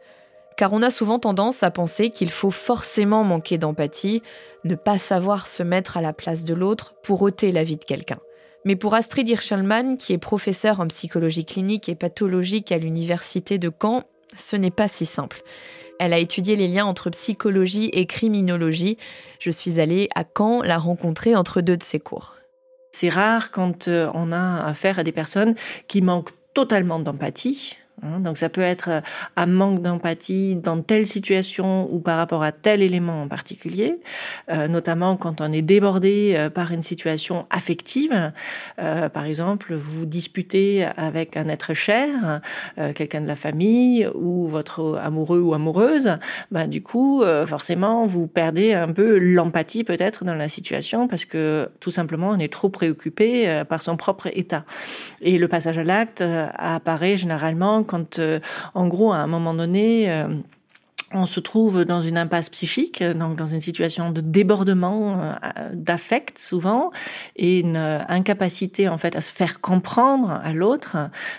Car 0.57 0.73
on 0.73 0.83
a 0.83 0.91
souvent 0.91 1.19
tendance 1.19 1.63
à 1.63 1.71
penser 1.71 2.11
qu'il 2.11 2.31
faut 2.31 2.51
forcément 2.51 3.25
manquer 3.25 3.57
d'empathie, 3.57 4.23
ne 4.65 4.75
pas 4.75 4.99
savoir 4.99 5.47
se 5.47 5.63
mettre 5.63 5.97
à 5.97 6.03
la 6.03 6.13
place 6.13 6.45
de 6.45 6.55
l'autre 6.55 6.95
pour 7.03 7.23
ôter 7.23 7.53
la 7.53 7.65
vie 7.65 7.77
de 7.77 7.85
quelqu'un. 7.85 8.19
Mais 8.65 8.77
pour 8.77 8.95
Astrid 8.95 9.27
Hirschelman, 9.29 9.97
qui 9.97 10.13
est 10.13 10.19
professeure 10.19 10.81
en 10.81 10.89
psychologie 10.89 11.47
clinique 11.47 11.89
et 11.89 11.95
pathologique 11.95 12.73
à 12.73 12.79
l'université 12.79 13.57
de 13.57 13.71
Caen, 13.71 14.03
ce 14.37 14.57
n'est 14.57 14.71
pas 14.71 14.89
si 14.89 15.07
simple. 15.07 15.43
Elle 16.01 16.15
a 16.15 16.19
étudié 16.19 16.57
les 16.57 16.67
liens 16.67 16.87
entre 16.87 17.11
psychologie 17.11 17.91
et 17.93 18.07
criminologie. 18.07 18.97
Je 19.39 19.51
suis 19.51 19.81
allée 19.81 20.09
à 20.15 20.25
Caen 20.25 20.63
la 20.63 20.79
rencontrer 20.79 21.37
entre 21.37 21.61
deux 21.61 21.77
de 21.77 21.83
ses 21.83 22.01
cours. 22.01 22.37
C'est 22.91 23.11
rare 23.11 23.51
quand 23.51 23.87
euh, 23.87 24.11
on 24.15 24.33
a 24.33 24.65
affaire 24.65 24.99
à 24.99 25.05
des 25.05 25.13
personnes 25.13 25.55
qui 25.89 26.01
manquent 26.01 26.33
totalement 26.55 27.01
d'empathie, 27.01 27.77
donc 28.03 28.37
ça 28.37 28.49
peut 28.49 28.61
être 28.61 28.89
euh, 28.89 29.01
un 29.37 29.47
manque 29.47 29.83
d'empathie 29.83 30.57
dans 30.57 30.81
telle 30.81 31.07
situation 31.07 31.93
ou 31.93 32.01
par 32.01 32.17
rapport 32.17 32.43
à 32.43 32.53
tel 32.53 32.83
élément 32.83 33.23
en 33.23 33.29
particulier, 33.29 34.01
euh, 34.51 34.69
notamment 34.69 35.17
quand 35.17 35.41
on 35.41 35.53
est 35.53 35.63
débordé 35.63 36.35
euh, 36.37 36.51
par 36.51 36.73
une 36.73 36.83
situation 36.83 37.47
affective. 37.51 38.33
par 38.77 39.25
exemple, 39.25 39.75
vous 39.75 40.07
disputez 40.07 40.85
avec 40.97 41.37
un 41.37 41.49
être 41.49 41.75
cher, 41.75 42.41
quelqu'un 42.95 43.21
de 43.21 43.27
la 43.27 43.37
famille 43.37 44.09
ou 44.15 44.47
votre 44.47 44.99
amoureux 45.03 45.41
ou 45.41 45.55
amoureuse. 45.55 46.19
Ben, 46.51 46.67
du 46.67 46.83
coup, 46.83 47.23
forcément, 47.47 48.07
vous 48.07 48.27
perdez 48.27 48.73
un 48.73 48.93
peu 48.93 49.19
l'empathie 49.19 49.85
peut-être 49.85 50.25
dans 50.25 50.35
la 50.35 50.49
situation 50.49 51.09
parce 51.09 51.25
que 51.25 51.71
tout 51.81 51.91
simplement 51.91 52.31
on 52.31 52.39
est 52.39 52.53
trop 52.53 52.69
préoccupé 52.69 53.63
par 53.69 53.83
son 53.83 53.97
propre 53.97 54.29
état. 54.33 54.65
Et 55.21 55.39
le 55.39 55.49
passage 55.49 55.79
à 55.79 55.85
l'acte 55.85 56.25
apparaît 56.57 57.17
généralement 57.17 57.83
quand, 57.91 58.21
euh, 58.21 58.39
en 58.75 58.87
gros, 58.87 59.13
à 59.13 59.17
un 59.17 59.27
moment 59.27 59.53
donné, 59.53 60.11
euh, 60.13 60.29
on 61.13 61.27
se 61.27 61.41
trouve 61.41 61.85
dans 61.85 62.01
une 62.01 62.17
impasse 62.17 62.49
psychique, 62.51 63.03
donc 63.03 63.35
dans 63.35 63.47
une 63.47 63.59
situation 63.59 64.13
de 64.13 64.21
débordement 64.21 65.21
euh, 65.21 65.35
d'affect 65.73 66.39
souvent 66.39 66.93
et 67.35 67.59
une 67.59 67.77
incapacité 67.77 68.89
en 68.89 68.97
fait 68.97 69.17
à 69.17 69.21
se 69.21 69.33
faire 69.33 69.61
comprendre 69.61 70.31
à 70.31 70.53
l'autre. 70.53 70.97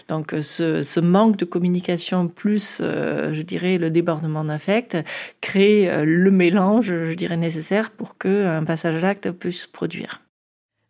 Donc 0.09 0.35
ce, 0.41 0.99
manque 0.99 1.37
de 1.37 1.45
communication 1.45 2.27
plus, 2.27 2.81
je 2.81 3.41
dirais, 3.43 3.77
le 3.77 3.89
débordement 3.89 4.43
d'affect 4.43 4.97
crée 5.39 5.89
le 6.03 6.31
mélange, 6.31 6.87
je 6.87 7.13
dirais, 7.13 7.37
nécessaire 7.37 7.91
pour 7.91 8.17
qu'un 8.17 8.65
passage 8.65 8.95
à 8.95 8.99
l'acte 8.99 9.31
puisse 9.31 9.61
se 9.61 9.67
produire. 9.69 10.19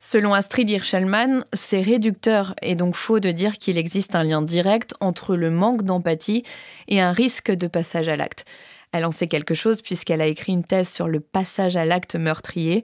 Selon 0.04 0.34
Astrid 0.34 0.68
Hirschelman, 0.68 1.46
c'est 1.54 1.80
réducteur 1.80 2.56
et 2.64 2.74
donc 2.74 2.96
faux 2.96 3.20
de 3.20 3.30
dire 3.30 3.60
qu'il 3.60 3.78
existe 3.78 4.16
un 4.16 4.24
lien 4.24 4.42
direct 4.42 4.96
entre 5.00 5.36
le 5.36 5.52
manque 5.52 5.84
d'empathie 5.84 6.42
et 6.88 7.00
un 7.00 7.12
risque 7.12 7.52
de 7.52 7.68
passage 7.68 8.08
à 8.08 8.16
l'acte. 8.16 8.46
Elle 8.94 9.06
en 9.06 9.12
sait 9.12 9.28
quelque 9.28 9.54
chose 9.54 9.84
puisqu'elle 9.84 10.22
a 10.22 10.26
écrit 10.26 10.54
une 10.54 10.64
thèse 10.64 10.90
sur 10.90 11.08
le 11.08 11.20
passage 11.20 11.78
à 11.78 11.86
l'acte 11.86 12.16
meurtrier. 12.16 12.84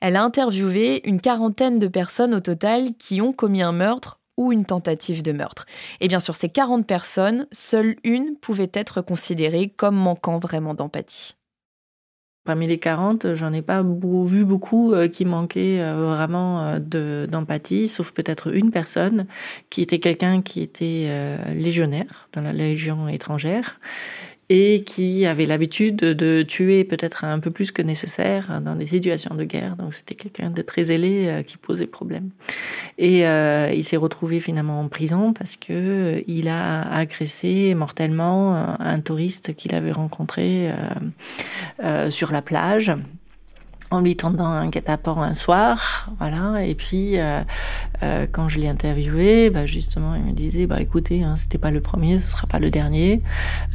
Elle 0.00 0.16
a 0.16 0.22
interviewé 0.22 1.00
une 1.08 1.22
quarantaine 1.22 1.78
de 1.78 1.88
personnes 1.88 2.34
au 2.34 2.40
total 2.40 2.94
qui 2.98 3.22
ont 3.22 3.32
commis 3.32 3.62
un 3.62 3.72
meurtre 3.72 4.20
ou 4.36 4.52
une 4.52 4.66
tentative 4.66 5.22
de 5.22 5.32
meurtre. 5.32 5.64
Et 6.00 6.08
bien 6.08 6.20
sur 6.20 6.36
ces 6.36 6.50
40 6.50 6.86
personnes, 6.86 7.46
seule 7.52 7.96
une 8.04 8.36
pouvait 8.36 8.70
être 8.74 9.00
considérée 9.00 9.70
comme 9.70 9.96
manquant 9.96 10.38
vraiment 10.38 10.74
d'empathie. 10.74 11.39
Parmi 12.50 12.66
les 12.66 12.78
40, 12.78 13.36
j'en 13.36 13.52
ai 13.52 13.62
pas 13.62 13.84
vu 13.84 14.44
beaucoup 14.44 14.92
euh, 14.92 15.06
qui 15.06 15.24
manquaient 15.24 15.78
euh, 15.78 15.94
vraiment 16.16 16.80
euh, 16.92 17.28
d'empathie, 17.28 17.86
sauf 17.86 18.10
peut-être 18.10 18.52
une 18.52 18.72
personne 18.72 19.26
qui 19.70 19.82
était 19.82 20.00
quelqu'un 20.00 20.42
qui 20.42 20.60
était 20.60 21.08
légionnaire 21.54 22.28
dans 22.32 22.40
la 22.40 22.52
légion 22.52 23.06
étrangère 23.06 23.78
et 24.52 24.82
qui 24.82 25.26
avait 25.26 25.46
l'habitude 25.46 25.96
de 25.96 26.42
tuer 26.42 26.82
peut-être 26.82 27.24
un 27.24 27.38
peu 27.38 27.52
plus 27.52 27.70
que 27.70 27.82
nécessaire 27.82 28.60
dans 28.60 28.74
des 28.74 28.86
situations 28.86 29.36
de 29.36 29.44
guerre. 29.44 29.76
Donc 29.76 29.94
c'était 29.94 30.16
quelqu'un 30.16 30.50
de 30.50 30.60
très 30.60 30.90
ailé 30.90 31.28
euh, 31.28 31.42
qui 31.44 31.56
posait 31.56 31.86
problème. 31.86 32.30
Et 32.98 33.28
euh, 33.28 33.72
il 33.72 33.84
s'est 33.84 33.96
retrouvé 33.96 34.40
finalement 34.40 34.80
en 34.80 34.88
prison 34.88 35.32
parce 35.32 35.54
que 35.54 35.68
euh, 35.70 36.20
il 36.26 36.48
a 36.48 36.82
agressé 36.92 37.74
mortellement 37.76 38.80
un 38.80 38.98
touriste 38.98 39.54
qu'il 39.54 39.72
avait 39.72 39.92
rencontré 39.92 40.70
sur 42.08 42.32
la 42.32 42.42
plage 42.42 42.92
en 43.90 44.00
lui 44.00 44.16
tendant 44.16 44.46
un 44.46 44.68
guet-apens 44.68 45.20
un 45.20 45.34
soir, 45.34 46.10
voilà. 46.18 46.64
Et 46.64 46.74
puis 46.74 47.18
euh, 47.18 47.40
euh, 48.02 48.26
quand 48.30 48.48
je 48.48 48.58
l'ai 48.58 48.68
interviewé, 48.68 49.50
bah, 49.50 49.66
justement, 49.66 50.14
il 50.14 50.22
me 50.22 50.32
disait, 50.32 50.66
bah 50.66 50.80
écoutez, 50.80 51.22
hein, 51.22 51.34
c'était 51.36 51.58
pas 51.58 51.70
le 51.70 51.80
premier, 51.80 52.18
ce 52.18 52.32
sera 52.32 52.46
pas 52.46 52.58
le 52.58 52.70
dernier, 52.70 53.22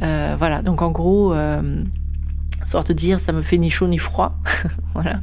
euh, 0.02 0.34
voilà. 0.38 0.62
Donc 0.62 0.82
en 0.82 0.90
gros 0.90 1.34
sorte 2.66 2.88
de 2.88 2.92
dire 2.92 3.20
ça 3.20 3.32
me 3.32 3.42
fait 3.42 3.58
ni 3.58 3.70
chaud 3.70 3.88
ni 3.88 3.98
froid. 3.98 4.38
Voilà. 4.94 5.20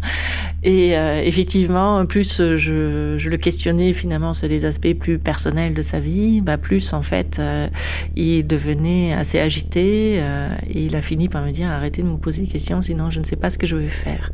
Et 0.61 0.95
euh, 0.95 1.19
effectivement 1.23 2.05
plus 2.05 2.37
je, 2.37 3.17
je, 3.17 3.29
le 3.29 3.37
questionnais 3.37 3.91
finalement 3.91 4.33
sur 4.33 4.47
les 4.47 4.65
aspects 4.65 4.93
plus 4.93 5.17
personnels 5.17 5.73
de 5.73 5.81
sa 5.81 5.99
vie 5.99 6.41
bah 6.41 6.59
plus 6.59 6.93
en 6.93 7.01
fait 7.01 7.37
euh, 7.39 7.67
il 8.15 8.45
devenait 8.45 9.13
assez 9.13 9.39
agité 9.39 10.19
euh, 10.21 10.55
et 10.69 10.85
il 10.85 10.95
a 10.95 11.01
fini 11.01 11.27
par 11.27 11.43
me 11.43 11.49
dire 11.49 11.71
arrêtez 11.71 12.03
de 12.03 12.07
me 12.07 12.17
poser 12.17 12.43
des 12.43 12.47
questions 12.47 12.81
sinon 12.81 13.09
je 13.09 13.19
ne 13.19 13.25
sais 13.25 13.35
pas 13.35 13.49
ce 13.49 13.57
que 13.57 13.65
je 13.65 13.75
vais 13.75 13.87
faire. 13.87 14.31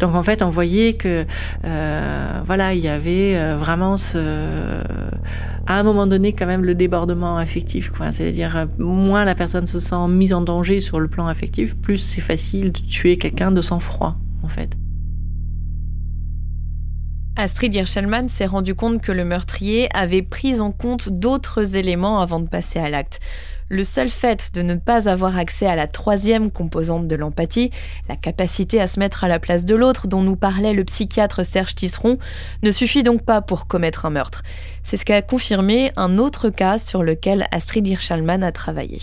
Donc 0.00 0.16
en 0.16 0.24
fait 0.24 0.42
on 0.42 0.48
voyait 0.48 0.94
que 0.94 1.24
voilà 1.62 2.74
il 2.74 2.82
y 2.82 2.88
avait 2.88 3.54
vraiment 3.54 3.96
ce 3.96 4.82
à 5.66 5.78
un 5.78 5.82
moment 5.84 6.08
donné 6.08 6.32
quand 6.32 6.46
même 6.46 6.64
le 6.64 6.74
débordement 6.74 7.36
affectif 7.36 7.90
quoi. 7.90 8.10
C'est-à-dire 8.10 8.66
moins 8.78 9.24
la 9.24 9.36
personne 9.36 9.66
se 9.66 9.78
sent 9.78 10.08
mise 10.08 10.32
en 10.32 10.40
danger 10.40 10.80
sur 10.80 10.98
le 10.98 11.06
plan 11.06 11.28
affectif 11.28 11.76
plus 11.76 11.98
c'est 11.98 12.20
facile 12.20 12.49
de 12.58 12.70
tuer 12.70 13.16
quelqu'un 13.16 13.52
de 13.52 13.60
sang-froid, 13.60 14.16
en 14.42 14.48
fait. 14.48 14.76
Astrid 17.36 17.74
Hirschelman 17.74 18.28
s'est 18.28 18.46
rendu 18.46 18.74
compte 18.74 19.00
que 19.00 19.12
le 19.12 19.24
meurtrier 19.24 19.88
avait 19.94 20.22
pris 20.22 20.60
en 20.60 20.72
compte 20.72 21.08
d'autres 21.08 21.76
éléments 21.76 22.20
avant 22.20 22.40
de 22.40 22.48
passer 22.48 22.78
à 22.78 22.90
l'acte. 22.90 23.20
Le 23.68 23.84
seul 23.84 24.10
fait 24.10 24.52
de 24.52 24.62
ne 24.62 24.74
pas 24.74 25.08
avoir 25.08 25.38
accès 25.38 25.66
à 25.66 25.76
la 25.76 25.86
troisième 25.86 26.50
composante 26.50 27.06
de 27.06 27.14
l'empathie, 27.14 27.70
la 28.08 28.16
capacité 28.16 28.80
à 28.80 28.88
se 28.88 28.98
mettre 28.98 29.22
à 29.22 29.28
la 29.28 29.38
place 29.38 29.64
de 29.64 29.76
l'autre 29.76 30.08
dont 30.08 30.22
nous 30.22 30.36
parlait 30.36 30.74
le 30.74 30.84
psychiatre 30.84 31.46
Serge 31.46 31.76
Tisseron, 31.76 32.18
ne 32.64 32.72
suffit 32.72 33.04
donc 33.04 33.22
pas 33.22 33.40
pour 33.40 33.68
commettre 33.68 34.06
un 34.06 34.10
meurtre. 34.10 34.42
C'est 34.82 34.96
ce 34.96 35.04
qu'a 35.04 35.22
confirmé 35.22 35.92
un 35.96 36.18
autre 36.18 36.50
cas 36.50 36.78
sur 36.78 37.04
lequel 37.04 37.46
Astrid 37.52 37.86
Hirschelman 37.86 38.42
a 38.42 38.50
travaillé 38.50 39.00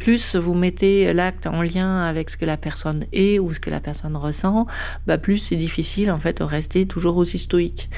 plus 0.00 0.34
vous 0.34 0.54
mettez 0.54 1.12
l'acte 1.12 1.46
en 1.46 1.62
lien 1.62 2.00
avec 2.00 2.30
ce 2.30 2.36
que 2.38 2.46
la 2.46 2.56
personne 2.56 3.04
est 3.12 3.38
ou 3.38 3.52
ce 3.52 3.60
que 3.60 3.68
la 3.68 3.80
personne 3.80 4.16
ressent, 4.16 4.66
bah 5.06 5.18
plus 5.18 5.36
c'est 5.36 5.56
difficile 5.56 6.10
en 6.10 6.18
fait 6.18 6.38
de 6.38 6.42
rester 6.42 6.86
toujours 6.86 7.18
aussi 7.18 7.36
stoïque. 7.38 7.90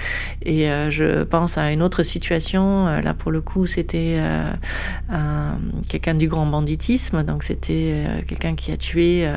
Et 0.43 0.69
euh, 0.71 0.91
je 0.91 1.23
pense 1.23 1.59
à 1.59 1.71
une 1.71 1.81
autre 1.81 2.03
situation. 2.03 2.88
Euh, 2.88 3.01
là 3.01 3.15
pour 3.15 3.31
le 3.31 3.41
coup, 3.41 3.67
c'était 3.67 4.19
euh, 4.19 5.53
quelqu'un 5.88 6.15
du 6.15 6.27
grand 6.27 6.47
banditisme. 6.47 7.23
Donc 7.23 7.45
c'était 7.45 8.05
quelqu'un 8.27 8.57
qui 8.57 8.73
a 8.73 8.77
tué 8.77 9.31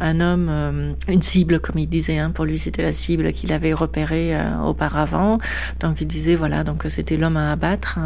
un 0.00 0.20
homme, 0.20 0.94
une 1.08 1.22
cible 1.22 1.58
comme 1.58 1.78
il 1.78 1.88
disait. 1.88 2.18
Hein. 2.18 2.30
Pour 2.30 2.44
lui, 2.44 2.58
c'était 2.58 2.82
la 2.82 2.92
cible 2.92 3.32
qu'il 3.32 3.52
avait 3.52 3.72
repérée 3.72 4.36
auparavant. 4.62 5.38
Donc 5.80 6.02
il 6.02 6.06
disait 6.06 6.36
voilà, 6.36 6.64
donc 6.64 6.84
c'était 6.88 7.16
l'homme 7.16 7.38
à 7.38 7.52
abattre. 7.52 7.98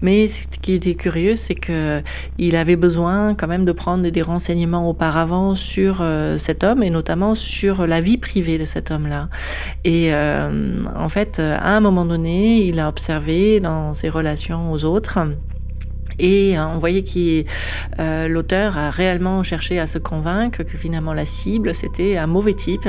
mais 0.00 0.26
ce 0.26 0.48
qui 0.60 0.72
était 0.74 0.96
curieux, 0.96 1.36
c'est 1.36 1.54
que 1.54 2.02
il 2.38 2.56
avait 2.56 2.76
besoin 2.76 3.11
quand 3.38 3.46
même 3.46 3.64
de 3.64 3.72
prendre 3.72 4.08
des 4.08 4.22
renseignements 4.22 4.88
auparavant 4.88 5.54
sur 5.54 5.98
euh, 6.00 6.36
cet 6.36 6.64
homme 6.64 6.82
et 6.82 6.90
notamment 6.90 7.34
sur 7.34 7.86
la 7.86 8.00
vie 8.00 8.18
privée 8.18 8.58
de 8.58 8.64
cet 8.64 8.90
homme-là. 8.90 9.28
Et 9.84 10.14
euh, 10.14 10.84
en 10.96 11.08
fait, 11.08 11.38
à 11.38 11.76
un 11.76 11.80
moment 11.80 12.04
donné, 12.04 12.64
il 12.66 12.80
a 12.80 12.88
observé 12.88 13.60
dans 13.60 13.94
ses 13.94 14.08
relations 14.08 14.72
aux 14.72 14.84
autres 14.84 15.18
et 16.22 16.56
euh, 16.56 16.66
on 16.66 16.78
voyait 16.78 17.02
que 17.02 17.44
euh, 17.98 18.28
l'auteur 18.28 18.78
a 18.78 18.90
réellement 18.90 19.42
cherché 19.42 19.78
à 19.78 19.86
se 19.86 19.98
convaincre 19.98 20.62
que 20.62 20.78
finalement 20.78 21.12
la 21.12 21.26
cible 21.26 21.74
c'était 21.74 22.16
un 22.16 22.28
mauvais 22.28 22.54
type 22.54 22.88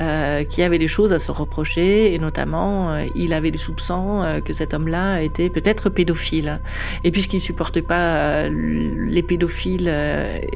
euh, 0.00 0.44
qui 0.44 0.62
avait 0.62 0.78
des 0.78 0.88
choses 0.88 1.12
à 1.12 1.18
se 1.18 1.30
reprocher 1.30 2.12
et 2.12 2.18
notamment 2.18 2.90
euh, 2.90 3.06
il 3.14 3.32
avait 3.32 3.52
des 3.52 3.58
soupçons 3.58 4.22
euh, 4.22 4.40
que 4.40 4.52
cet 4.52 4.74
homme-là 4.74 5.22
était 5.22 5.48
peut-être 5.48 5.88
pédophile. 5.90 6.60
Et 7.04 7.12
puisqu'il 7.12 7.40
supportait 7.40 7.82
pas 7.82 8.48
les 8.48 9.22
pédophiles 9.22 9.92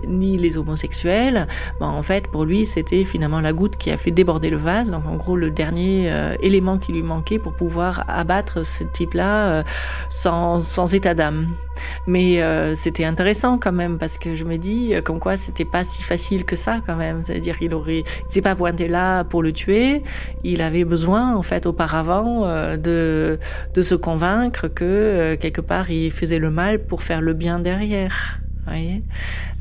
ni 0.09 0.37
les 0.37 0.59
homosexuels, 0.59 1.46
bon, 1.79 1.87
en 1.87 2.03
fait 2.03 2.27
pour 2.27 2.44
lui 2.44 2.66
c'était 2.66 3.05
finalement 3.05 3.40
la 3.40 3.53
goutte 3.53 3.77
qui 3.77 3.90
a 3.90 3.96
fait 3.96 4.11
déborder 4.11 4.51
le 4.51 4.57
vase. 4.57 4.90
Donc 4.90 5.07
en 5.07 5.16
gros 5.16 5.37
le 5.37 5.51
dernier 5.51 6.12
élément 6.40 6.79
qui 6.79 6.92
lui 6.92 7.03
manquait 7.03 7.38
pour 7.38 7.53
pouvoir 7.55 8.05
abattre 8.09 8.64
ce 8.64 8.83
type-là 8.83 9.64
sans 10.11 10.94
état 10.94 11.14
d'âme. 11.14 11.46
Mais 12.07 12.43
euh, 12.43 12.75
c'était 12.75 13.05
intéressant 13.05 13.59
quand 13.59 13.73
même 13.73 13.99
parce 13.99 14.19
que 14.19 14.35
je 14.35 14.45
me 14.45 14.57
dis 14.57 14.95
euh, 14.95 15.03
comme 15.03 15.21
quoi 15.21 15.37
c'était 15.37 15.64
pas 15.64 15.85
si 15.85 16.03
facile 16.03 16.45
que 16.45 16.57
ça 16.57 16.81
quand 16.87 16.97
même. 16.97 17.23
C'est-à-dire 17.23 17.59
qu'il 17.59 17.75
aurait, 17.75 18.01
il 18.01 18.33
s'est 18.33 18.43
pas 18.43 18.55
pointé 18.55 18.88
là 18.88 19.25
pour 19.25 19.43
le 19.43 19.53
tuer. 19.53 20.03
Il 20.45 20.62
avait 20.62 20.85
besoin 20.85 21.35
en 21.35 21.43
fait 21.43 21.66
auparavant 21.66 22.47
euh, 22.47 22.77
de 22.77 23.38
de 23.75 23.83
se 23.83 23.95
convaincre 23.95 24.69
que 24.69 25.37
quelque 25.40 25.61
part 25.61 25.90
il 25.90 26.11
faisait 26.11 26.38
le 26.38 26.51
mal 26.51 26.85
pour 26.85 27.03
faire 27.03 27.21
le 27.21 27.35
bien 27.35 27.59
derrière. 27.59 28.40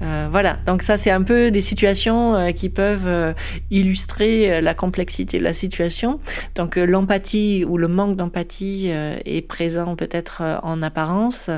Euh, 0.02 0.28
voilà, 0.30 0.58
donc 0.66 0.82
ça 0.82 0.98
c'est 0.98 1.12
un 1.12 1.24
peu 1.24 1.52
des 1.52 1.62
situations 1.62 2.36
euh, 2.36 2.52
qui 2.52 2.70
peuvent 2.70 3.08
euh, 3.08 3.34
illustrer 3.72 4.62
la 4.62 4.74
complexité 4.74 5.40
de 5.40 5.44
la 5.44 5.54
situation. 5.54 6.20
Donc 6.56 6.76
l'empathie 6.76 7.66
ou 7.68 7.78
le 7.78 7.88
manque 7.88 8.16
d'empathie 8.16 8.90
est 8.90 9.48
présent 9.48 9.96
peut-être 9.96 10.42
en 10.64 10.82
apparence, 10.82 11.50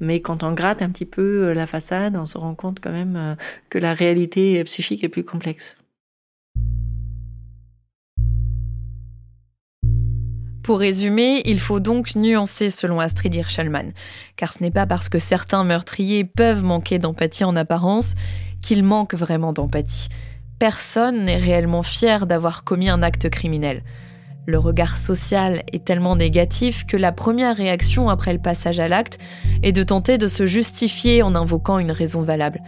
mais 0.00 0.20
quand 0.20 0.42
on 0.42 0.52
gratte 0.52 0.82
un 0.82 0.90
petit 0.90 1.06
peu 1.06 1.52
la 1.52 1.66
façade, 1.66 2.16
on 2.16 2.24
se 2.24 2.38
rend 2.38 2.54
compte 2.54 2.80
quand 2.80 2.92
même 2.92 3.36
que 3.70 3.78
la 3.78 3.94
réalité 3.94 4.62
psychique 4.64 5.04
est 5.04 5.08
plus 5.08 5.24
complexe. 5.24 5.77
Pour 10.68 10.80
résumer, 10.80 11.40
il 11.46 11.60
faut 11.60 11.80
donc 11.80 12.14
nuancer 12.14 12.68
selon 12.68 13.00
Astrid 13.00 13.34
Hirschelman, 13.34 13.92
car 14.36 14.52
ce 14.52 14.62
n'est 14.62 14.70
pas 14.70 14.84
parce 14.84 15.08
que 15.08 15.18
certains 15.18 15.64
meurtriers 15.64 16.24
peuvent 16.24 16.62
manquer 16.62 16.98
d'empathie 16.98 17.44
en 17.44 17.56
apparence 17.56 18.16
qu'ils 18.60 18.84
manquent 18.84 19.14
vraiment 19.14 19.54
d'empathie. 19.54 20.08
Personne 20.58 21.24
n'est 21.24 21.38
réellement 21.38 21.82
fier 21.82 22.26
d'avoir 22.26 22.64
commis 22.64 22.90
un 22.90 23.02
acte 23.02 23.30
criminel. 23.30 23.82
Le 24.44 24.58
regard 24.58 24.98
social 24.98 25.62
est 25.72 25.86
tellement 25.86 26.16
négatif 26.16 26.84
que 26.84 26.98
la 26.98 27.12
première 27.12 27.56
réaction 27.56 28.10
après 28.10 28.34
le 28.34 28.38
passage 28.38 28.78
à 28.78 28.88
l'acte 28.88 29.18
est 29.62 29.72
de 29.72 29.82
tenter 29.82 30.18
de 30.18 30.26
se 30.26 30.44
justifier 30.44 31.22
en 31.22 31.34
invoquant 31.34 31.78
une 31.78 31.92
raison 31.92 32.20
valable. 32.20 32.60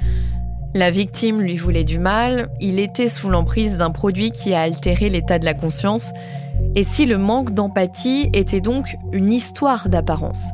La 0.72 0.90
victime 0.90 1.42
lui 1.42 1.56
voulait 1.56 1.84
du 1.84 1.98
mal, 1.98 2.48
il 2.60 2.78
était 2.78 3.08
sous 3.08 3.28
l'emprise 3.28 3.76
d'un 3.76 3.90
produit 3.90 4.30
qui 4.30 4.54
a 4.54 4.62
altéré 4.62 5.10
l'état 5.10 5.38
de 5.38 5.44
la 5.44 5.52
conscience, 5.52 6.12
et 6.74 6.84
si 6.84 7.04
le 7.06 7.18
manque 7.18 7.52
d'empathie 7.52 8.30
était 8.32 8.60
donc 8.60 8.96
une 9.12 9.32
histoire 9.32 9.88
d'apparence 9.88 10.44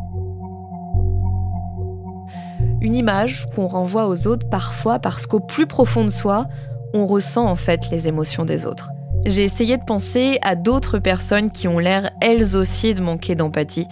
Une 2.81 2.97
image 2.97 3.47
qu'on 3.55 3.67
renvoie 3.67 4.09
aux 4.09 4.27
autres 4.27 4.49
parfois 4.49 4.99
parce 4.99 5.27
qu'au 5.27 5.41
plus 5.41 5.67
profond 5.67 6.05
de 6.05 6.11
soi, 6.11 6.47
on 6.95 7.07
ressent 7.07 7.47
en 7.47 7.57
fait 7.57 7.91
les 7.91 8.09
émotions 8.09 8.45
des 8.45 8.67
autres. 8.67 8.91
J'ai 9.27 9.45
essayé 9.45 9.77
de 9.77 9.85
penser 9.85 10.39
à 10.43 10.55
d'autres 10.55 10.99
personnes 10.99 11.51
qui 11.51 11.67
ont 11.69 11.79
l'air 11.79 12.11
elles 12.21 12.57
aussi 12.57 12.95
de 12.95 13.03
manquer 13.03 13.35
d'empathie. 13.35 13.89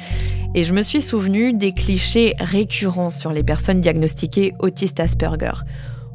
Et 0.55 0.63
je 0.63 0.73
me 0.73 0.83
suis 0.83 1.01
souvenu 1.01 1.53
des 1.53 1.73
clichés 1.73 2.37
récurrents 2.39 3.11
sur 3.11 3.33
les 3.33 3.43
personnes 3.43 3.81
diagnostiquées 3.81 4.55
autistes 4.61 5.01
Asperger. 5.01 5.65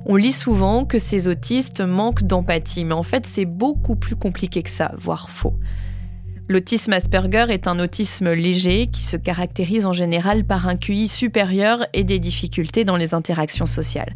On 0.05 0.15
lit 0.15 0.31
souvent 0.31 0.85
que 0.85 0.97
ces 0.97 1.27
autistes 1.27 1.81
manquent 1.81 2.23
d'empathie, 2.23 2.85
mais 2.85 2.93
en 2.93 3.03
fait 3.03 3.25
c'est 3.27 3.45
beaucoup 3.45 3.97
plus 3.97 4.15
compliqué 4.15 4.63
que 4.63 4.69
ça, 4.69 4.93
voire 4.97 5.29
faux. 5.29 5.55
L'autisme 6.51 6.93
Asperger 6.93 7.45
est 7.49 7.67
un 7.67 7.77
autisme 7.77 8.31
léger 8.33 8.87
qui 8.87 9.03
se 9.03 9.15
caractérise 9.15 9.85
en 9.85 9.93
général 9.93 10.43
par 10.43 10.67
un 10.67 10.77
QI 10.77 11.07
supérieur 11.07 11.85
et 11.93 12.03
des 12.03 12.17
difficultés 12.17 12.85
dans 12.85 12.95
les 12.95 13.13
interactions 13.13 13.67
sociales. 13.67 14.15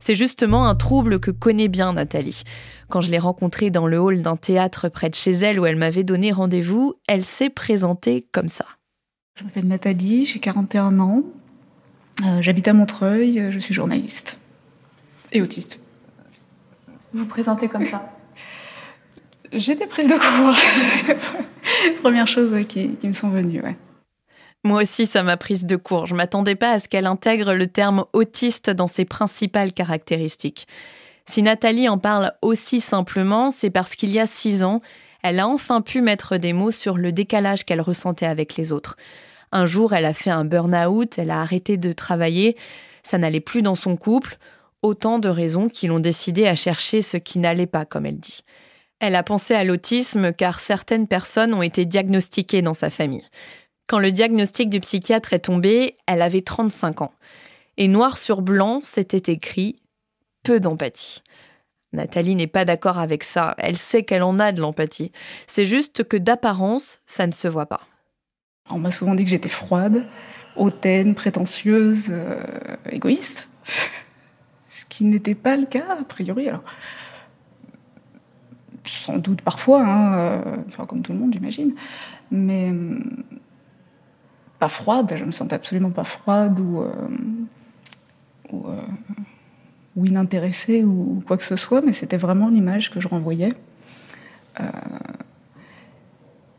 C'est 0.00 0.16
justement 0.16 0.66
un 0.66 0.74
trouble 0.74 1.20
que 1.20 1.30
connaît 1.30 1.68
bien 1.68 1.92
Nathalie. 1.92 2.42
Quand 2.88 3.00
je 3.00 3.12
l'ai 3.12 3.18
rencontrée 3.20 3.70
dans 3.70 3.86
le 3.86 4.00
hall 4.00 4.22
d'un 4.22 4.34
théâtre 4.34 4.88
près 4.88 5.08
de 5.08 5.14
chez 5.14 5.30
elle 5.30 5.60
où 5.60 5.66
elle 5.66 5.76
m'avait 5.76 6.02
donné 6.02 6.32
rendez-vous, 6.32 6.94
elle 7.06 7.24
s'est 7.24 7.48
présentée 7.48 8.26
comme 8.32 8.48
ça. 8.48 8.64
Je 9.36 9.44
m'appelle 9.44 9.68
Nathalie, 9.68 10.26
j'ai 10.26 10.40
41 10.40 10.98
ans, 10.98 11.22
euh, 12.24 12.42
j'habite 12.42 12.66
à 12.66 12.72
Montreuil, 12.72 13.52
je 13.52 13.58
suis 13.60 13.72
journaliste 13.72 14.38
et 15.30 15.40
autiste. 15.40 15.78
Vous 17.12 17.20
vous 17.20 17.26
présentez 17.26 17.68
comme 17.68 17.86
ça 17.86 18.17
J'étais 19.52 19.86
prise 19.86 20.08
de 20.08 20.14
court. 20.14 21.16
Première 22.02 22.26
chose 22.26 22.54
qui, 22.68 22.96
me 23.02 23.12
sont 23.12 23.30
venues. 23.30 23.62
Moi 24.64 24.82
aussi, 24.82 25.06
ça 25.06 25.22
m'a 25.22 25.36
prise 25.36 25.64
de 25.64 25.76
court. 25.76 26.06
Je 26.06 26.14
m'attendais 26.14 26.54
pas 26.54 26.72
à 26.72 26.78
ce 26.78 26.88
qu'elle 26.88 27.06
intègre 27.06 27.54
le 27.54 27.66
terme 27.66 28.04
autiste 28.12 28.70
dans 28.70 28.88
ses 28.88 29.04
principales 29.04 29.72
caractéristiques. 29.72 30.66
Si 31.26 31.42
Nathalie 31.42 31.88
en 31.88 31.98
parle 31.98 32.32
aussi 32.42 32.80
simplement, 32.80 33.50
c'est 33.50 33.70
parce 33.70 33.94
qu'il 33.94 34.10
y 34.10 34.18
a 34.18 34.26
six 34.26 34.64
ans, 34.64 34.80
elle 35.22 35.40
a 35.40 35.48
enfin 35.48 35.80
pu 35.80 36.00
mettre 36.00 36.36
des 36.36 36.52
mots 36.52 36.70
sur 36.70 36.96
le 36.96 37.12
décalage 37.12 37.64
qu'elle 37.64 37.80
ressentait 37.80 38.26
avec 38.26 38.56
les 38.56 38.72
autres. 38.72 38.96
Un 39.52 39.66
jour, 39.66 39.94
elle 39.94 40.04
a 40.04 40.14
fait 40.14 40.30
un 40.30 40.44
burn-out, 40.44 41.18
elle 41.18 41.30
a 41.30 41.40
arrêté 41.40 41.76
de 41.76 41.92
travailler, 41.92 42.56
ça 43.02 43.18
n'allait 43.18 43.40
plus 43.40 43.62
dans 43.62 43.74
son 43.74 43.96
couple, 43.96 44.38
autant 44.82 45.18
de 45.18 45.28
raisons 45.28 45.68
qui 45.68 45.86
l'ont 45.86 46.00
décidé 46.00 46.46
à 46.46 46.54
chercher 46.54 47.02
ce 47.02 47.16
qui 47.16 47.38
n'allait 47.38 47.66
pas, 47.66 47.84
comme 47.84 48.06
elle 48.06 48.18
dit. 48.18 48.42
Elle 49.00 49.14
a 49.14 49.22
pensé 49.22 49.54
à 49.54 49.64
l'autisme 49.64 50.32
car 50.32 50.60
certaines 50.60 51.06
personnes 51.06 51.54
ont 51.54 51.62
été 51.62 51.84
diagnostiquées 51.84 52.62
dans 52.62 52.74
sa 52.74 52.90
famille. 52.90 53.26
Quand 53.86 53.98
le 53.98 54.12
diagnostic 54.12 54.68
du 54.68 54.80
psychiatre 54.80 55.32
est 55.32 55.40
tombé, 55.40 55.96
elle 56.06 56.20
avait 56.20 56.42
35 56.42 57.02
ans. 57.02 57.12
Et 57.76 57.88
noir 57.88 58.18
sur 58.18 58.42
blanc, 58.42 58.80
c'était 58.82 59.32
écrit 59.32 59.80
peu 60.42 60.60
d'empathie. 60.60 61.22
Nathalie 61.92 62.34
n'est 62.34 62.46
pas 62.46 62.64
d'accord 62.64 62.98
avec 62.98 63.24
ça, 63.24 63.54
elle 63.56 63.76
sait 63.76 64.02
qu'elle 64.02 64.22
en 64.22 64.38
a 64.38 64.52
de 64.52 64.60
l'empathie. 64.60 65.10
C'est 65.46 65.64
juste 65.64 66.04
que 66.04 66.16
d'apparence, 66.16 66.98
ça 67.06 67.26
ne 67.26 67.32
se 67.32 67.48
voit 67.48 67.66
pas. 67.66 67.86
On 68.68 68.78
m'a 68.78 68.90
souvent 68.90 69.14
dit 69.14 69.24
que 69.24 69.30
j'étais 69.30 69.48
froide, 69.48 70.06
hautaine, 70.56 71.14
prétentieuse, 71.14 72.08
euh, 72.10 72.42
égoïste. 72.90 73.48
Ce 74.68 74.84
qui 74.84 75.06
n'était 75.06 75.34
pas 75.34 75.56
le 75.56 75.64
cas, 75.64 75.96
a 75.98 76.04
priori. 76.04 76.48
Alors, 76.48 76.64
sans 78.88 79.18
doute 79.18 79.42
parfois, 79.42 79.82
hein, 79.84 80.18
euh, 80.18 80.84
comme 80.86 81.02
tout 81.02 81.12
le 81.12 81.18
monde, 81.18 81.32
j'imagine, 81.32 81.74
mais 82.30 82.70
euh, 82.70 82.98
pas 84.58 84.68
froide, 84.68 85.12
je 85.16 85.24
me 85.24 85.32
sentais 85.32 85.54
absolument 85.54 85.90
pas 85.90 86.04
froide 86.04 86.58
ou, 86.58 86.82
euh, 86.82 86.92
ou, 88.52 88.66
ou, 89.96 90.06
inintéressée 90.06 90.84
ou 90.84 91.22
quoi 91.26 91.36
que 91.36 91.44
ce 91.44 91.56
soit, 91.56 91.80
mais 91.80 91.92
c'était 91.92 92.16
vraiment 92.16 92.48
l'image 92.48 92.90
que 92.90 93.00
je 93.00 93.08
renvoyais. 93.08 93.54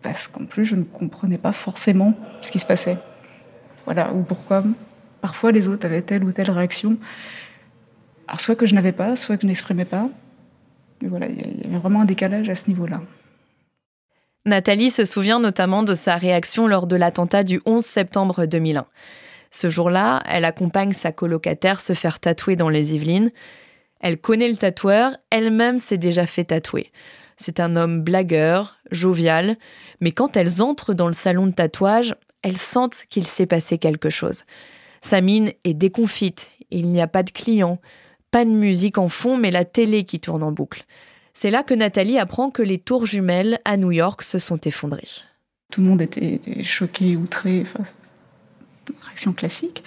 parce 0.01 0.27
qu'en 0.27 0.45
plus, 0.45 0.63
je 0.63 0.75
ne 0.75 0.83
comprenais 0.83 1.37
pas 1.37 1.51
forcément 1.51 2.13
ce 2.41 2.51
qui 2.51 2.59
se 2.59 2.65
passait. 2.65 2.97
Voilà, 3.85 4.13
ou 4.13 4.23
pourquoi 4.23 4.63
parfois 5.21 5.51
les 5.51 5.67
autres 5.67 5.85
avaient 5.85 6.01
telle 6.01 6.23
ou 6.23 6.31
telle 6.31 6.49
réaction. 6.51 6.97
Alors, 8.27 8.39
soit 8.39 8.55
que 8.55 8.65
je 8.65 8.75
n'avais 8.75 8.91
pas, 8.91 9.15
soit 9.15 9.35
que 9.35 9.41
je 9.41 9.47
n'exprimais 9.47 9.85
pas. 9.85 10.09
Voilà, 11.01 11.27
il 11.27 11.37
y 11.37 11.65
avait 11.65 11.77
vraiment 11.77 12.01
un 12.01 12.05
décalage 12.05 12.49
à 12.49 12.55
ce 12.55 12.67
niveau-là. 12.67 13.01
Nathalie 14.45 14.89
se 14.89 15.05
souvient 15.05 15.39
notamment 15.39 15.83
de 15.83 15.93
sa 15.93 16.15
réaction 16.15 16.67
lors 16.67 16.87
de 16.87 16.95
l'attentat 16.95 17.43
du 17.43 17.61
11 17.65 17.83
septembre 17.83 18.45
2001. 18.45 18.85
Ce 19.51 19.69
jour-là, 19.69 20.21
elle 20.25 20.45
accompagne 20.45 20.93
sa 20.93 21.11
colocataire 21.11 21.81
se 21.81 21.93
faire 21.93 22.19
tatouer 22.19 22.55
dans 22.55 22.69
les 22.69 22.95
Yvelines. 22.95 23.31
Elle 23.99 24.19
connaît 24.19 24.47
le 24.47 24.55
tatoueur, 24.55 25.17
elle-même 25.29 25.77
s'est 25.77 25.97
déjà 25.97 26.25
fait 26.25 26.45
tatouer. 26.45 26.91
C'est 27.37 27.59
un 27.59 27.75
homme 27.75 28.01
blagueur, 28.01 28.77
jovial, 28.91 29.57
mais 30.01 30.11
quand 30.11 30.35
elles 30.35 30.61
entrent 30.61 30.93
dans 30.93 31.07
le 31.07 31.13
salon 31.13 31.47
de 31.47 31.51
tatouage, 31.51 32.15
elles 32.41 32.57
sentent 32.57 33.05
qu'il 33.09 33.25
s'est 33.25 33.45
passé 33.45 33.77
quelque 33.77 34.09
chose. 34.09 34.43
Sa 35.01 35.21
mine 35.21 35.53
est 35.63 35.73
déconfite, 35.73 36.51
il 36.69 36.87
n'y 36.87 37.01
a 37.01 37.07
pas 37.07 37.23
de 37.23 37.31
clients, 37.31 37.79
pas 38.31 38.45
de 38.45 38.49
musique 38.49 38.97
en 38.97 39.09
fond, 39.09 39.37
mais 39.37 39.51
la 39.51 39.65
télé 39.65 40.03
qui 40.03 40.19
tourne 40.19 40.43
en 40.43 40.51
boucle. 40.51 40.83
C'est 41.33 41.51
là 41.51 41.63
que 41.63 41.73
Nathalie 41.73 42.19
apprend 42.19 42.49
que 42.51 42.61
les 42.61 42.79
tours 42.79 43.05
jumelles 43.05 43.59
à 43.65 43.77
New 43.77 43.91
York 43.91 44.23
se 44.23 44.39
sont 44.39 44.59
effondrées. 44.61 45.07
Tout 45.71 45.81
le 45.81 45.87
monde 45.87 46.01
était, 46.01 46.39
choqué, 46.63 47.15
outré, 47.15 47.61
enfin, 47.61 47.83
réaction 49.01 49.33
classique. 49.33 49.83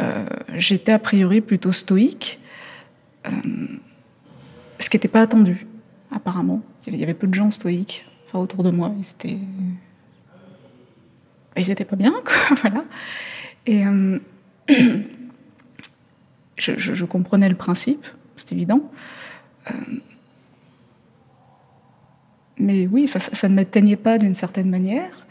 Euh, 0.00 0.26
j'étais 0.56 0.92
a 0.92 0.98
priori 0.98 1.40
plutôt 1.40 1.72
stoïque, 1.72 2.40
euh, 3.26 3.30
ce 4.80 4.90
qui 4.90 4.96
n'était 4.96 5.08
pas 5.08 5.20
attendu, 5.20 5.66
apparemment. 6.10 6.62
Il 6.86 6.96
y 6.96 7.02
avait 7.02 7.14
peu 7.14 7.26
de 7.26 7.34
gens 7.34 7.50
stoïques 7.50 8.04
autour 8.32 8.62
de 8.62 8.70
moi. 8.70 8.92
Ils 8.98 9.10
étaient, 9.10 9.38
ils 11.56 11.70
étaient 11.70 11.84
pas 11.84 11.96
bien, 11.96 12.14
quoi, 12.24 12.56
voilà. 12.62 12.84
Et 13.66 13.86
euh, 13.86 14.18
je, 16.56 17.04
comprenais 17.04 17.48
le 17.48 17.54
principe, 17.54 18.06
c'est 18.36 18.52
évident. 18.52 18.80
Euh, 19.70 19.74
mais 22.58 22.86
oui, 22.86 23.08
ça, 23.08 23.48
ne 23.48 23.54
m'atteignait 23.54 23.96
pas 23.96 24.18
d'une 24.18 24.34
certaine 24.34 24.70
manière. 24.70 25.26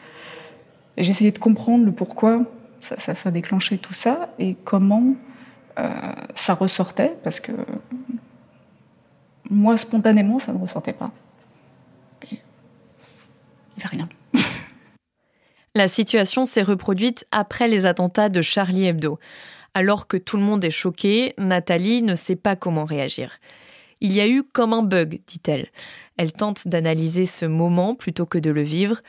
J'essayais 0.97 1.31
de 1.31 1.39
comprendre 1.39 1.85
le 1.85 1.91
pourquoi 1.91 2.43
ça, 2.81 3.15
ça, 3.15 3.31
déclenchait 3.31 3.77
tout 3.77 3.93
ça 3.93 4.33
et 4.39 4.55
comment 4.65 5.15
euh, 5.79 5.89
ça 6.35 6.53
ressortait, 6.53 7.15
parce 7.23 7.39
que 7.39 7.53
moi, 9.49 9.77
spontanément, 9.77 10.39
ça 10.39 10.51
ne 10.53 10.57
ressortait 10.57 10.93
pas. 10.93 11.11
il 12.31 12.37
n'y 13.77 13.83
avait 13.83 13.87
rien. 13.87 14.09
La 15.75 15.87
situation 15.87 16.45
s'est 16.45 16.61
reproduite 16.61 17.25
après 17.31 17.67
les 17.67 17.85
attentats 17.85 18.29
de 18.29 18.41
Charlie 18.41 18.85
Hebdo. 18.85 19.19
Alors 19.75 20.07
que 20.07 20.17
tout 20.17 20.37
le 20.37 20.43
monde 20.43 20.63
est 20.63 20.69
choqué, 20.69 21.33
Nathalie 21.37 22.03
ne 22.03 22.13
sait 22.13 22.35
pas 22.35 22.55
comment 22.55 22.85
réagir. 22.85 23.39
Il 24.01 24.13
y 24.13 24.21
a 24.21 24.27
eu 24.27 24.43
comme 24.43 24.73
un 24.73 24.83
bug, 24.83 25.21
dit-elle. 25.25 25.67
Elle 26.17 26.31
tente 26.31 26.67
d'analyser 26.67 27.25
ce 27.25 27.45
moment 27.45 27.95
plutôt 27.95 28.25
que 28.25 28.37
de 28.37 28.51
le 28.51 28.61
vivre. 28.61 29.01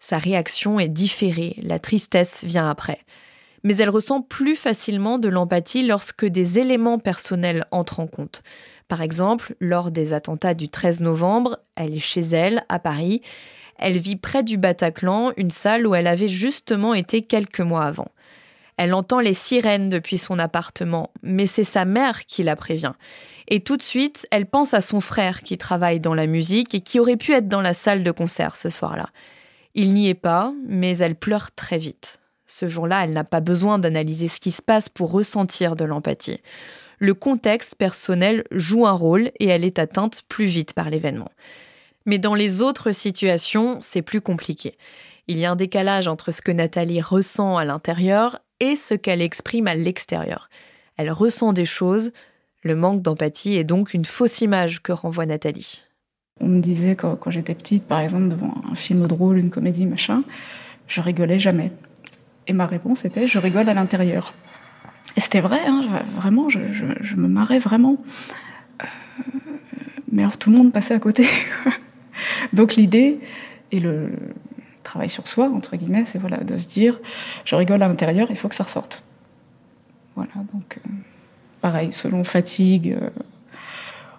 Sa 0.00 0.18
réaction 0.18 0.78
est 0.80 0.88
différée, 0.88 1.56
la 1.62 1.78
tristesse 1.78 2.44
vient 2.44 2.68
après. 2.68 2.98
Mais 3.64 3.76
elle 3.76 3.88
ressent 3.88 4.20
plus 4.20 4.56
facilement 4.56 5.18
de 5.18 5.28
l'empathie 5.28 5.86
lorsque 5.86 6.26
des 6.26 6.58
éléments 6.58 6.98
personnels 6.98 7.64
entrent 7.70 8.00
en 8.00 8.08
compte. 8.08 8.42
Par 8.88 9.00
exemple, 9.00 9.54
lors 9.60 9.90
des 9.90 10.12
attentats 10.12 10.54
du 10.54 10.68
13 10.68 11.00
novembre, 11.00 11.58
elle 11.76 11.94
est 11.94 12.00
chez 12.00 12.20
elle, 12.20 12.66
à 12.68 12.78
Paris. 12.78 13.22
Elle 13.78 13.96
vit 13.96 14.16
près 14.16 14.42
du 14.42 14.58
Bataclan, 14.58 15.32
une 15.36 15.50
salle 15.50 15.86
où 15.86 15.94
elle 15.94 16.08
avait 16.08 16.28
justement 16.28 16.92
été 16.92 17.22
quelques 17.22 17.60
mois 17.60 17.84
avant. 17.84 18.08
Elle 18.82 18.94
entend 18.94 19.20
les 19.20 19.32
sirènes 19.32 19.90
depuis 19.90 20.18
son 20.18 20.40
appartement, 20.40 21.12
mais 21.22 21.46
c'est 21.46 21.62
sa 21.62 21.84
mère 21.84 22.26
qui 22.26 22.42
la 22.42 22.56
prévient. 22.56 22.94
Et 23.46 23.60
tout 23.60 23.76
de 23.76 23.82
suite, 23.82 24.26
elle 24.32 24.44
pense 24.44 24.74
à 24.74 24.80
son 24.80 25.00
frère 25.00 25.44
qui 25.44 25.56
travaille 25.56 26.00
dans 26.00 26.14
la 26.14 26.26
musique 26.26 26.74
et 26.74 26.80
qui 26.80 26.98
aurait 26.98 27.16
pu 27.16 27.30
être 27.32 27.46
dans 27.46 27.60
la 27.60 27.74
salle 27.74 28.02
de 28.02 28.10
concert 28.10 28.56
ce 28.56 28.70
soir-là. 28.70 29.10
Il 29.76 29.94
n'y 29.94 30.08
est 30.08 30.14
pas, 30.14 30.52
mais 30.66 30.98
elle 30.98 31.14
pleure 31.14 31.52
très 31.52 31.78
vite. 31.78 32.18
Ce 32.48 32.66
jour-là, 32.66 33.04
elle 33.04 33.12
n'a 33.12 33.22
pas 33.22 33.38
besoin 33.38 33.78
d'analyser 33.78 34.26
ce 34.26 34.40
qui 34.40 34.50
se 34.50 34.62
passe 34.62 34.88
pour 34.88 35.12
ressentir 35.12 35.76
de 35.76 35.84
l'empathie. 35.84 36.40
Le 36.98 37.14
contexte 37.14 37.76
personnel 37.76 38.42
joue 38.50 38.84
un 38.88 38.90
rôle 38.90 39.30
et 39.38 39.46
elle 39.46 39.64
est 39.64 39.78
atteinte 39.78 40.22
plus 40.28 40.46
vite 40.46 40.72
par 40.72 40.90
l'événement. 40.90 41.30
Mais 42.04 42.18
dans 42.18 42.34
les 42.34 42.62
autres 42.62 42.90
situations, 42.90 43.78
c'est 43.80 44.02
plus 44.02 44.20
compliqué. 44.20 44.76
Il 45.28 45.38
y 45.38 45.44
a 45.44 45.52
un 45.52 45.56
décalage 45.56 46.08
entre 46.08 46.32
ce 46.32 46.42
que 46.42 46.50
Nathalie 46.50 47.00
ressent 47.00 47.56
à 47.56 47.64
l'intérieur 47.64 48.41
et 48.62 48.76
ce 48.76 48.94
qu'elle 48.94 49.20
exprime 49.20 49.66
à 49.66 49.74
l'extérieur. 49.74 50.48
Elle 50.96 51.10
ressent 51.10 51.52
des 51.52 51.64
choses, 51.64 52.12
le 52.62 52.76
manque 52.76 53.02
d'empathie 53.02 53.56
est 53.56 53.64
donc 53.64 53.92
une 53.92 54.04
fausse 54.04 54.40
image 54.40 54.82
que 54.82 54.92
renvoie 54.92 55.26
Nathalie. 55.26 55.82
On 56.40 56.46
me 56.46 56.60
disait 56.60 56.94
quand, 56.94 57.18
j'étais 57.26 57.56
petite, 57.56 57.84
par 57.84 58.00
exemple, 58.00 58.28
devant 58.28 58.54
un 58.70 58.76
film 58.76 59.08
drôle, 59.08 59.38
une 59.38 59.50
comédie, 59.50 59.84
machin, 59.84 60.22
je 60.86 61.00
rigolais 61.00 61.40
jamais. 61.40 61.72
Et 62.46 62.52
ma 62.52 62.66
réponse 62.66 63.04
était 63.04 63.26
je 63.26 63.40
rigole 63.40 63.68
à 63.68 63.74
l'intérieur. 63.74 64.32
Et 65.16 65.20
c'était 65.20 65.40
vrai, 65.40 65.58
hein, 65.66 65.82
vraiment, 66.14 66.48
je, 66.48 66.60
je, 66.72 67.16
me 67.16 67.26
marrais 67.26 67.58
vraiment. 67.58 67.96
Euh, 68.80 68.86
mais 70.12 70.22
alors 70.22 70.36
tout 70.36 70.52
le 70.52 70.56
monde 70.56 70.72
passait 70.72 70.94
à 70.94 71.00
côté. 71.00 71.26
Donc 72.52 72.76
l'idée 72.76 73.18
et 73.72 73.80
le 73.80 74.10
travail 74.82 75.08
sur 75.08 75.28
soi, 75.28 75.50
entre 75.54 75.76
guillemets, 75.76 76.04
c'est 76.04 76.18
voilà, 76.18 76.38
de 76.38 76.56
se 76.58 76.66
dire 76.66 77.00
je 77.44 77.54
rigole 77.54 77.82
à 77.82 77.88
l'intérieur, 77.88 78.28
il 78.30 78.36
faut 78.36 78.48
que 78.48 78.54
ça 78.54 78.64
ressorte. 78.64 79.02
Voilà, 80.16 80.32
donc 80.52 80.78
euh, 80.78 80.90
pareil, 81.60 81.92
selon 81.92 82.24
fatigue, 82.24 82.96
euh, 83.00 83.10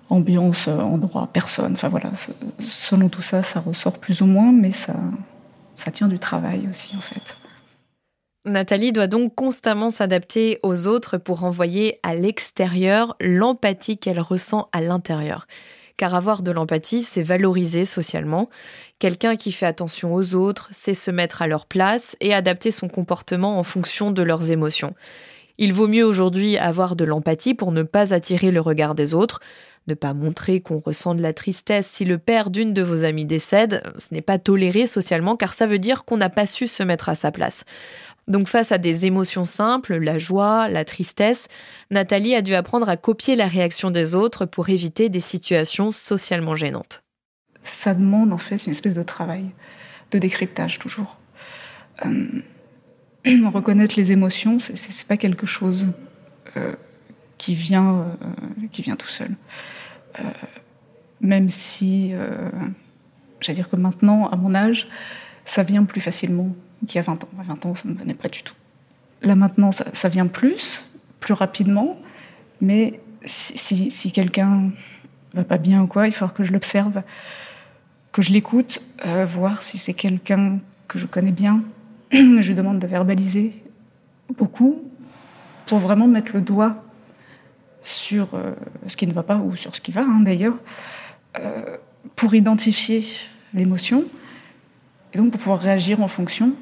ambiance, 0.10 0.67
endroit, 0.67 1.30
personne, 1.32 1.73
enfin 1.73 1.89
voilà, 1.89 2.12
selon 2.60 3.10
tout 3.10 3.21
ça, 3.21 3.41
ça 3.41 3.60
ressort 3.60 3.99
plus 3.99 4.21
ou 4.21 4.26
moins, 4.26 4.52
mais 4.52 4.71
ça, 4.71 4.95
ça 5.78 5.91
tient 5.91 6.08
du 6.08 6.19
travail 6.19 6.67
aussi 6.69 6.95
en 6.95 7.02
fait. 7.02 7.38
Nathalie 8.45 8.91
doit 8.91 9.08
donc 9.08 9.36
constamment 9.36 9.89
s'adapter 9.89 10.60
aux 10.63 10.88
autres 10.88 11.17
pour 11.17 11.39
renvoyer 11.39 11.99
à 12.04 12.13
l'extérieur 12.13 13.15
l'empathie 13.21 13.97
qu'elle 13.97 14.19
ressent 14.19 14.67
à 14.73 14.82
l'intérieur. 14.82 15.47
Car 15.97 16.15
avoir 16.15 16.41
de 16.41 16.51
l'empathie, 16.51 17.03
c'est 17.03 17.23
valoriser 17.23 17.86
socialement. 17.86 18.49
Quelqu'un 18.99 19.36
qui 19.36 19.51
fait 19.51 19.65
attention 19.65 20.13
aux 20.13 20.36
autres, 20.36 20.69
c'est 20.71 20.93
se 20.93 21.12
mettre 21.12 21.41
à 21.41 21.47
leur 21.47 21.65
place 21.65 22.15
et 22.19 22.34
adapter 22.34 22.71
son 22.71 22.88
comportement 22.88 23.60
en 23.60 23.63
fonction 23.63 24.12
de 24.12 24.23
leurs 24.23 24.51
émotions. 24.51 24.95
Il 25.58 25.71
vaut 25.73 25.88
mieux 25.88 26.03
aujourd'hui 26.03 26.58
avoir 26.58 26.95
de 26.95 27.06
l'empathie 27.06 27.53
pour 27.53 27.71
ne 27.71 27.84
pas 27.84 28.13
attirer 28.13 28.49
le 28.49 28.60
regard 28.60 28.95
des 28.95 29.13
autres, 29.13 29.39
ne 29.88 29.93
pas 29.93 30.13
montrer 30.13 30.62
qu'on 30.62 30.79
ressent 30.79 31.13
de 31.13 31.21
la 31.21 31.34
tristesse 31.34 31.88
si 31.88 32.06
le 32.06 32.17
père 32.17 32.49
d'une 32.49 32.73
de 32.73 32.82
vos 32.82 33.03
amies 33.03 33.25
décède, 33.25 33.84
ce 33.97 34.13
n'est 34.13 34.21
pas 34.21 34.39
toléré 34.39 34.88
socialement 34.88 35.36
car 35.36 35.53
ça 35.53 35.67
veut 35.67 35.79
dire 35.79 36.06
qu'on 36.06 36.17
n'a 36.17 36.29
pas 36.29 36.47
su 36.47 36.67
se 36.67 36.84
mettre 36.84 37.10
à 37.10 37.15
sa 37.15 37.32
place. 37.32 37.65
Donc 38.27 38.47
face 38.47 38.71
à 38.71 38.77
des 38.77 39.05
émotions 39.05 39.45
simples, 39.45 39.97
la 39.97 40.17
joie, 40.17 40.69
la 40.69 40.86
tristesse, 40.86 41.47
Nathalie 41.91 42.36
a 42.36 42.41
dû 42.41 42.55
apprendre 42.55 42.88
à 42.88 42.95
copier 42.95 43.36
la 43.36 43.47
réaction 43.47 43.91
des 43.91 44.15
autres 44.15 44.45
pour 44.45 44.69
éviter 44.69 45.09
des 45.09 45.19
situations 45.19 45.91
socialement 45.91 46.55
gênantes. 46.55 47.03
Ça 47.63 47.93
demande 47.93 48.31
en 48.33 48.38
fait 48.38 48.65
une 48.65 48.71
espèce 48.71 48.93
de 48.93 49.03
travail, 49.03 49.45
de 50.12 50.19
décryptage 50.19 50.79
toujours. 50.79 51.19
Euh, 52.05 52.27
reconnaître 53.53 53.95
les 53.97 54.12
émotions, 54.12 54.57
c'est 54.59 55.07
pas 55.07 55.17
quelque 55.17 55.45
chose 55.45 55.88
euh, 56.55 56.73
qui 57.38 57.55
vient, 57.55 57.99
euh, 58.01 58.67
qui 58.71 58.81
vient 58.81 58.95
tout 58.95 59.07
seul. 59.07 59.31
même 61.19 61.49
si, 61.49 62.13
j'allais 63.39 63.55
dire 63.55 63.69
que 63.69 63.75
maintenant, 63.75 64.27
à 64.27 64.36
mon 64.36 64.53
âge, 64.55 64.88
ça 65.45 65.63
vient 65.63 65.83
plus 65.86 66.01
facilement 66.01 66.53
qui 66.88 67.00
a 67.00 67.02
20 67.02 67.24
ans. 67.24 67.30
À 67.39 67.43
20 67.43 67.65
ans, 67.65 67.76
ça 67.76 67.88
ne 67.88 67.93
me 67.93 67.98
venait 67.98 68.13
pas 68.13 68.30
du 68.30 68.43
tout. 68.43 68.54
Là 69.22 69.36
maintenant, 69.36 69.72
ça, 69.72 70.10
vient 70.10 70.28
plus, 70.28 70.84
plus 71.19 71.34
rapidement, 71.34 71.98
mais 72.60 73.00
si, 73.26 73.89
si, 73.89 74.12
quelqu'un 74.12 74.72
va 75.34 75.46
pas 75.46 75.58
bien 75.58 75.84
ou 75.84 75.88
quoi, 75.88 76.08
il 76.08 76.13
faut 76.13 76.28
que 76.28 76.43
je 76.43 76.52
l'observe, 76.52 77.04
que 78.12 78.22
je 78.22 78.32
l'écoute, 78.32 78.82
euh, 79.06 79.26
voir 79.26 79.62
si 79.62 79.78
c'est 79.78 79.93
quelqu'un 79.93 80.60
que 80.89 81.00
je 81.00 81.08
connais 81.08 81.32
bien. 81.32 81.63
je 82.12 82.48
lui 82.48 82.54
demande 82.54 82.80
de 82.80 82.88
verbaliser 82.88 83.63
beaucoup 84.38 84.82
pour 85.67 85.80
vraiment 85.80 86.08
mettre 86.08 86.34
le 86.34 86.41
doigt 86.41 86.84
sur 87.82 88.34
euh, 88.34 88.54
ce 88.88 88.98
qui 88.98 89.08
ne 89.08 89.13
va 89.13 89.24
pas 89.24 89.38
ou 89.38 89.56
sur 89.56 89.76
ce 89.76 89.82
qui 89.82 89.91
va 89.91 90.02
hein, 90.02 90.19
d'ailleurs, 90.19 90.56
euh, 91.39 91.78
pour 92.15 92.36
identifier 92.36 93.06
l'émotion 93.54 94.06
et 95.13 95.17
donc 95.17 95.32
pour 95.32 95.39
pouvoir 95.39 95.60
réagir 95.60 96.02
en 96.02 96.08
fonction 96.08 96.54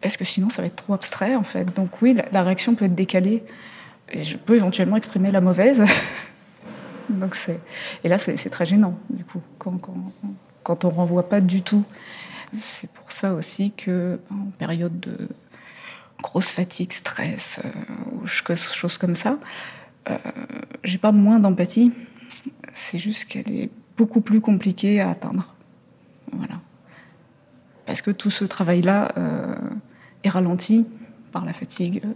parce 0.00 0.16
que 0.16 0.24
sinon 0.24 0.50
ça 0.50 0.62
va 0.62 0.68
être 0.68 0.76
trop 0.76 0.94
abstrait 0.94 1.34
en 1.34 1.44
fait? 1.44 1.64
Donc 1.74 2.02
oui, 2.02 2.16
la, 2.32 2.42
réaction 2.42 2.74
peut 2.74 2.86
être 2.86 2.94
décalée 2.94 3.44
et 4.10 4.22
je 4.22 4.36
peux 4.36 4.56
éventuellement 4.56 4.96
exprimer 4.96 5.30
la 5.30 5.40
mauvaise. 5.40 5.84
Donc 7.08 7.34
c'est 7.34 7.60
et 8.04 8.08
là 8.08 8.18
c'est 8.18 8.50
très 8.50 8.66
gênant 8.66 8.98
du 9.10 9.24
coup 9.24 9.40
quand, 9.58 9.78
quand, 9.78 10.12
quand 10.62 10.84
on 10.84 10.90
renvoie 10.90 11.28
pas 11.28 11.40
du 11.40 11.62
tout. 11.62 11.84
C'est 12.56 12.90
pour 12.90 13.12
ça 13.12 13.34
aussi 13.34 13.72
que 13.72 14.20
en 14.30 14.50
période 14.58 14.98
de 15.00 15.28
grosse 16.22 16.50
fatigue, 16.50 16.92
stress 16.92 17.60
euh, 17.64 17.68
ou 18.12 18.26
choses 18.26 18.98
comme 18.98 19.14
ça, 19.14 19.38
euh, 20.10 20.16
j'ai 20.84 20.98
pas 20.98 21.12
moins 21.12 21.38
d'empathie. 21.38 21.92
C'est 22.72 22.98
juste 22.98 23.26
qu'elle 23.26 23.50
est 23.50 23.70
beaucoup 23.96 24.20
plus 24.20 24.40
compliquée 24.40 25.00
à 25.00 25.10
atteindre. 25.10 25.54
Voilà. 26.32 26.60
Parce 27.88 28.02
que 28.02 28.10
tout 28.10 28.28
ce 28.28 28.44
travail-là, 28.44 29.12
euh, 29.16 29.54
est 30.22 30.28
ralenti 30.28 30.84
par 31.32 31.46
la 31.46 31.54
fatigue, 31.54 32.02
euh, 32.04 32.08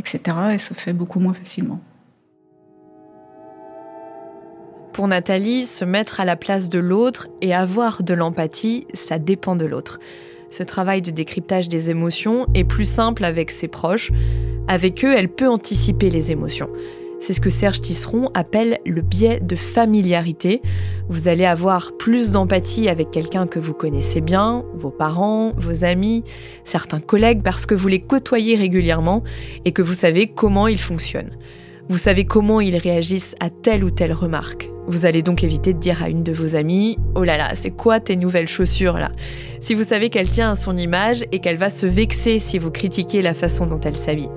etc. 0.00 0.36
et 0.52 0.58
se 0.58 0.74
fait 0.74 0.92
beaucoup 0.92 1.20
moins 1.20 1.32
facilement. 1.32 1.80
Pour 4.92 5.06
Nathalie, 5.06 5.64
se 5.64 5.84
mettre 5.84 6.18
à 6.18 6.24
la 6.24 6.34
place 6.34 6.68
de 6.68 6.80
l'autre 6.80 7.28
et 7.40 7.54
avoir 7.54 8.02
de 8.02 8.14
l'empathie, 8.14 8.88
ça 8.94 9.20
dépend 9.20 9.54
de 9.54 9.64
l'autre. 9.64 10.00
Ce 10.50 10.64
travail 10.64 11.02
de 11.02 11.12
décryptage 11.12 11.68
des 11.68 11.88
émotions 11.88 12.48
est 12.54 12.64
plus 12.64 12.84
simple 12.84 13.24
avec 13.24 13.52
ses 13.52 13.68
proches. 13.68 14.10
Avec 14.66 15.04
eux, 15.04 15.14
elle 15.16 15.28
peut 15.28 15.48
anticiper 15.48 16.10
les 16.10 16.32
émotions. 16.32 16.68
C'est 17.24 17.34
ce 17.34 17.40
que 17.40 17.50
Serge 17.50 17.80
Tisseron 17.80 18.30
appelle 18.34 18.80
le 18.84 19.00
biais 19.00 19.38
de 19.38 19.54
familiarité. 19.54 20.60
Vous 21.08 21.28
allez 21.28 21.44
avoir 21.44 21.96
plus 21.96 22.32
d'empathie 22.32 22.88
avec 22.88 23.12
quelqu'un 23.12 23.46
que 23.46 23.60
vous 23.60 23.74
connaissez 23.74 24.20
bien, 24.20 24.64
vos 24.74 24.90
parents, 24.90 25.52
vos 25.56 25.84
amis, 25.84 26.24
certains 26.64 26.98
collègues, 26.98 27.44
parce 27.44 27.64
que 27.64 27.76
vous 27.76 27.86
les 27.86 28.00
côtoyez 28.00 28.56
régulièrement 28.56 29.22
et 29.64 29.70
que 29.70 29.82
vous 29.82 29.94
savez 29.94 30.26
comment 30.26 30.66
ils 30.66 30.80
fonctionnent. 30.80 31.30
Vous 31.88 31.96
savez 31.96 32.24
comment 32.24 32.60
ils 32.60 32.76
réagissent 32.76 33.36
à 33.38 33.50
telle 33.50 33.84
ou 33.84 33.92
telle 33.92 34.12
remarque. 34.12 34.68
Vous 34.88 35.06
allez 35.06 35.22
donc 35.22 35.44
éviter 35.44 35.74
de 35.74 35.78
dire 35.78 36.02
à 36.02 36.08
une 36.08 36.24
de 36.24 36.32
vos 36.32 36.56
amies 36.56 36.98
Oh 37.14 37.22
là 37.22 37.36
là, 37.36 37.54
c'est 37.54 37.70
quoi 37.70 38.00
tes 38.00 38.16
nouvelles 38.16 38.48
chaussures 38.48 38.98
là? 38.98 39.12
Si 39.60 39.76
vous 39.76 39.84
savez 39.84 40.10
qu'elle 40.10 40.28
tient 40.28 40.50
à 40.50 40.56
son 40.56 40.76
image 40.76 41.24
et 41.30 41.38
qu'elle 41.38 41.56
va 41.56 41.70
se 41.70 41.86
vexer 41.86 42.40
si 42.40 42.58
vous 42.58 42.72
critiquez 42.72 43.22
la 43.22 43.32
façon 43.32 43.66
dont 43.66 43.78
elle 43.78 43.94
s'habille. 43.94 44.28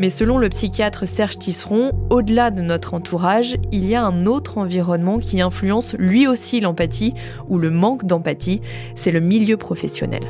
Mais 0.00 0.08
selon 0.08 0.38
le 0.38 0.48
psychiatre 0.48 1.06
Serge 1.06 1.38
Tisseron, 1.38 1.92
au-delà 2.08 2.50
de 2.50 2.62
notre 2.62 2.94
entourage, 2.94 3.58
il 3.70 3.84
y 3.84 3.94
a 3.94 4.02
un 4.02 4.24
autre 4.24 4.56
environnement 4.56 5.18
qui 5.18 5.42
influence 5.42 5.94
lui 5.98 6.26
aussi 6.26 6.62
l'empathie 6.62 7.12
ou 7.50 7.58
le 7.58 7.68
manque 7.68 8.06
d'empathie, 8.06 8.62
c'est 8.94 9.10
le 9.10 9.20
milieu 9.20 9.58
professionnel. 9.58 10.22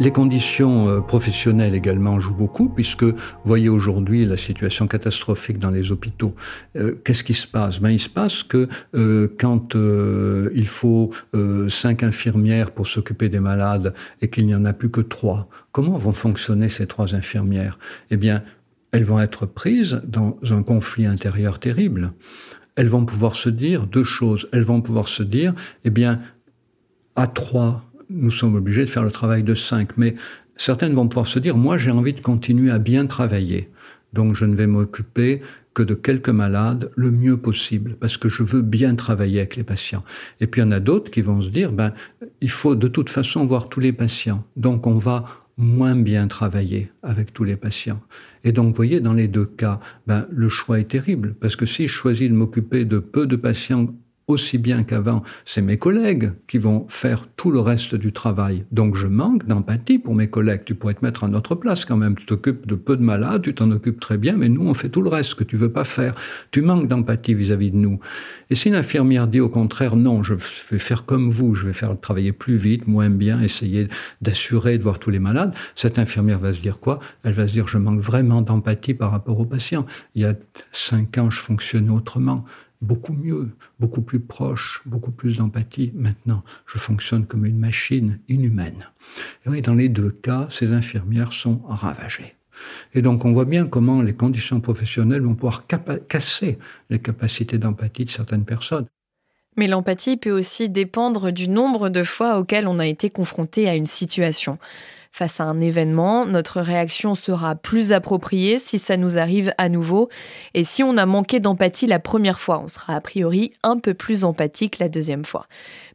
Les 0.00 0.12
conditions 0.12 0.88
euh, 0.88 1.00
professionnelles 1.00 1.74
également 1.74 2.20
jouent 2.20 2.36
beaucoup, 2.36 2.70
puisque 2.70 3.02
vous 3.02 3.14
voyez 3.44 3.68
aujourd'hui 3.68 4.24
la 4.24 4.38
situation 4.38 4.86
catastrophique 4.86 5.58
dans 5.58 5.72
les 5.72 5.92
hôpitaux. 5.92 6.34
Euh, 6.76 6.94
qu'est-ce 7.04 7.24
qui 7.24 7.34
se 7.34 7.48
passe? 7.48 7.80
Ben, 7.80 7.90
Il 7.90 8.00
se 8.00 8.08
passe 8.08 8.44
que 8.44 8.68
euh, 8.94 9.28
quand 9.38 9.74
il 9.74 10.66
faut 10.66 11.10
cinq 11.68 12.02
infirmières 12.02 12.70
pour 12.70 12.86
s'occuper 12.86 13.28
des 13.28 13.40
malades 13.40 13.92
et 14.22 14.30
qu'il 14.30 14.46
n'y 14.46 14.54
en 14.54 14.64
a 14.64 14.72
plus 14.72 14.88
que 14.88 15.02
trois, 15.02 15.48
comment 15.72 15.98
vont 15.98 16.12
fonctionner 16.12 16.68
ces 16.68 16.86
trois 16.86 17.14
infirmières? 17.14 17.78
Eh 18.10 18.16
bien, 18.16 18.42
elles 18.92 19.04
vont 19.04 19.20
être 19.20 19.46
prises 19.46 20.00
dans 20.06 20.38
un 20.50 20.62
conflit 20.62 21.06
intérieur 21.06 21.58
terrible. 21.58 22.12
Elles 22.76 22.88
vont 22.88 23.04
pouvoir 23.04 23.36
se 23.36 23.50
dire 23.50 23.86
deux 23.86 24.04
choses. 24.04 24.48
Elles 24.52 24.62
vont 24.62 24.80
pouvoir 24.80 25.08
se 25.08 25.22
dire, 25.22 25.54
eh 25.84 25.90
bien, 25.90 26.20
à 27.16 27.26
trois, 27.26 27.84
nous 28.08 28.30
sommes 28.30 28.54
obligés 28.54 28.84
de 28.84 28.90
faire 28.90 29.02
le 29.02 29.10
travail 29.10 29.42
de 29.42 29.54
cinq. 29.54 29.96
Mais 29.96 30.14
certaines 30.56 30.94
vont 30.94 31.08
pouvoir 31.08 31.26
se 31.26 31.38
dire, 31.38 31.56
moi 31.56 31.76
j'ai 31.78 31.90
envie 31.90 32.12
de 32.12 32.20
continuer 32.20 32.70
à 32.70 32.78
bien 32.78 33.06
travailler. 33.06 33.70
Donc 34.12 34.34
je 34.34 34.44
ne 34.44 34.54
vais 34.54 34.66
m'occuper 34.66 35.42
que 35.74 35.82
de 35.82 35.94
quelques 35.94 36.30
malades 36.30 36.90
le 36.96 37.10
mieux 37.10 37.36
possible, 37.36 37.96
parce 38.00 38.16
que 38.16 38.28
je 38.28 38.42
veux 38.42 38.62
bien 38.62 38.96
travailler 38.96 39.38
avec 39.40 39.56
les 39.56 39.64
patients. 39.64 40.02
Et 40.40 40.46
puis 40.46 40.60
il 40.60 40.64
y 40.64 40.66
en 40.66 40.72
a 40.72 40.80
d'autres 40.80 41.10
qui 41.10 41.20
vont 41.20 41.42
se 41.42 41.48
dire, 41.48 41.72
ben, 41.72 41.92
il 42.40 42.50
faut 42.50 42.74
de 42.74 42.88
toute 42.88 43.10
façon 43.10 43.44
voir 43.44 43.68
tous 43.68 43.80
les 43.80 43.92
patients. 43.92 44.44
Donc 44.56 44.86
on 44.86 44.98
va 44.98 45.24
moins 45.58 45.96
bien 45.96 46.28
travailler 46.28 46.90
avec 47.02 47.34
tous 47.34 47.44
les 47.44 47.56
patients. 47.56 48.00
Et 48.44 48.52
donc, 48.52 48.68
vous 48.68 48.74
voyez, 48.74 49.00
dans 49.00 49.12
les 49.12 49.28
deux 49.28 49.44
cas, 49.44 49.80
ben, 50.06 50.26
le 50.30 50.48
choix 50.48 50.78
est 50.78 50.88
terrible, 50.88 51.34
parce 51.34 51.56
que 51.56 51.66
si 51.66 51.88
je 51.88 51.92
choisis 51.92 52.28
de 52.28 52.34
m'occuper 52.34 52.84
de 52.84 52.98
peu 52.98 53.26
de 53.26 53.36
patients 53.36 53.92
aussi 54.28 54.58
bien 54.58 54.84
qu'avant, 54.84 55.22
c'est 55.44 55.62
mes 55.62 55.78
collègues 55.78 56.32
qui 56.46 56.58
vont 56.58 56.86
faire 56.88 57.26
tout 57.36 57.50
le 57.50 57.60
reste 57.60 57.94
du 57.94 58.12
travail. 58.12 58.64
Donc 58.70 58.94
je 58.94 59.06
manque 59.06 59.46
d'empathie 59.46 59.98
pour 59.98 60.14
mes 60.14 60.28
collègues. 60.28 60.62
Tu 60.64 60.74
pourrais 60.74 60.94
te 60.94 61.04
mettre 61.04 61.24
à 61.24 61.28
notre 61.28 61.54
place 61.54 61.84
quand 61.84 61.96
même. 61.96 62.14
Tu 62.14 62.26
t'occupes 62.26 62.66
de 62.66 62.74
peu 62.74 62.96
de 62.96 63.02
malades, 63.02 63.42
tu 63.42 63.54
t'en 63.54 63.70
occupes 63.70 64.00
très 64.00 64.18
bien, 64.18 64.36
mais 64.36 64.48
nous, 64.48 64.66
on 64.66 64.74
fait 64.74 64.90
tout 64.90 65.02
le 65.02 65.08
reste 65.08 65.34
que 65.34 65.44
tu 65.44 65.56
veux 65.56 65.72
pas 65.72 65.84
faire. 65.84 66.14
Tu 66.50 66.60
manques 66.60 66.88
d'empathie 66.88 67.34
vis-à-vis 67.34 67.70
de 67.70 67.76
nous. 67.76 67.98
Et 68.50 68.54
si 68.54 68.70
l'infirmière 68.70 69.28
dit 69.28 69.40
au 69.40 69.48
contraire, 69.48 69.96
non, 69.96 70.22
je 70.22 70.34
vais 70.34 70.78
faire 70.78 71.06
comme 71.06 71.30
vous, 71.30 71.54
je 71.54 71.66
vais 71.66 71.72
faire 71.72 71.98
travailler 71.98 72.32
plus 72.32 72.56
vite, 72.56 72.86
moins 72.86 73.10
bien, 73.10 73.40
essayer 73.40 73.88
d'assurer 74.20 74.76
de 74.76 74.82
voir 74.82 74.98
tous 74.98 75.10
les 75.10 75.18
malades, 75.18 75.54
cette 75.74 75.98
infirmière 75.98 76.38
va 76.38 76.52
se 76.52 76.60
dire 76.60 76.78
quoi? 76.80 77.00
Elle 77.24 77.32
va 77.32 77.48
se 77.48 77.52
dire, 77.52 77.66
je 77.66 77.78
manque 77.78 78.00
vraiment 78.00 78.42
d'empathie 78.42 78.94
par 78.94 79.10
rapport 79.10 79.40
aux 79.40 79.46
patients. 79.46 79.86
Il 80.14 80.22
y 80.22 80.24
a 80.26 80.34
cinq 80.72 81.16
ans, 81.18 81.30
je 81.30 81.40
fonctionnais 81.40 81.90
autrement 81.90 82.44
beaucoup 82.80 83.12
mieux, 83.12 83.50
beaucoup 83.80 84.02
plus 84.02 84.20
proche, 84.20 84.82
beaucoup 84.86 85.10
plus 85.10 85.36
d'empathie. 85.36 85.92
Maintenant, 85.94 86.44
je 86.66 86.78
fonctionne 86.78 87.26
comme 87.26 87.44
une 87.44 87.58
machine 87.58 88.20
inhumaine. 88.28 88.88
Et 89.52 89.62
dans 89.62 89.74
les 89.74 89.88
deux 89.88 90.10
cas, 90.10 90.48
ces 90.50 90.72
infirmières 90.72 91.32
sont 91.32 91.60
ravagées. 91.66 92.34
Et 92.94 93.02
donc 93.02 93.24
on 93.24 93.32
voit 93.32 93.44
bien 93.44 93.66
comment 93.66 94.02
les 94.02 94.14
conditions 94.14 94.60
professionnelles 94.60 95.22
vont 95.22 95.34
pouvoir 95.34 95.66
casser 95.66 96.58
les 96.90 96.98
capacités 96.98 97.58
d'empathie 97.58 98.04
de 98.04 98.10
certaines 98.10 98.44
personnes. 98.44 98.86
Mais 99.56 99.66
l'empathie 99.66 100.16
peut 100.16 100.30
aussi 100.30 100.68
dépendre 100.68 101.32
du 101.32 101.48
nombre 101.48 101.88
de 101.88 102.04
fois 102.04 102.38
auxquelles 102.38 102.68
on 102.68 102.78
a 102.78 102.86
été 102.86 103.10
confronté 103.10 103.68
à 103.68 103.74
une 103.74 103.86
situation. 103.86 104.58
Face 105.10 105.40
à 105.40 105.44
un 105.44 105.60
événement, 105.60 106.26
notre 106.26 106.60
réaction 106.60 107.14
sera 107.14 107.54
plus 107.54 107.92
appropriée 107.92 108.58
si 108.58 108.78
ça 108.78 108.96
nous 108.96 109.18
arrive 109.18 109.52
à 109.58 109.68
nouveau. 109.68 110.08
Et 110.54 110.64
si 110.64 110.82
on 110.82 110.96
a 110.96 111.06
manqué 111.06 111.40
d'empathie 111.40 111.86
la 111.86 111.98
première 111.98 112.38
fois, 112.38 112.60
on 112.62 112.68
sera 112.68 112.94
a 112.94 113.00
priori 113.00 113.52
un 113.62 113.78
peu 113.78 113.94
plus 113.94 114.24
empathique 114.24 114.78
la 114.78 114.88
deuxième 114.88 115.24
fois. 115.24 115.46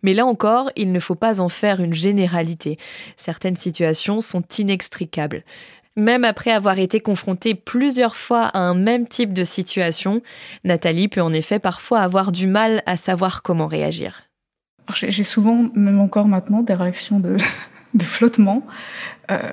Mais 0.01 0.13
là 0.13 0.25
encore, 0.25 0.71
il 0.75 0.91
ne 0.91 0.99
faut 0.99 1.15
pas 1.15 1.39
en 1.39 1.49
faire 1.49 1.79
une 1.79 1.93
généralité. 1.93 2.77
Certaines 3.15 3.55
situations 3.55 4.19
sont 4.21 4.43
inextricables. 4.57 5.43
Même 5.95 6.23
après 6.23 6.51
avoir 6.51 6.79
été 6.79 6.99
confrontée 6.99 7.53
plusieurs 7.53 8.15
fois 8.15 8.45
à 8.47 8.59
un 8.59 8.73
même 8.73 9.07
type 9.07 9.31
de 9.31 9.43
situation, 9.43 10.21
Nathalie 10.63 11.07
peut 11.07 11.21
en 11.21 11.33
effet 11.33 11.59
parfois 11.59 11.99
avoir 11.99 12.31
du 12.31 12.47
mal 12.47 12.81
à 12.87 12.97
savoir 12.97 13.43
comment 13.43 13.67
réagir. 13.67 14.23
J'ai 14.95 15.23
souvent, 15.23 15.69
même 15.75 15.99
encore 15.99 16.27
maintenant, 16.27 16.61
des 16.61 16.73
réactions 16.73 17.19
de, 17.19 17.37
de 17.93 18.03
flottement 18.03 18.65
euh, 19.31 19.51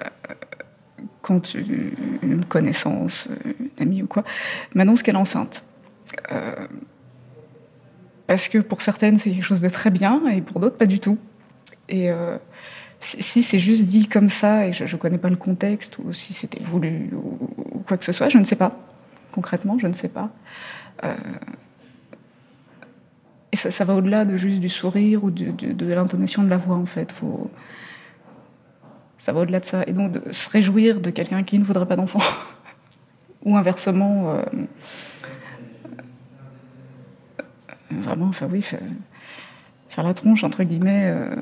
quand 1.23 1.55
une 1.55 2.45
connaissance, 2.47 3.29
une 3.45 3.71
amie 3.81 4.03
ou 4.03 4.07
quoi, 4.07 4.25
m'annonce 4.75 5.03
qu'elle 5.03 5.15
est 5.15 5.19
enceinte. 5.19 5.65
Euh, 6.33 6.67
parce 8.27 8.49
que 8.49 8.59
pour 8.59 8.81
certaines, 8.81 9.19
c'est 9.19 9.31
quelque 9.31 9.45
chose 9.45 9.61
de 9.61 9.69
très 9.69 9.91
bien 9.91 10.27
et 10.29 10.41
pour 10.41 10.61
d'autres, 10.61 10.77
pas 10.77 10.87
du 10.87 10.99
tout. 10.99 11.19
Et 11.89 12.11
euh, 12.11 12.39
si, 13.01 13.43
c'est 13.43 13.59
juste 13.59 13.85
dit 13.85 14.09
comme 14.09 14.29
ça 14.29 14.67
et 14.67 14.73
je 14.73 14.85
ne 14.85 15.01
connais 15.01 15.19
pas 15.19 15.31
le 15.31 15.37
contexte 15.37 15.99
ou 15.99 16.13
si 16.13 16.33
c'était 16.33 16.63
voulu 16.63 17.11
ou, 17.13 17.83
quoi 17.87 17.97
que 17.97 18.05
ce 18.05 18.13
soit, 18.13 18.29
je 18.29 18.39
ne 18.39 18.45
sais 18.45 18.57
pas. 18.57 18.77
Concrètement, 19.33 19.79
je 19.79 19.87
ne 19.87 19.95
sais 19.95 20.09
pas. 20.09 20.31
et 23.53 23.57
ça, 23.57 23.85
va 23.85 23.95
au-delà 23.95 24.25
de 24.25 24.37
juste 24.37 24.61
du 24.61 24.69
sourire 24.69 25.23
ou 25.25 25.31
de, 25.31 25.87
l'intonation 25.87 26.43
de 26.43 26.49
la 26.49 26.57
voix, 26.57 26.77
en 26.77 26.87
fait. 26.87 27.13
Ça 29.21 29.33
va 29.33 29.41
au-delà 29.41 29.61
de 29.61 29.65
ça. 29.65 29.85
Et 29.87 29.93
donc, 29.93 30.11
de 30.11 30.33
se 30.33 30.49
réjouir 30.49 30.99
de 30.99 31.11
quelqu'un 31.11 31.45
qui 31.45 31.59
ne 31.59 31.65
voudrait 31.65 31.87
pas 31.87 31.95
d'enfant, 31.95 32.23
ou 33.45 33.57
inversement, 33.57 34.35
euh, 34.35 34.43
vraiment, 37.91 38.27
enfin 38.27 38.49
oui, 38.51 38.63
faire, 38.63 38.81
la 40.03 40.15
tronche, 40.15 40.43
entre 40.43 40.65
guillemets, 40.65 41.11
euh, 41.13 41.37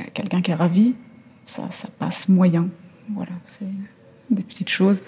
à 0.00 0.10
quelqu'un 0.14 0.40
qui 0.40 0.50
est 0.50 0.54
ravi, 0.54 0.96
ça, 1.44 1.68
passe 1.98 2.28
moyen. 2.28 2.68
Voilà, 3.10 3.32
c'est 3.58 3.66
des 4.30 4.42
petites 4.42 4.70
choses. 4.70 5.02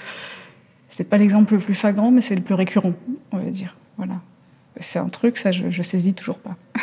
C'est 0.90 1.04
pas 1.04 1.16
l'exemple 1.16 1.54
le 1.54 1.60
plus 1.60 1.74
flagrant, 1.74 2.10
mais 2.10 2.20
c'est 2.20 2.36
le 2.36 2.42
plus 2.42 2.54
récurrent, 2.54 2.92
on 3.32 3.38
va 3.38 3.50
dire. 3.50 3.74
Voilà. 3.96 4.20
C'est 4.78 4.98
un 4.98 5.08
truc, 5.08 5.38
ça, 5.38 5.50
je, 5.50 5.70
je 5.70 5.82
saisis 5.82 6.12
toujours 6.12 6.38
pas. 6.38 6.56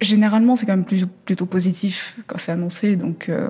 Généralement, 0.00 0.56
c'est 0.56 0.64
quand 0.64 0.76
même 0.76 0.84
plutôt 1.24 1.46
positif 1.46 2.16
quand 2.26 2.38
c'est 2.38 2.52
annoncé, 2.52 2.96
donc 2.96 3.28
euh, 3.28 3.48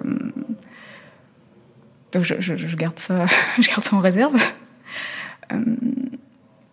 je, 2.22 2.76
garde 2.76 2.98
ça, 2.98 3.26
je 3.60 3.68
garde 3.68 3.84
ça 3.84 3.96
en 3.96 4.00
réserve. 4.00 4.40
Euh, 5.52 5.64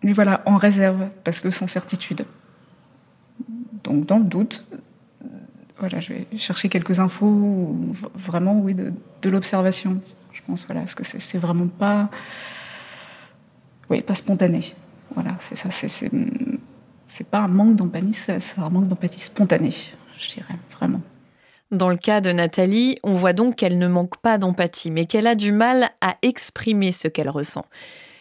mais 0.02 0.12
voilà, 0.12 0.42
en 0.46 0.56
réserve, 0.56 1.08
parce 1.24 1.40
que 1.40 1.50
sans 1.50 1.66
certitude. 1.66 2.24
Donc 3.84 4.06
dans 4.06 4.18
le 4.18 4.24
doute, 4.24 4.64
voilà, 5.78 5.98
je 5.98 6.12
vais 6.12 6.26
chercher 6.36 6.68
quelques 6.68 7.00
infos, 7.00 7.76
vraiment, 8.14 8.60
oui, 8.60 8.74
de, 8.74 9.28
l'observation. 9.28 10.00
Je 10.32 10.40
pense, 10.46 10.64
voilà, 10.64 10.82
parce 10.82 10.94
que 10.94 11.04
c'est 11.04 11.38
vraiment 11.38 11.66
pas, 11.66 12.08
oui, 13.90 14.00
pas 14.00 14.14
spontané. 14.14 14.60
Voilà, 15.14 15.36
c'est 15.40 15.56
ça, 15.56 15.70
c'est 15.70 17.26
pas 17.28 17.40
un 17.40 17.48
manque 17.48 17.76
d'empathie, 17.76 18.14
c'est 18.14 18.58
un 18.58 18.70
manque 18.70 18.86
d'empathie 18.86 19.20
spontanée, 19.20 19.74
je 20.18 20.30
dirais, 20.30 20.54
vraiment. 20.70 21.02
Dans 21.72 21.88
le 21.88 21.96
cas 21.96 22.20
de 22.20 22.32
Nathalie, 22.32 22.98
on 23.02 23.14
voit 23.14 23.32
donc 23.32 23.56
qu'elle 23.56 23.78
ne 23.78 23.88
manque 23.88 24.18
pas 24.18 24.36
d'empathie, 24.36 24.90
mais 24.90 25.06
qu'elle 25.06 25.26
a 25.26 25.34
du 25.34 25.52
mal 25.52 25.88
à 26.02 26.16
exprimer 26.20 26.92
ce 26.92 27.08
qu'elle 27.08 27.30
ressent. 27.30 27.64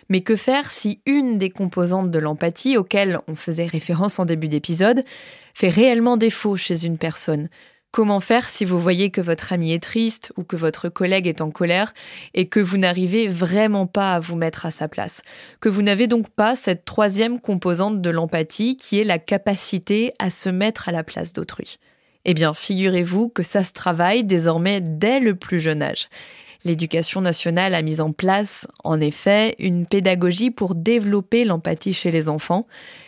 Mais 0.08 0.22
que 0.22 0.38
faire 0.38 0.72
si 0.72 1.02
une 1.06 1.38
des 1.38 1.50
composantes 1.50 2.12
de 2.12 2.20
l'empathie, 2.20 2.78
auxquelles 2.78 3.20
on 3.28 3.36
faisait 3.36 3.66
référence 3.66 4.20
en 4.20 4.26
début 4.26 4.48
d'épisode, 4.48 5.04
fait 5.54 5.68
réellement 5.68 6.16
défaut 6.16 6.56
chez 6.56 6.86
une 6.86 6.98
personne? 6.98 7.50
Comment 7.92 8.22
faire 8.22 8.50
si 8.50 8.64
vous 8.64 8.80
voyez 8.80 9.12
que 9.12 9.20
votre 9.20 9.52
ami 9.52 9.74
est 9.74 9.84
triste 9.84 10.32
ou 10.38 10.44
que 10.46 10.56
votre 10.56 10.88
collègue 10.88 11.28
est 11.28 11.42
en 11.42 11.52
colère 11.52 11.94
et 12.34 12.48
que 12.48 12.62
vous 12.62 12.78
n'arrivez 12.78 13.28
vraiment 13.28 13.86
pas 13.86 14.14
à 14.14 14.22
vous 14.22 14.38
mettre 14.38 14.66
à 14.66 14.72
sa 14.72 14.88
place? 14.88 15.24
Que 15.60 15.68
vous 15.68 15.82
n'avez 15.82 16.08
donc 16.08 16.30
pas 16.30 16.56
cette 16.56 16.86
troisième 16.86 17.42
composante 17.42 18.00
de 18.00 18.10
l'empathie 18.10 18.78
qui 18.78 19.02
est 19.02 19.04
la 19.04 19.20
capacité 19.20 20.14
à 20.20 20.30
se 20.30 20.48
mettre 20.48 20.88
à 20.88 20.94
la 20.94 21.04
place 21.04 21.34
d'autrui 21.34 21.80
eh 22.26 22.34
bien, 22.34 22.54
figurez-vous 22.54 23.30
que 23.30 23.44
ça 23.44 23.64
se 23.64 23.74
travaille 23.74 24.24
désormais 24.24 24.82
dès 24.82 25.20
le 25.20 25.36
plus 25.36 25.60
jeune 25.60 25.82
âge. 25.82 26.08
L'éducation 26.64 27.22
nationale 27.22 27.74
a 27.74 27.82
mis 27.82 28.02
en 28.02 28.12
place, 28.12 28.68
en 28.84 29.02
effet, 29.02 29.56
une 29.58 29.88
pédagogie 29.88 30.52
pour 30.52 30.76
développer 30.76 31.44
l'empathie 31.44 31.94
chez 31.94 32.12
les 32.12 32.30
enfants. 32.30 32.68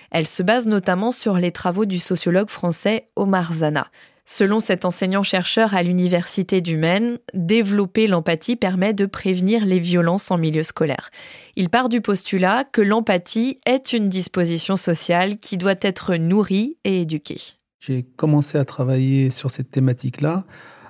Elle 0.09 0.27
se 0.27 0.41
base 0.41 0.65
notamment 0.65 1.11
sur 1.11 1.35
les 1.35 1.51
travaux 1.51 1.85
du 1.85 1.99
sociologue 1.99 2.49
français 2.49 3.07
Omar 3.15 3.53
Zana. 3.53 3.87
Selon 4.25 4.61
cet 4.61 4.85
enseignant-chercheur 4.85 5.75
à 5.75 5.83
l'Université 5.83 6.61
du 6.61 6.77
Maine, 6.77 7.19
développer 7.33 8.07
l'empathie 8.07 8.55
permet 8.55 8.93
de 8.93 9.05
prévenir 9.05 9.65
les 9.65 9.79
violences 9.79 10.31
en 10.31 10.37
milieu 10.37 10.63
scolaire. 10.63 11.09
Il 11.55 11.69
part 11.69 11.89
du 11.89 11.99
postulat 11.99 12.63
que 12.63 12.81
l'empathie 12.81 13.59
est 13.65 13.91
une 13.91 14.07
disposition 14.07 14.77
sociale 14.77 15.37
qui 15.37 15.57
doit 15.57 15.75
être 15.81 16.15
nourrie 16.15 16.77
et 16.85 17.01
éduquée. 17.01 17.41
J'ai 17.85 18.03
commencé 18.03 18.57
à 18.57 18.63
travailler 18.63 19.29
sur 19.29 19.51
cette 19.51 19.69
thématique-là 19.69 20.45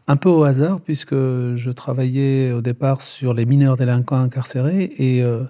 un 0.06 0.16
peu 0.16 0.30
au 0.30 0.44
hasard, 0.44 0.80
puisque 0.80 1.16
je 1.16 1.72
travaillais 1.72 2.52
au 2.52 2.62
départ 2.62 3.02
sur 3.02 3.34
les 3.34 3.48
mineurs 3.48 3.78
délinquants 3.78 4.22
incarcérés. 4.22 4.92
Et 4.98 5.24
euh, 5.24 5.44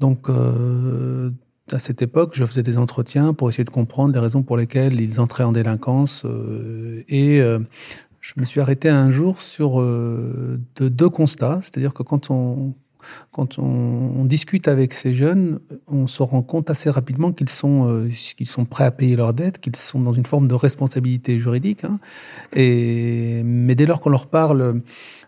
donc, 0.00 0.30
euh, 0.30 1.30
à 1.70 1.78
cette 1.78 2.00
époque, 2.00 2.32
je 2.34 2.46
faisais 2.46 2.62
des 2.62 2.78
entretiens 2.78 3.34
pour 3.34 3.50
essayer 3.50 3.64
de 3.64 3.70
comprendre 3.70 4.14
les 4.14 4.18
raisons 4.18 4.42
pour 4.42 4.56
lesquelles 4.56 4.98
ils 4.98 5.20
entraient 5.20 5.44
en 5.44 5.52
délinquance. 5.52 6.22
Euh, 6.24 7.02
et 7.08 7.42
je 8.20 8.32
me 8.38 8.46
suis 8.46 8.60
arrêté 8.62 8.88
un 8.88 9.10
jour 9.10 9.42
sur 9.42 9.78
de 9.82 10.58
deux 10.88 11.10
constats, 11.10 11.60
c'est-à-dire 11.60 11.92
que 11.92 12.02
quand 12.02 12.30
on 12.30 12.72
quand 13.32 13.58
on, 13.58 14.24
discute 14.24 14.68
avec 14.68 14.94
ces 14.94 15.14
jeunes, 15.14 15.60
on 15.86 16.06
se 16.06 16.22
rend 16.22 16.42
compte 16.42 16.70
assez 16.70 16.88
rapidement 16.88 17.32
qu'ils 17.32 17.50
sont, 17.50 17.88
euh, 17.88 18.08
qu'ils 18.36 18.48
sont 18.48 18.64
prêts 18.64 18.84
à 18.84 18.90
payer 18.90 19.16
leurs 19.16 19.34
dettes, 19.34 19.58
qu'ils 19.58 19.76
sont 19.76 20.00
dans 20.00 20.12
une 20.12 20.24
forme 20.24 20.48
de 20.48 20.54
responsabilité 20.54 21.38
juridique. 21.38 21.84
Hein. 21.84 21.98
Mais 22.54 23.74
dès 23.74 23.86
lors 23.86 24.00
qu'on 24.00 24.10
leur 24.10 24.26
parle 24.26 24.80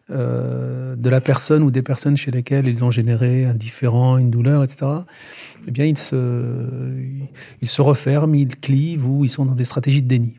euh, 0.09 0.95
de 0.95 1.11
la 1.11 1.21
personne 1.21 1.65
ou 1.65 1.73
des 1.73 1.83
personnes 1.83 2.17
chez 2.17 2.31
lesquelles 2.31 2.69
ils 2.69 2.85
ont 2.85 2.93
généré 2.93 3.45
un 3.45 3.55
différent, 3.55 4.19
une 4.19 4.31
douleur, 4.31 4.63
etc., 4.63 4.87
eh 5.67 5.71
bien, 5.73 5.85
ils 5.85 5.99
se, 5.99 6.65
ils 7.61 7.69
se 7.69 7.83
referment, 7.83 8.35
ils 8.35 8.57
clivent 8.57 9.09
ou 9.09 9.25
ils 9.25 9.29
sont 9.29 9.45
dans 9.45 9.57
des 9.57 9.65
stratégies 9.65 10.03
de 10.03 10.09
déni. 10.09 10.39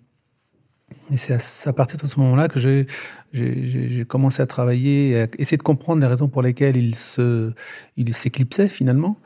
Et 1.12 1.18
c'est 1.18 1.68
à, 1.68 1.74
partir 1.74 2.00
de 2.00 2.08
ce 2.08 2.20
moment-là 2.20 2.50
que 2.50 2.60
j'ai 2.60 4.06
commencé 4.06 4.42
à 4.42 4.46
travailler, 4.46 5.22
à 5.22 5.28
essayer 5.38 5.58
de 5.58 5.64
comprendre 5.64 6.02
les 6.02 6.08
raisons 6.08 6.28
pour 6.28 6.42
lesquelles 6.42 6.76
il 6.78 8.14
s'éclipsait 8.14 8.68
finalement, 8.68 9.18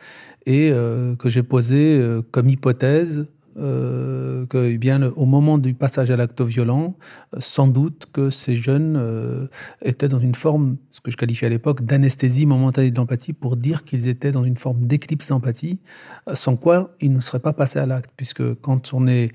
et 0.46 0.72
euh, 0.72 1.16
que 1.16 1.30
j'ai 1.30 1.44
posé 1.44 1.98
euh, 2.00 2.22
comme 2.32 2.50
hypothèse 2.50 3.26
euh, 3.58 4.46
que, 4.46 4.70
eh 4.70 4.78
bien, 4.78 5.04
au 5.04 5.26
moment 5.26 5.58
du 5.58 5.74
passage 5.74 6.10
à 6.10 6.16
l'acte 6.16 6.42
violent, 6.42 6.96
sans 7.38 7.68
doute 7.68 8.08
que 8.14 8.30
ces 8.30 8.56
jeunes 8.56 8.96
euh, 8.98 9.48
étaient 9.82 10.08
dans 10.08 10.20
une 10.20 10.36
forme, 10.36 10.78
ce 10.92 11.02
que 11.02 11.12
je 11.12 11.18
qualifiais 11.18 11.48
à 11.48 11.50
l'époque, 11.50 11.84
d'anesthésie 11.84 12.46
momentanée 12.46 12.92
de 12.92 12.98
l'empathie, 12.98 13.34
pour 13.34 13.58
dire 13.58 13.84
qu'ils 13.84 14.08
étaient 14.08 14.32
dans 14.32 14.46
une 14.46 14.56
forme 14.56 14.88
d'éclipse 14.88 15.28
d'empathie, 15.28 15.82
sans 16.34 16.56
quoi 16.56 16.96
ils 17.02 17.12
ne 17.12 17.20
seraient 17.20 17.40
pas 17.40 17.52
passés 17.52 17.80
à 17.80 17.86
l'acte, 17.86 18.12
puisque 18.16 18.54
quand 18.62 18.94
on 18.94 19.06
est 19.08 19.32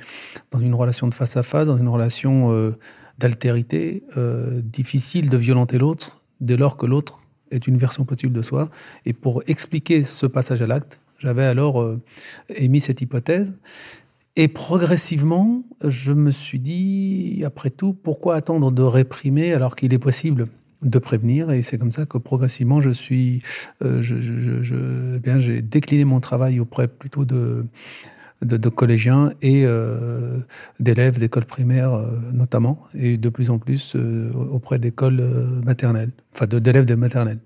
dans 0.50 0.60
une 0.60 0.74
relation 0.74 1.08
de 1.08 1.14
face 1.14 1.36
à 1.36 1.42
face, 1.42 1.66
dans 1.66 1.76
une 1.76 1.88
relation 1.88 2.52
euh, 2.52 2.72
d'altérité, 3.18 4.02
difficile 4.62 5.30
de 5.30 5.38
violenter 5.38 5.78
l'autre 5.78 6.20
dès 6.40 6.58
lors 6.58 6.76
que 6.76 6.84
l'autre 6.84 7.20
est 7.50 7.66
une 7.66 7.78
version 7.78 8.04
possible 8.04 8.34
de 8.34 8.42
soi. 8.42 8.68
Et 9.06 9.14
pour 9.14 9.42
expliquer 9.46 10.04
ce 10.04 10.26
passage 10.26 10.60
à 10.60 10.66
l'acte, 10.66 11.00
j'avais 11.18 11.44
alors 11.44 11.96
émis 12.50 12.82
cette 12.82 13.00
hypothèse. 13.00 13.50
Et 14.38 14.48
progressivement, 14.48 15.62
je 15.82 16.12
me 16.12 16.30
suis 16.30 16.58
dit, 16.58 17.42
après 17.46 17.70
tout, 17.70 17.94
pourquoi 17.94 18.36
attendre 18.36 18.70
de 18.70 18.82
réprimer 18.82 19.54
alors 19.54 19.74
qu'il 19.76 19.94
est 19.94 19.98
possible 19.98 20.48
de 20.82 20.98
prévenir? 20.98 21.50
Et 21.50 21.62
c'est 21.62 21.78
comme 21.78 21.90
ça 21.90 22.04
que 22.04 22.18
progressivement, 22.18 22.82
je 22.82 22.90
suis, 22.90 23.42
euh, 23.82 24.02
eh 25.16 25.18
bien, 25.20 25.38
j'ai 25.38 25.62
décliné 25.62 26.04
mon 26.04 26.20
travail 26.20 26.60
auprès 26.60 26.86
plutôt 26.86 27.24
de 27.24 27.64
de, 28.42 28.68
collégiens 28.68 29.32
et 29.40 29.62
euh, 29.64 30.40
d'élèves 30.78 31.18
d'écoles 31.18 31.46
primaires 31.46 31.94
euh, 31.94 32.20
notamment, 32.34 32.84
et 32.94 33.16
de 33.16 33.30
plus 33.30 33.48
en 33.48 33.58
plus 33.58 33.96
auprès 34.50 34.78
d'écoles 34.78 35.24
maternelles, 35.64 36.10
enfin 36.34 36.46
d'élèves 36.46 36.84
de, 36.84 36.94
maternelles. 36.94 37.38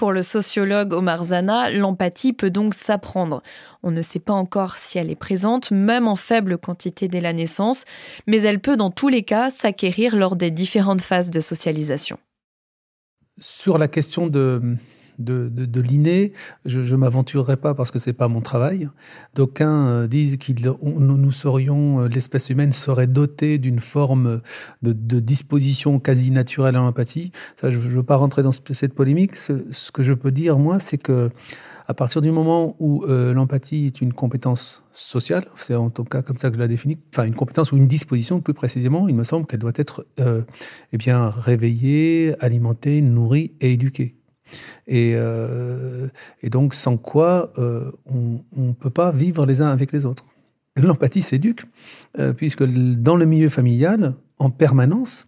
Pour 0.00 0.12
le 0.12 0.22
sociologue 0.22 0.94
Omar 0.94 1.24
Zana, 1.24 1.70
l'empathie 1.70 2.32
peut 2.32 2.48
donc 2.48 2.72
s'apprendre. 2.72 3.42
On 3.82 3.90
ne 3.90 4.00
sait 4.00 4.18
pas 4.18 4.32
encore 4.32 4.78
si 4.78 4.96
elle 4.96 5.10
est 5.10 5.14
présente, 5.14 5.70
même 5.72 6.08
en 6.08 6.16
faible 6.16 6.56
quantité 6.56 7.06
dès 7.06 7.20
la 7.20 7.34
naissance, 7.34 7.84
mais 8.26 8.40
elle 8.40 8.60
peut 8.60 8.78
dans 8.78 8.90
tous 8.90 9.08
les 9.08 9.24
cas 9.24 9.50
s'acquérir 9.50 10.16
lors 10.16 10.36
des 10.36 10.50
différentes 10.50 11.02
phases 11.02 11.28
de 11.28 11.40
socialisation. 11.40 12.18
Sur 13.38 13.76
la 13.76 13.88
question 13.88 14.26
de, 14.26 14.62
de, 15.20 15.48
de, 15.48 15.80
l'inné, 15.80 16.32
je 16.64 16.80
ne 16.80 16.96
m'aventurerai 16.96 17.56
pas 17.56 17.74
parce 17.74 17.90
que 17.90 17.98
c'est 17.98 18.12
pas 18.12 18.28
mon 18.28 18.40
travail. 18.40 18.88
D'aucuns 19.34 19.86
euh, 19.86 20.06
disent 20.06 20.36
que 20.38 20.52
nous 20.82 21.32
serions, 21.32 22.02
euh, 22.02 22.08
l'espèce 22.08 22.50
humaine 22.50 22.72
serait 22.72 23.06
dotée 23.06 23.58
d'une 23.58 23.80
forme 23.80 24.40
de, 24.82 25.20
disposition 25.20 25.98
quasi 25.98 26.30
naturelle 26.30 26.76
à 26.76 26.80
l'empathie. 26.80 27.30
Je 27.62 27.68
ne 27.68 27.76
veux 27.76 28.02
pas 28.02 28.16
rentrer 28.16 28.42
dans 28.42 28.52
cette 28.52 28.94
polémique. 28.94 29.36
Ce, 29.36 29.90
que 29.92 30.02
je 30.02 30.14
peux 30.14 30.30
dire, 30.30 30.58
moi, 30.58 30.80
c'est 30.80 30.98
que 30.98 31.30
à 31.86 31.94
partir 31.94 32.22
du 32.22 32.30
moment 32.30 32.76
où 32.78 33.04
euh, 33.04 33.34
l'empathie 33.34 33.86
est 33.86 34.00
une 34.00 34.12
compétence 34.12 34.84
sociale, 34.92 35.46
c'est 35.56 35.74
en 35.74 35.90
tout 35.90 36.04
cas 36.04 36.22
comme 36.22 36.36
ça 36.36 36.48
que 36.48 36.54
je 36.54 36.60
la 36.60 36.68
définis, 36.68 36.98
enfin 37.12 37.24
une 37.24 37.34
compétence 37.34 37.72
ou 37.72 37.76
une 37.76 37.88
disposition 37.88 38.40
plus 38.40 38.54
précisément, 38.54 39.08
il 39.08 39.16
me 39.16 39.24
semble 39.24 39.46
qu'elle 39.46 39.58
doit 39.58 39.72
être 39.74 40.06
eh 40.18 40.96
bien 40.96 41.30
réveillée, 41.30 42.34
alimentée, 42.40 43.00
nourrie 43.00 43.54
et 43.60 43.72
éduquée. 43.72 44.19
Et, 44.86 45.12
euh, 45.14 46.08
et 46.42 46.50
donc, 46.50 46.74
sans 46.74 46.96
quoi 46.96 47.52
euh, 47.58 47.92
on 48.06 48.42
ne 48.56 48.72
peut 48.72 48.90
pas 48.90 49.12
vivre 49.12 49.46
les 49.46 49.62
uns 49.62 49.68
avec 49.68 49.92
les 49.92 50.04
autres. 50.04 50.26
L'empathie 50.76 51.22
s'éduque, 51.22 51.64
euh, 52.18 52.32
puisque 52.32 52.64
dans 52.64 53.16
le 53.16 53.26
milieu 53.26 53.48
familial, 53.48 54.14
en 54.38 54.50
permanence, 54.50 55.26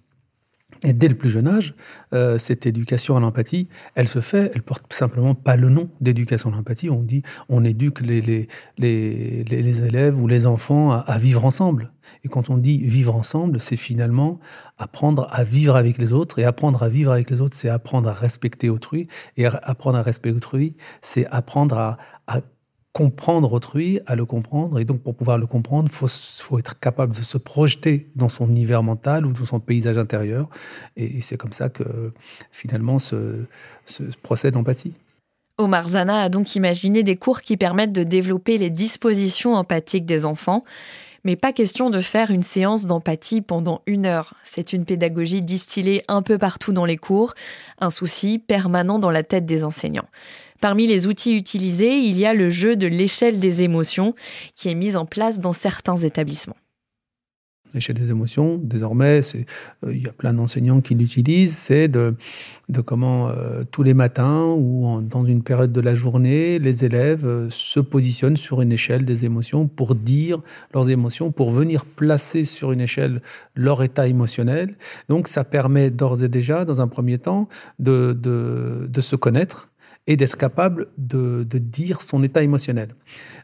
et 0.84 0.92
dès 0.92 1.08
le 1.08 1.14
plus 1.14 1.30
jeune 1.30 1.46
âge, 1.46 1.74
euh, 2.12 2.38
cette 2.38 2.66
éducation 2.66 3.16
à 3.16 3.20
l'empathie, 3.20 3.68
elle 3.94 4.08
se 4.08 4.20
fait, 4.20 4.50
elle 4.54 4.62
porte 4.62 4.92
simplement 4.92 5.34
pas 5.34 5.56
le 5.56 5.68
nom 5.68 5.88
d'éducation 6.00 6.52
à 6.52 6.56
l'empathie. 6.56 6.90
On 6.90 7.02
dit, 7.02 7.22
on 7.48 7.62
éduque 7.64 8.00
les, 8.00 8.20
les, 8.20 8.48
les, 8.78 9.44
les 9.44 9.84
élèves 9.84 10.20
ou 10.20 10.26
les 10.26 10.46
enfants 10.46 10.90
à, 10.90 10.98
à, 10.98 11.18
vivre 11.18 11.44
ensemble. 11.44 11.92
Et 12.24 12.28
quand 12.28 12.50
on 12.50 12.58
dit 12.58 12.78
vivre 12.84 13.14
ensemble, 13.14 13.60
c'est 13.60 13.76
finalement 13.76 14.40
apprendre 14.76 15.28
à 15.30 15.44
vivre 15.44 15.76
avec 15.76 15.98
les 15.98 16.12
autres. 16.12 16.40
Et 16.40 16.44
apprendre 16.44 16.82
à 16.82 16.88
vivre 16.88 17.12
avec 17.12 17.30
les 17.30 17.40
autres, 17.40 17.56
c'est 17.56 17.68
apprendre 17.68 18.08
à 18.08 18.12
respecter 18.12 18.68
autrui. 18.68 19.06
Et 19.36 19.46
apprendre 19.46 19.98
à 19.98 20.02
respecter 20.02 20.36
autrui, 20.36 20.76
c'est 21.00 21.26
apprendre 21.26 21.78
à, 21.78 21.96
à 22.26 22.40
comprendre 22.92 23.52
autrui, 23.52 24.00
à 24.06 24.16
le 24.16 24.26
comprendre. 24.26 24.78
Et 24.78 24.84
donc, 24.84 25.02
pour 25.02 25.14
pouvoir 25.14 25.38
le 25.38 25.46
comprendre, 25.46 25.88
il 25.90 25.94
faut, 25.94 26.08
faut, 26.08 26.58
être 26.58 26.78
capable 26.78 27.14
de 27.14 27.22
se 27.22 27.38
projeter 27.38 28.10
dans 28.16 28.28
son 28.28 28.48
univers 28.48 28.82
mental 28.82 29.24
ou 29.24 29.32
dans 29.32 29.44
son 29.44 29.60
paysage 29.60 29.96
intérieur. 29.96 30.48
Et, 30.96 31.22
c'est 31.22 31.36
comme 31.36 31.52
ça 31.52 31.68
que, 31.68 32.12
finalement, 32.50 32.98
se, 32.98 33.46
se 33.86 34.02
procède 34.22 34.54
l'empathie. 34.54 34.92
Omar 35.58 35.88
Zana 35.88 36.22
a 36.22 36.28
donc 36.28 36.54
imaginé 36.56 37.02
des 37.02 37.16
cours 37.16 37.42
qui 37.42 37.56
permettent 37.56 37.92
de 37.92 38.04
développer 38.04 38.58
les 38.58 38.70
dispositions 38.70 39.54
empathiques 39.54 40.06
des 40.06 40.24
enfants. 40.24 40.64
Mais 41.24 41.36
pas 41.36 41.52
question 41.52 41.88
de 41.88 42.00
faire 42.00 42.32
une 42.32 42.42
séance 42.42 42.84
d'empathie 42.84 43.42
pendant 43.42 43.82
une 43.86 44.06
heure. 44.06 44.34
C'est 44.42 44.72
une 44.72 44.84
pédagogie 44.84 45.40
distillée 45.40 46.02
un 46.08 46.20
peu 46.20 46.36
partout 46.36 46.72
dans 46.72 46.84
les 46.84 46.96
cours, 46.96 47.34
un 47.78 47.90
souci 47.90 48.40
permanent 48.40 48.98
dans 48.98 49.10
la 49.10 49.22
tête 49.22 49.46
des 49.46 49.64
enseignants. 49.64 50.08
Parmi 50.62 50.86
les 50.86 51.08
outils 51.08 51.36
utilisés, 51.36 51.98
il 51.98 52.16
y 52.16 52.24
a 52.24 52.34
le 52.34 52.48
jeu 52.48 52.76
de 52.76 52.86
l'échelle 52.86 53.40
des 53.40 53.64
émotions 53.64 54.14
qui 54.54 54.68
est 54.68 54.76
mis 54.76 54.94
en 54.94 55.06
place 55.06 55.40
dans 55.40 55.52
certains 55.52 55.96
établissements. 55.96 56.56
L'échelle 57.74 57.96
des 57.96 58.10
émotions, 58.10 58.60
désormais, 58.62 59.22
euh, 59.82 59.92
il 59.92 60.02
y 60.02 60.06
a 60.06 60.12
plein 60.12 60.34
d'enseignants 60.34 60.80
qui 60.80 60.94
l'utilisent, 60.94 61.56
c'est 61.56 61.88
de, 61.88 62.14
comment 62.84 63.28
euh, 63.30 63.64
tous 63.72 63.82
les 63.82 63.94
matins 63.94 64.54
ou 64.56 65.00
dans 65.02 65.24
une 65.24 65.42
période 65.42 65.72
de 65.72 65.80
la 65.80 65.96
journée, 65.96 66.60
les 66.60 66.84
élèves 66.84 67.26
euh, 67.26 67.48
se 67.50 67.80
positionnent 67.80 68.36
sur 68.36 68.60
une 68.60 68.70
échelle 68.70 69.04
des 69.04 69.24
émotions 69.24 69.66
pour 69.66 69.96
dire 69.96 70.42
leurs 70.74 70.90
émotions, 70.90 71.32
pour 71.32 71.50
venir 71.50 71.84
placer 71.84 72.44
sur 72.44 72.70
une 72.70 72.82
échelle 72.82 73.20
leur 73.56 73.82
état 73.82 74.06
émotionnel. 74.06 74.76
Donc 75.08 75.26
ça 75.26 75.42
permet 75.42 75.90
d'ores 75.90 76.22
et 76.22 76.28
déjà, 76.28 76.64
dans 76.64 76.80
un 76.80 76.86
premier 76.86 77.18
temps, 77.18 77.48
de 77.80 79.00
se 79.00 79.16
connaître 79.16 79.71
et 80.06 80.16
d'être 80.16 80.36
capable 80.36 80.88
de, 80.98 81.44
dire 81.44 82.02
son 82.02 82.22
état 82.22 82.42
émotionnel. 82.42 82.94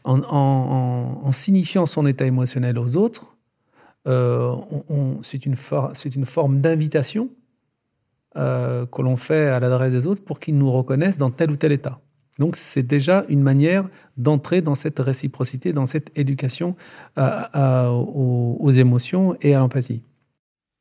En, 0.03 1.31
signifiant 1.31 1.85
son 1.85 2.05
état 2.05 2.25
émotionnel 2.25 2.77
aux 2.77 2.97
autres, 2.97 3.35
euh, 4.07 4.55
c'est 5.23 5.45
une, 5.45 5.55
forme 5.55 6.61
d'invitation 6.61 7.29
euh, 8.37 8.85
que 8.85 9.01
l'on 9.01 9.15
fait 9.15 9.47
à 9.47 9.59
l'adresse 9.59 9.91
des 9.91 10.05
autres 10.05 10.23
pour 10.23 10.39
qu'ils 10.39 10.57
nous 10.57 10.71
reconnaissent 10.71 11.17
dans 11.17 11.31
tel 11.31 11.51
ou 11.51 11.55
tel 11.55 11.71
état. 11.71 11.99
Donc 12.39 12.55
c'est 12.55 12.83
déjà 12.83 13.25
une 13.27 13.41
manière 13.41 13.87
d'entrer 14.15 14.61
dans 14.61 14.75
cette 14.75 14.99
réciprocité, 14.99 15.73
dans 15.73 15.85
cette 15.85 16.17
éducation 16.17 16.75
euh, 17.17 17.87
aux 17.89 18.71
émotions 18.71 19.35
et 19.41 19.53
à 19.53 19.59
l'empathie. 19.59 20.01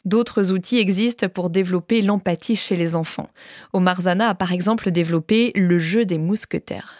D'autres 0.09 0.53
outils 0.53 0.79
existent 0.79 1.29
pour 1.29 1.51
développer 1.51 2.01
l'empathie 2.01 2.57
chez 2.57 2.77
les 2.77 2.97
enfants. 2.97 3.29
Omar 3.75 4.01
Zana 4.01 4.31
a 4.31 4.35
par 4.35 4.53
exemple 4.53 4.91
développé 4.91 5.53
le 5.55 5.79
jeu 5.79 6.07
des 6.07 6.17
mousquetaires. 6.17 6.95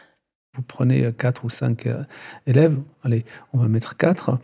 Vous 0.55 0.61
prenez 0.61 1.11
quatre 1.17 1.47
ou 1.47 1.49
cinq 1.49 1.87
euh, 1.87 2.03
élèves, 2.47 2.77
allez, 3.03 3.25
on 3.55 3.59
va 3.59 3.69
mettre 3.69 3.97
quatre 3.97 4.39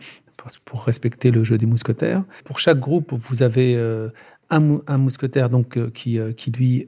pour 0.65 0.83
respecter 0.83 1.29
le 1.29 1.43
jeu 1.43 1.59
des 1.59 1.67
mousquetaires. 1.67 2.23
Pour 2.43 2.57
chaque 2.57 2.79
groupe, 2.79 3.13
vous 3.13 3.43
avez 3.43 3.75
euh, 3.75 4.09
un, 4.49 4.59
mousquetaire 4.97 5.51
donc, 5.51 5.77
euh, 5.77 5.91
qui, 5.91 6.17
qui 6.35 6.49
lui 6.49 6.87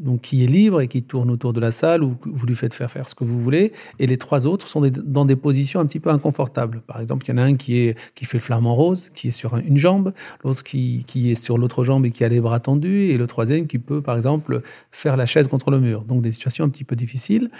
donc 0.00 0.22
qui 0.22 0.42
est 0.42 0.48
libre 0.48 0.80
et 0.80 0.88
qui 0.88 1.02
tourne 1.02 1.30
autour 1.30 1.52
de 1.52 1.60
la 1.60 1.70
salle 1.70 2.02
où 2.02 2.16
vous 2.24 2.46
lui 2.46 2.56
faites 2.56 2.74
faire 2.74 2.90
faire 2.90 3.08
ce 3.08 3.14
que 3.14 3.22
vous 3.22 3.38
voulez. 3.38 3.72
Et 4.00 4.06
les 4.06 4.18
trois 4.18 4.46
autres 4.46 4.66
sont 4.66 4.80
dans 4.80 5.24
des 5.24 5.36
positions 5.36 5.80
un 5.80 5.86
petit 5.86 6.00
peu 6.00 6.10
inconfortables. 6.10 6.82
Par 6.86 7.00
exemple, 7.00 7.24
il 7.26 7.30
y 7.30 7.34
en 7.34 7.38
a 7.38 7.42
un 7.42 7.54
qui, 7.54 7.78
est, 7.78 7.98
qui 8.14 8.24
fait 8.24 8.38
le 8.38 8.42
flamant 8.42 8.74
rose, 8.74 9.10
qui 9.14 9.28
est 9.28 9.32
sur 9.32 9.56
une 9.56 9.76
jambe, 9.76 10.12
l'autre 10.42 10.64
qui, 10.64 11.04
qui 11.06 11.30
est 11.30 11.36
sur 11.36 11.58
l'autre 11.58 11.84
jambe 11.84 12.06
et 12.06 12.10
qui 12.10 12.24
a 12.24 12.28
les 12.28 12.40
bras 12.40 12.58
tendus, 12.58 13.10
et 13.10 13.16
le 13.16 13.26
troisième 13.26 13.66
qui 13.66 13.78
peut, 13.78 14.02
par 14.02 14.16
exemple, 14.16 14.62
faire 14.90 15.16
la 15.16 15.26
chaise 15.26 15.46
contre 15.46 15.70
le 15.70 15.78
mur. 15.78 16.02
Donc 16.02 16.22
des 16.22 16.32
situations 16.32 16.64
un 16.64 16.68
petit 16.68 16.84
peu 16.84 16.96
difficiles. 16.96 17.50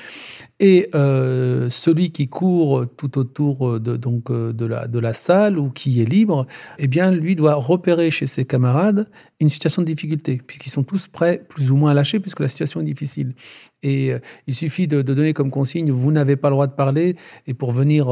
Et 0.60 0.88
euh, 0.94 1.68
celui 1.68 2.12
qui 2.12 2.28
court 2.28 2.86
tout 2.96 3.18
autour 3.18 3.80
de, 3.80 3.96
donc, 3.96 4.30
euh, 4.30 4.52
de, 4.52 4.64
la, 4.66 4.86
de 4.86 5.00
la 5.00 5.12
salle 5.12 5.58
ou 5.58 5.70
qui 5.70 6.00
est 6.00 6.04
libre, 6.04 6.46
eh 6.78 6.86
bien, 6.86 7.10
lui 7.10 7.34
doit 7.34 7.54
repérer 7.54 8.10
chez 8.10 8.26
ses 8.26 8.44
camarades 8.44 9.08
une 9.40 9.50
situation 9.50 9.82
de 9.82 9.86
difficulté, 9.86 10.40
puisqu'ils 10.46 10.70
sont 10.70 10.84
tous 10.84 11.08
prêts 11.08 11.42
plus 11.48 11.72
ou 11.72 11.76
moins 11.76 11.90
à 11.90 11.94
lâcher 11.94 12.20
puisque 12.20 12.38
la 12.38 12.46
situation 12.46 12.80
est 12.80 12.84
difficile. 12.84 13.34
Et 13.82 14.12
euh, 14.12 14.20
il 14.46 14.54
suffit 14.54 14.86
de, 14.86 15.02
donner 15.02 15.34
comme 15.34 15.50
consigne, 15.50 15.90
vous 15.90 16.12
n'avez 16.12 16.36
pas 16.36 16.50
le 16.50 16.54
droit 16.54 16.68
de 16.68 16.72
parler, 16.72 17.16
et 17.48 17.54
pour 17.54 17.72
venir 17.72 18.08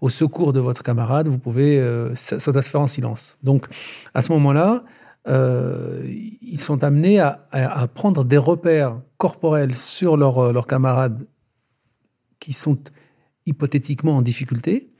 au 0.00 0.08
secours 0.08 0.52
de 0.52 0.60
votre 0.60 0.84
camarade, 0.84 1.26
vous 1.26 1.38
pouvez, 1.38 1.78
doit 1.78 2.14
se 2.14 2.70
faire 2.70 2.80
en 2.80 2.86
silence. 2.86 3.36
Donc, 3.42 3.66
à 4.14 4.22
ce 4.22 4.30
moment-là, 4.32 4.84
ils 5.26 6.60
sont 6.60 6.84
amenés 6.84 7.20
à, 7.20 7.88
prendre 7.94 8.24
des 8.24 8.38
repères 8.38 9.00
corporels 9.18 9.74
sur 9.74 10.16
leurs 10.16 10.66
camarades 10.66 11.26
qui 12.38 12.52
sont 12.52 12.78
hypothétiquement 13.46 14.16
en 14.16 14.22
difficulté, 14.22 14.92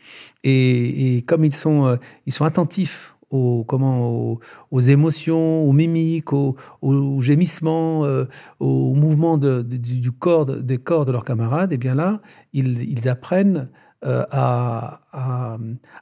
et, 0.44 1.24
comme 1.26 1.44
ils 1.44 1.54
sont, 1.54 1.98
sont 2.28 2.44
attentifs 2.44 3.16
aux, 3.30 4.80
émotions, 4.80 5.64
aux 5.64 5.72
mimiques, 5.72 6.32
aux, 6.32 7.20
gémissements, 7.20 8.04
euh, 8.04 8.26
aux 8.60 8.94
mouvements 8.94 9.38
du 9.38 10.12
corps, 10.12 10.46
des 10.46 10.78
corps 10.78 11.04
de 11.04 11.12
leurs 11.12 11.24
camarades, 11.24 11.72
et 11.72 11.76
eh 11.76 11.78
bien 11.78 11.94
là, 11.94 12.20
ils, 12.52 13.08
apprennent 13.08 13.68
euh, 14.04 14.24
à, 14.30 15.00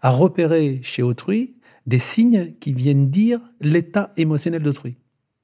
repérer 0.02 0.80
chez 0.82 1.02
autrui 1.02 1.56
des 1.86 1.98
signes 1.98 2.54
qui 2.60 2.72
viennent 2.72 3.10
dire 3.10 3.40
l'état 3.60 4.12
émotionnel 4.16 4.62
d'autrui. 4.62 4.96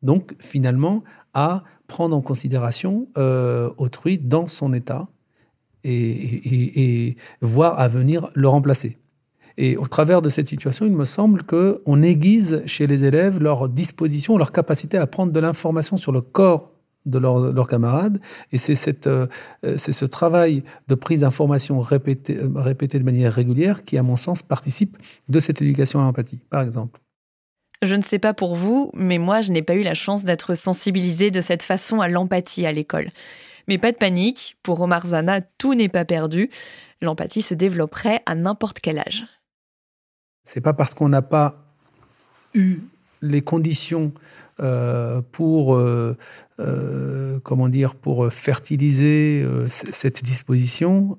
Donc, 0.02 0.34
finalement, 0.38 1.04
à 1.34 1.64
prendre 1.86 2.16
en 2.16 2.22
considération 2.22 3.08
euh, 3.18 3.70
autrui 3.76 4.18
dans 4.18 4.46
son 4.46 4.72
état 4.72 5.08
et, 5.84 7.16
voir 7.40 7.78
à 7.78 7.88
venir 7.88 8.30
le 8.34 8.48
remplacer. 8.48 8.98
Et 9.56 9.76
au 9.76 9.86
travers 9.86 10.22
de 10.22 10.28
cette 10.28 10.46
situation, 10.48 10.86
il 10.86 10.92
me 10.92 11.04
semble 11.04 11.42
qu'on 11.42 12.02
aiguise 12.02 12.62
chez 12.66 12.86
les 12.86 13.04
élèves 13.04 13.40
leur 13.40 13.68
disposition, 13.68 14.38
leur 14.38 14.52
capacité 14.52 14.96
à 14.96 15.06
prendre 15.06 15.32
de 15.32 15.40
l'information 15.40 15.96
sur 15.96 16.12
le 16.12 16.20
corps 16.20 16.69
de 17.06 17.18
leurs 17.18 17.68
camarades. 17.68 18.20
Et 18.52 18.58
c'est 18.58 19.06
euh, 19.06 19.26
ce 19.62 20.04
travail 20.04 20.64
de 20.88 20.94
prise 20.94 21.20
d'information 21.20 21.80
répété, 21.80 22.38
répété 22.54 22.98
de 22.98 23.04
manière 23.04 23.32
régulière 23.32 23.84
qui, 23.84 23.98
à 23.98 24.02
mon 24.02 24.16
sens, 24.16 24.42
participe 24.42 24.96
de 25.28 25.40
cette 25.40 25.62
éducation 25.62 26.00
à 26.00 26.02
l'empathie, 26.02 26.40
par 26.50 26.62
exemple. 26.62 27.00
Je 27.82 27.94
ne 27.94 28.02
sais 28.02 28.18
pas 28.18 28.34
pour 28.34 28.56
vous, 28.56 28.90
mais 28.92 29.18
moi, 29.18 29.40
je 29.40 29.52
n'ai 29.52 29.62
pas 29.62 29.74
eu 29.74 29.82
la 29.82 29.94
chance 29.94 30.24
d'être 30.24 30.54
sensibilisée 30.54 31.30
de 31.30 31.40
cette 31.40 31.62
façon 31.62 32.00
à 32.00 32.08
l'empathie 32.08 32.66
à 32.66 32.72
l'école. 32.72 33.10
Mais 33.68 33.78
pas 33.78 33.92
de 33.92 33.96
panique, 33.96 34.58
pour 34.62 34.80
Omar 34.80 35.06
Zana, 35.06 35.40
tout 35.40 35.74
n'est 35.74 35.88
pas 35.88 36.04
perdu. 36.04 36.50
L'empathie 37.00 37.40
se 37.40 37.54
développerait 37.54 38.20
à 38.26 38.34
n'importe 38.34 38.80
quel 38.80 38.98
âge. 38.98 39.24
C'est 40.44 40.60
pas 40.60 40.74
parce 40.74 40.92
qu'on 40.92 41.08
n'a 41.08 41.22
pas 41.22 41.64
eu 42.52 42.80
les 43.22 43.42
conditions 43.42 44.12
pour 45.32 45.74
euh, 45.74 46.16
euh, 46.58 47.40
comment 47.42 47.68
dire 47.68 47.94
pour 47.94 48.32
fertiliser 48.32 49.44
cette 49.68 50.22
disposition 50.22 51.18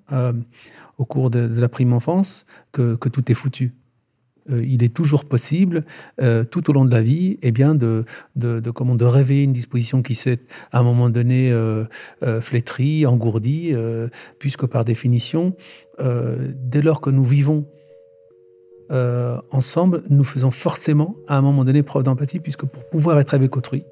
au 0.97 1.05
cours 1.05 1.29
de, 1.29 1.39
la 1.39 1.69
prime 1.69 1.93
enfance 1.93 2.45
que, 2.71 2.95
tout 2.95 3.31
est 3.31 3.33
foutu. 3.33 3.73
il 4.49 4.83
est 4.83 4.93
toujours 4.93 5.25
possible, 5.25 5.85
tout 6.51 6.69
au 6.69 6.73
long 6.73 6.85
de 6.85 6.91
la 6.91 7.01
vie, 7.01 7.39
eh 7.41 7.51
bien 7.51 7.73
de, 7.73 8.05
de, 8.35 8.69
comment, 8.69 8.95
de 8.95 9.05
réveiller 9.05 9.43
une 9.43 9.53
disposition 9.53 10.03
qui 10.03 10.15
s'est 10.15 10.39
à 10.71 10.79
un 10.79 10.83
moment 10.83 11.09
donné 11.09 11.51
flétrie, 12.41 13.05
engourdie, 13.07 13.73
puisque 14.37 14.67
par 14.67 14.85
définition, 14.85 15.55
dès 15.99 16.81
lors 16.81 17.01
que 17.01 17.09
nous 17.09 17.25
vivons 17.25 17.65
euh, 18.91 19.37
ensemble, 19.51 20.03
nous 20.09 20.23
faisons 20.23 20.51
forcément 20.51 21.15
à 21.27 21.37
un 21.37 21.41
moment 21.41 21.63
donné 21.63 21.83
preuve 21.83 22.03
d'empathie, 22.03 22.39
puisque 22.39 22.65
pour 22.65 22.83
pouvoir 22.83 23.19
être 23.19 23.33
avec 23.33 23.55
autrui, 23.55 23.85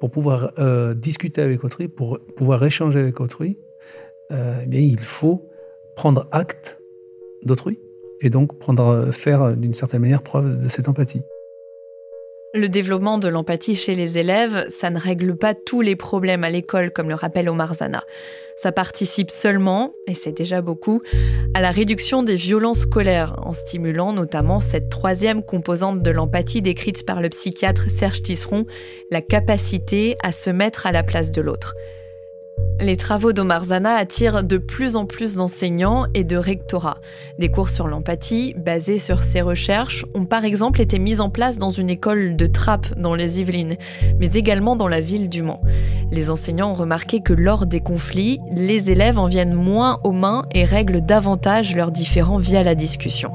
pour 0.00 0.10
pouvoir 0.10 0.52
euh, 0.58 0.94
discuter 0.94 1.42
avec 1.42 1.64
autrui, 1.64 1.88
pour 1.88 2.18
pouvoir 2.36 2.64
échanger 2.64 3.00
avec 3.00 3.20
autrui, 3.20 3.58
euh, 4.30 4.64
eh 4.70 4.82
il 4.82 5.00
faut 5.00 5.48
prendre 5.96 6.26
acte 6.32 6.80
d'autrui 7.44 7.78
et 8.20 8.30
donc 8.30 8.58
prendre, 8.58 9.10
faire 9.12 9.56
d'une 9.56 9.74
certaine 9.74 10.00
manière 10.00 10.22
preuve 10.22 10.62
de 10.62 10.68
cette 10.68 10.88
empathie. 10.88 11.22
Le 12.54 12.68
développement 12.68 13.16
de 13.16 13.28
l'empathie 13.28 13.74
chez 13.74 13.94
les 13.94 14.18
élèves, 14.18 14.66
ça 14.68 14.90
ne 14.90 14.98
règle 14.98 15.34
pas 15.34 15.54
tous 15.54 15.80
les 15.80 15.96
problèmes 15.96 16.44
à 16.44 16.50
l'école, 16.50 16.90
comme 16.90 17.08
le 17.08 17.14
rappelle 17.14 17.48
Omar 17.48 17.72
Zana. 17.72 18.04
Ça 18.58 18.72
participe 18.72 19.30
seulement, 19.30 19.94
et 20.06 20.12
c'est 20.12 20.36
déjà 20.36 20.60
beaucoup, 20.60 21.00
à 21.54 21.62
la 21.62 21.70
réduction 21.70 22.22
des 22.22 22.36
violences 22.36 22.80
scolaires, 22.80 23.36
en 23.38 23.54
stimulant 23.54 24.12
notamment 24.12 24.60
cette 24.60 24.90
troisième 24.90 25.42
composante 25.42 26.02
de 26.02 26.10
l'empathie 26.10 26.60
décrite 26.60 27.06
par 27.06 27.22
le 27.22 27.30
psychiatre 27.30 27.88
Serge 27.88 28.20
Tisseron, 28.20 28.66
la 29.10 29.22
capacité 29.22 30.16
à 30.22 30.30
se 30.30 30.50
mettre 30.50 30.84
à 30.84 30.92
la 30.92 31.02
place 31.02 31.32
de 31.32 31.40
l'autre. 31.40 31.74
Les 32.80 32.96
travaux 32.96 33.32
d'Omar 33.32 33.66
Zana 33.66 33.94
attirent 33.94 34.42
de 34.42 34.58
plus 34.58 34.96
en 34.96 35.06
plus 35.06 35.36
d'enseignants 35.36 36.06
et 36.14 36.24
de 36.24 36.36
rectorats. 36.36 37.00
Des 37.38 37.48
cours 37.48 37.68
sur 37.68 37.86
l'empathie, 37.86 38.54
basés 38.56 38.98
sur 38.98 39.22
ces 39.22 39.40
recherches, 39.40 40.04
ont 40.14 40.24
par 40.24 40.44
exemple 40.44 40.80
été 40.80 40.98
mis 40.98 41.20
en 41.20 41.30
place 41.30 41.58
dans 41.58 41.70
une 41.70 41.88
école 41.88 42.34
de 42.34 42.46
Trappes 42.46 42.98
dans 42.98 43.14
les 43.14 43.40
Yvelines, 43.40 43.76
mais 44.18 44.32
également 44.34 44.74
dans 44.74 44.88
la 44.88 45.00
ville 45.00 45.28
du 45.28 45.42
Mans. 45.42 45.62
Les 46.10 46.28
enseignants 46.28 46.72
ont 46.72 46.74
remarqué 46.74 47.20
que 47.20 47.32
lors 47.32 47.66
des 47.66 47.80
conflits, 47.80 48.40
les 48.50 48.90
élèves 48.90 49.18
en 49.18 49.26
viennent 49.26 49.54
moins 49.54 50.00
aux 50.02 50.12
mains 50.12 50.44
et 50.52 50.64
règlent 50.64 51.02
davantage 51.02 51.76
leurs 51.76 51.92
différends 51.92 52.38
via 52.38 52.64
la 52.64 52.74
discussion. 52.74 53.30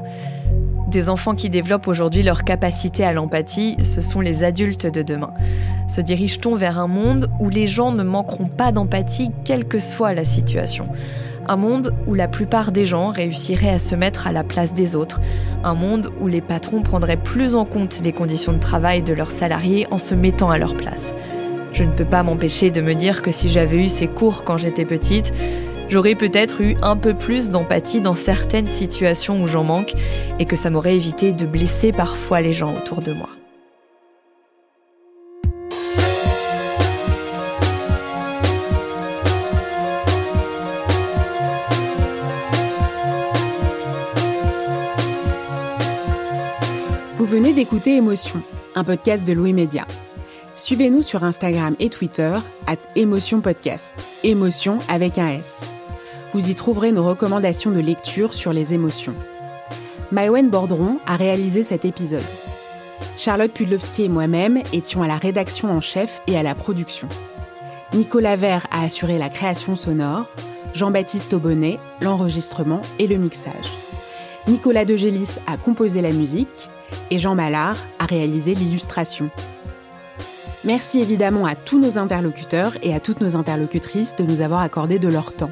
Des 0.88 1.10
enfants 1.10 1.34
qui 1.34 1.50
développent 1.50 1.86
aujourd'hui 1.86 2.22
leur 2.22 2.44
capacité 2.44 3.04
à 3.04 3.12
l'empathie, 3.12 3.76
ce 3.84 4.00
sont 4.00 4.22
les 4.22 4.42
adultes 4.42 4.86
de 4.86 5.02
demain. 5.02 5.34
Se 5.86 6.00
dirige-t-on 6.00 6.54
vers 6.54 6.78
un 6.78 6.86
monde 6.86 7.28
où 7.40 7.50
les 7.50 7.66
gens 7.66 7.92
ne 7.92 8.02
manqueront 8.02 8.48
pas 8.48 8.72
d'empathie 8.72 9.30
quelle 9.44 9.66
que 9.66 9.80
soit 9.80 10.14
la 10.14 10.24
situation? 10.24 10.88
Un 11.46 11.56
monde 11.56 11.92
où 12.06 12.14
la 12.14 12.26
plupart 12.26 12.72
des 12.72 12.86
gens 12.86 13.08
réussiraient 13.10 13.68
à 13.68 13.78
se 13.78 13.94
mettre 13.94 14.26
à 14.26 14.32
la 14.32 14.44
place 14.44 14.72
des 14.72 14.96
autres. 14.96 15.20
Un 15.62 15.74
monde 15.74 16.10
où 16.22 16.26
les 16.26 16.40
patrons 16.40 16.80
prendraient 16.80 17.18
plus 17.18 17.54
en 17.54 17.66
compte 17.66 18.00
les 18.02 18.14
conditions 18.14 18.54
de 18.54 18.58
travail 18.58 19.02
de 19.02 19.12
leurs 19.12 19.30
salariés 19.30 19.86
en 19.90 19.98
se 19.98 20.14
mettant 20.14 20.48
à 20.48 20.56
leur 20.56 20.74
place. 20.74 21.14
Je 21.74 21.84
ne 21.84 21.92
peux 21.92 22.06
pas 22.06 22.22
m'empêcher 22.22 22.70
de 22.70 22.80
me 22.80 22.94
dire 22.94 23.20
que 23.20 23.30
si 23.30 23.50
j'avais 23.50 23.76
eu 23.76 23.90
ces 23.90 24.08
cours 24.08 24.42
quand 24.44 24.56
j'étais 24.56 24.86
petite, 24.86 25.34
j'aurais 25.88 26.14
peut-être 26.14 26.60
eu 26.60 26.76
un 26.82 26.96
peu 26.96 27.14
plus 27.14 27.50
d'empathie 27.50 28.00
dans 28.00 28.14
certaines 28.14 28.66
situations 28.66 29.42
où 29.42 29.46
j'en 29.46 29.64
manque 29.64 29.94
et 30.38 30.44
que 30.44 30.56
ça 30.56 30.70
m'aurait 30.70 30.96
évité 30.96 31.32
de 31.32 31.46
blesser 31.46 31.92
parfois 31.92 32.40
les 32.40 32.52
gens 32.52 32.74
autour 32.76 33.00
de 33.02 33.12
moi. 33.12 33.28
Vous 47.16 47.26
venez 47.26 47.52
d'écouter 47.52 47.96
Émotion, 47.96 48.40
un 48.74 48.84
podcast 48.84 49.26
de 49.26 49.32
Louis 49.32 49.52
Média. 49.52 49.86
Suivez-nous 50.58 51.02
sur 51.02 51.22
Instagram 51.24 51.76
et 51.78 51.88
Twitter, 51.88 52.36
at 52.66 52.76
Émotion 52.96 53.40
Podcast. 53.40 53.94
Émotion 54.24 54.80
avec 54.88 55.18
un 55.18 55.28
S. 55.28 55.60
Vous 56.32 56.50
y 56.50 56.54
trouverez 56.54 56.92
nos 56.92 57.06
recommandations 57.06 57.70
de 57.70 57.80
lecture 57.80 58.34
sur 58.34 58.52
les 58.52 58.74
émotions. 58.74 59.14
Maïwen 60.12 60.50
Bordron 60.50 60.98
a 61.06 61.16
réalisé 61.16 61.62
cet 61.62 61.86
épisode. 61.86 62.24
Charlotte 63.16 63.52
Pudlowski 63.52 64.04
et 64.04 64.08
moi-même 64.08 64.62
étions 64.74 65.02
à 65.02 65.08
la 65.08 65.16
rédaction 65.16 65.70
en 65.70 65.80
chef 65.80 66.20
et 66.26 66.36
à 66.36 66.42
la 66.42 66.54
production. 66.54 67.08
Nicolas 67.94 68.36
Vert 68.36 68.66
a 68.70 68.82
assuré 68.82 69.16
la 69.16 69.30
création 69.30 69.74
sonore, 69.74 70.26
Jean-Baptiste 70.74 71.32
Aubonnet, 71.32 71.78
l'enregistrement 72.02 72.82
et 72.98 73.06
le 73.06 73.16
mixage. 73.16 73.72
Nicolas 74.46 74.84
Degélis 74.84 75.36
a 75.46 75.56
composé 75.56 76.02
la 76.02 76.12
musique 76.12 76.68
et 77.10 77.18
Jean 77.18 77.34
Mallard 77.34 77.78
a 77.98 78.04
réalisé 78.04 78.54
l'illustration. 78.54 79.30
Merci 80.64 81.00
évidemment 81.00 81.46
à 81.46 81.54
tous 81.54 81.80
nos 81.80 81.96
interlocuteurs 81.96 82.74
et 82.82 82.94
à 82.94 83.00
toutes 83.00 83.22
nos 83.22 83.36
interlocutrices 83.36 84.14
de 84.16 84.24
nous 84.24 84.42
avoir 84.42 84.60
accordé 84.60 84.98
de 84.98 85.08
leur 85.08 85.32
temps. 85.32 85.50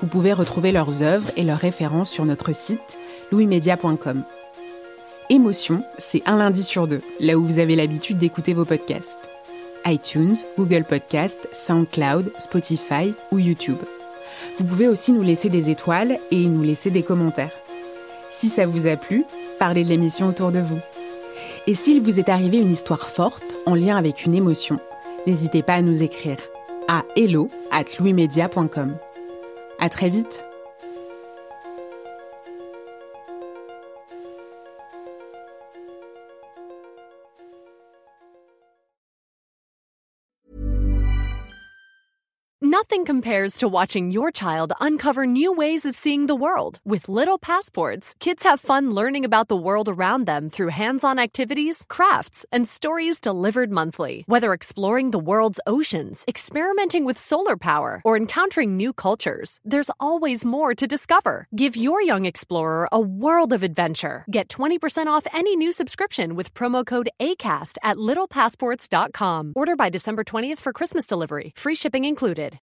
Vous 0.00 0.06
pouvez 0.06 0.32
retrouver 0.32 0.70
leurs 0.70 1.02
œuvres 1.02 1.30
et 1.36 1.42
leurs 1.42 1.58
références 1.58 2.10
sur 2.10 2.24
notre 2.24 2.54
site 2.54 2.96
louismedia.com. 3.32 4.22
Émotion, 5.28 5.82
c'est 5.98 6.22
un 6.26 6.38
lundi 6.38 6.62
sur 6.62 6.86
deux, 6.86 7.02
là 7.20 7.36
où 7.36 7.44
vous 7.44 7.58
avez 7.58 7.76
l'habitude 7.76 8.16
d'écouter 8.16 8.54
vos 8.54 8.64
podcasts. 8.64 9.28
iTunes, 9.84 10.36
Google 10.56 10.84
Podcast, 10.84 11.48
SoundCloud, 11.52 12.32
Spotify 12.38 13.12
ou 13.32 13.38
YouTube. 13.38 13.78
Vous 14.56 14.64
pouvez 14.64 14.88
aussi 14.88 15.12
nous 15.12 15.22
laisser 15.22 15.48
des 15.48 15.68
étoiles 15.70 16.18
et 16.30 16.46
nous 16.46 16.62
laisser 16.62 16.90
des 16.90 17.02
commentaires. 17.02 17.52
Si 18.30 18.48
ça 18.48 18.66
vous 18.66 18.86
a 18.86 18.96
plu, 18.96 19.24
parlez 19.58 19.84
de 19.84 19.88
l'émission 19.88 20.28
autour 20.28 20.52
de 20.52 20.60
vous. 20.60 20.78
Et 21.66 21.74
s'il 21.74 22.00
vous 22.00 22.18
est 22.18 22.28
arrivé 22.28 22.58
une 22.58 22.72
histoire 22.72 23.08
forte 23.08 23.56
en 23.66 23.74
lien 23.74 23.96
avec 23.96 24.24
une 24.24 24.34
émotion, 24.34 24.78
n'hésitez 25.26 25.62
pas 25.62 25.74
à 25.74 25.82
nous 25.82 26.02
écrire 26.02 26.38
à 26.88 27.04
hello 27.16 27.50
at 27.70 27.84
louismedia.com. 27.98 28.96
À 29.78 29.88
très 29.88 30.10
vite! 30.10 30.47
Nothing 42.90 43.04
compares 43.04 43.58
to 43.58 43.68
watching 43.68 44.10
your 44.10 44.30
child 44.30 44.72
uncover 44.80 45.26
new 45.26 45.52
ways 45.52 45.84
of 45.84 45.94
seeing 45.94 46.24
the 46.24 46.34
world. 46.34 46.80
With 46.86 47.06
Little 47.06 47.38
Passports, 47.38 48.14
kids 48.18 48.44
have 48.44 48.60
fun 48.60 48.92
learning 48.94 49.26
about 49.26 49.48
the 49.48 49.62
world 49.66 49.90
around 49.90 50.24
them 50.24 50.48
through 50.48 50.68
hands 50.68 51.04
on 51.04 51.18
activities, 51.18 51.84
crafts, 51.88 52.46
and 52.50 52.66
stories 52.66 53.20
delivered 53.20 53.70
monthly. 53.70 54.24
Whether 54.26 54.54
exploring 54.54 55.10
the 55.10 55.18
world's 55.18 55.60
oceans, 55.66 56.24
experimenting 56.26 57.04
with 57.04 57.18
solar 57.18 57.58
power, 57.58 58.00
or 58.06 58.16
encountering 58.16 58.78
new 58.78 58.94
cultures, 58.94 59.60
there's 59.66 59.90
always 60.00 60.46
more 60.46 60.74
to 60.74 60.86
discover. 60.86 61.46
Give 61.54 61.76
your 61.76 62.00
young 62.00 62.24
explorer 62.24 62.88
a 62.90 62.98
world 62.98 63.52
of 63.52 63.62
adventure. 63.62 64.24
Get 64.30 64.48
20% 64.48 65.08
off 65.08 65.26
any 65.34 65.56
new 65.56 65.72
subscription 65.72 66.34
with 66.34 66.54
promo 66.54 66.86
code 66.86 67.10
ACAST 67.20 67.76
at 67.82 67.98
littlepassports.com. 67.98 69.52
Order 69.54 69.76
by 69.76 69.90
December 69.90 70.24
20th 70.24 70.58
for 70.58 70.72
Christmas 70.72 71.06
delivery. 71.06 71.52
Free 71.54 71.74
shipping 71.74 72.06
included. 72.06 72.60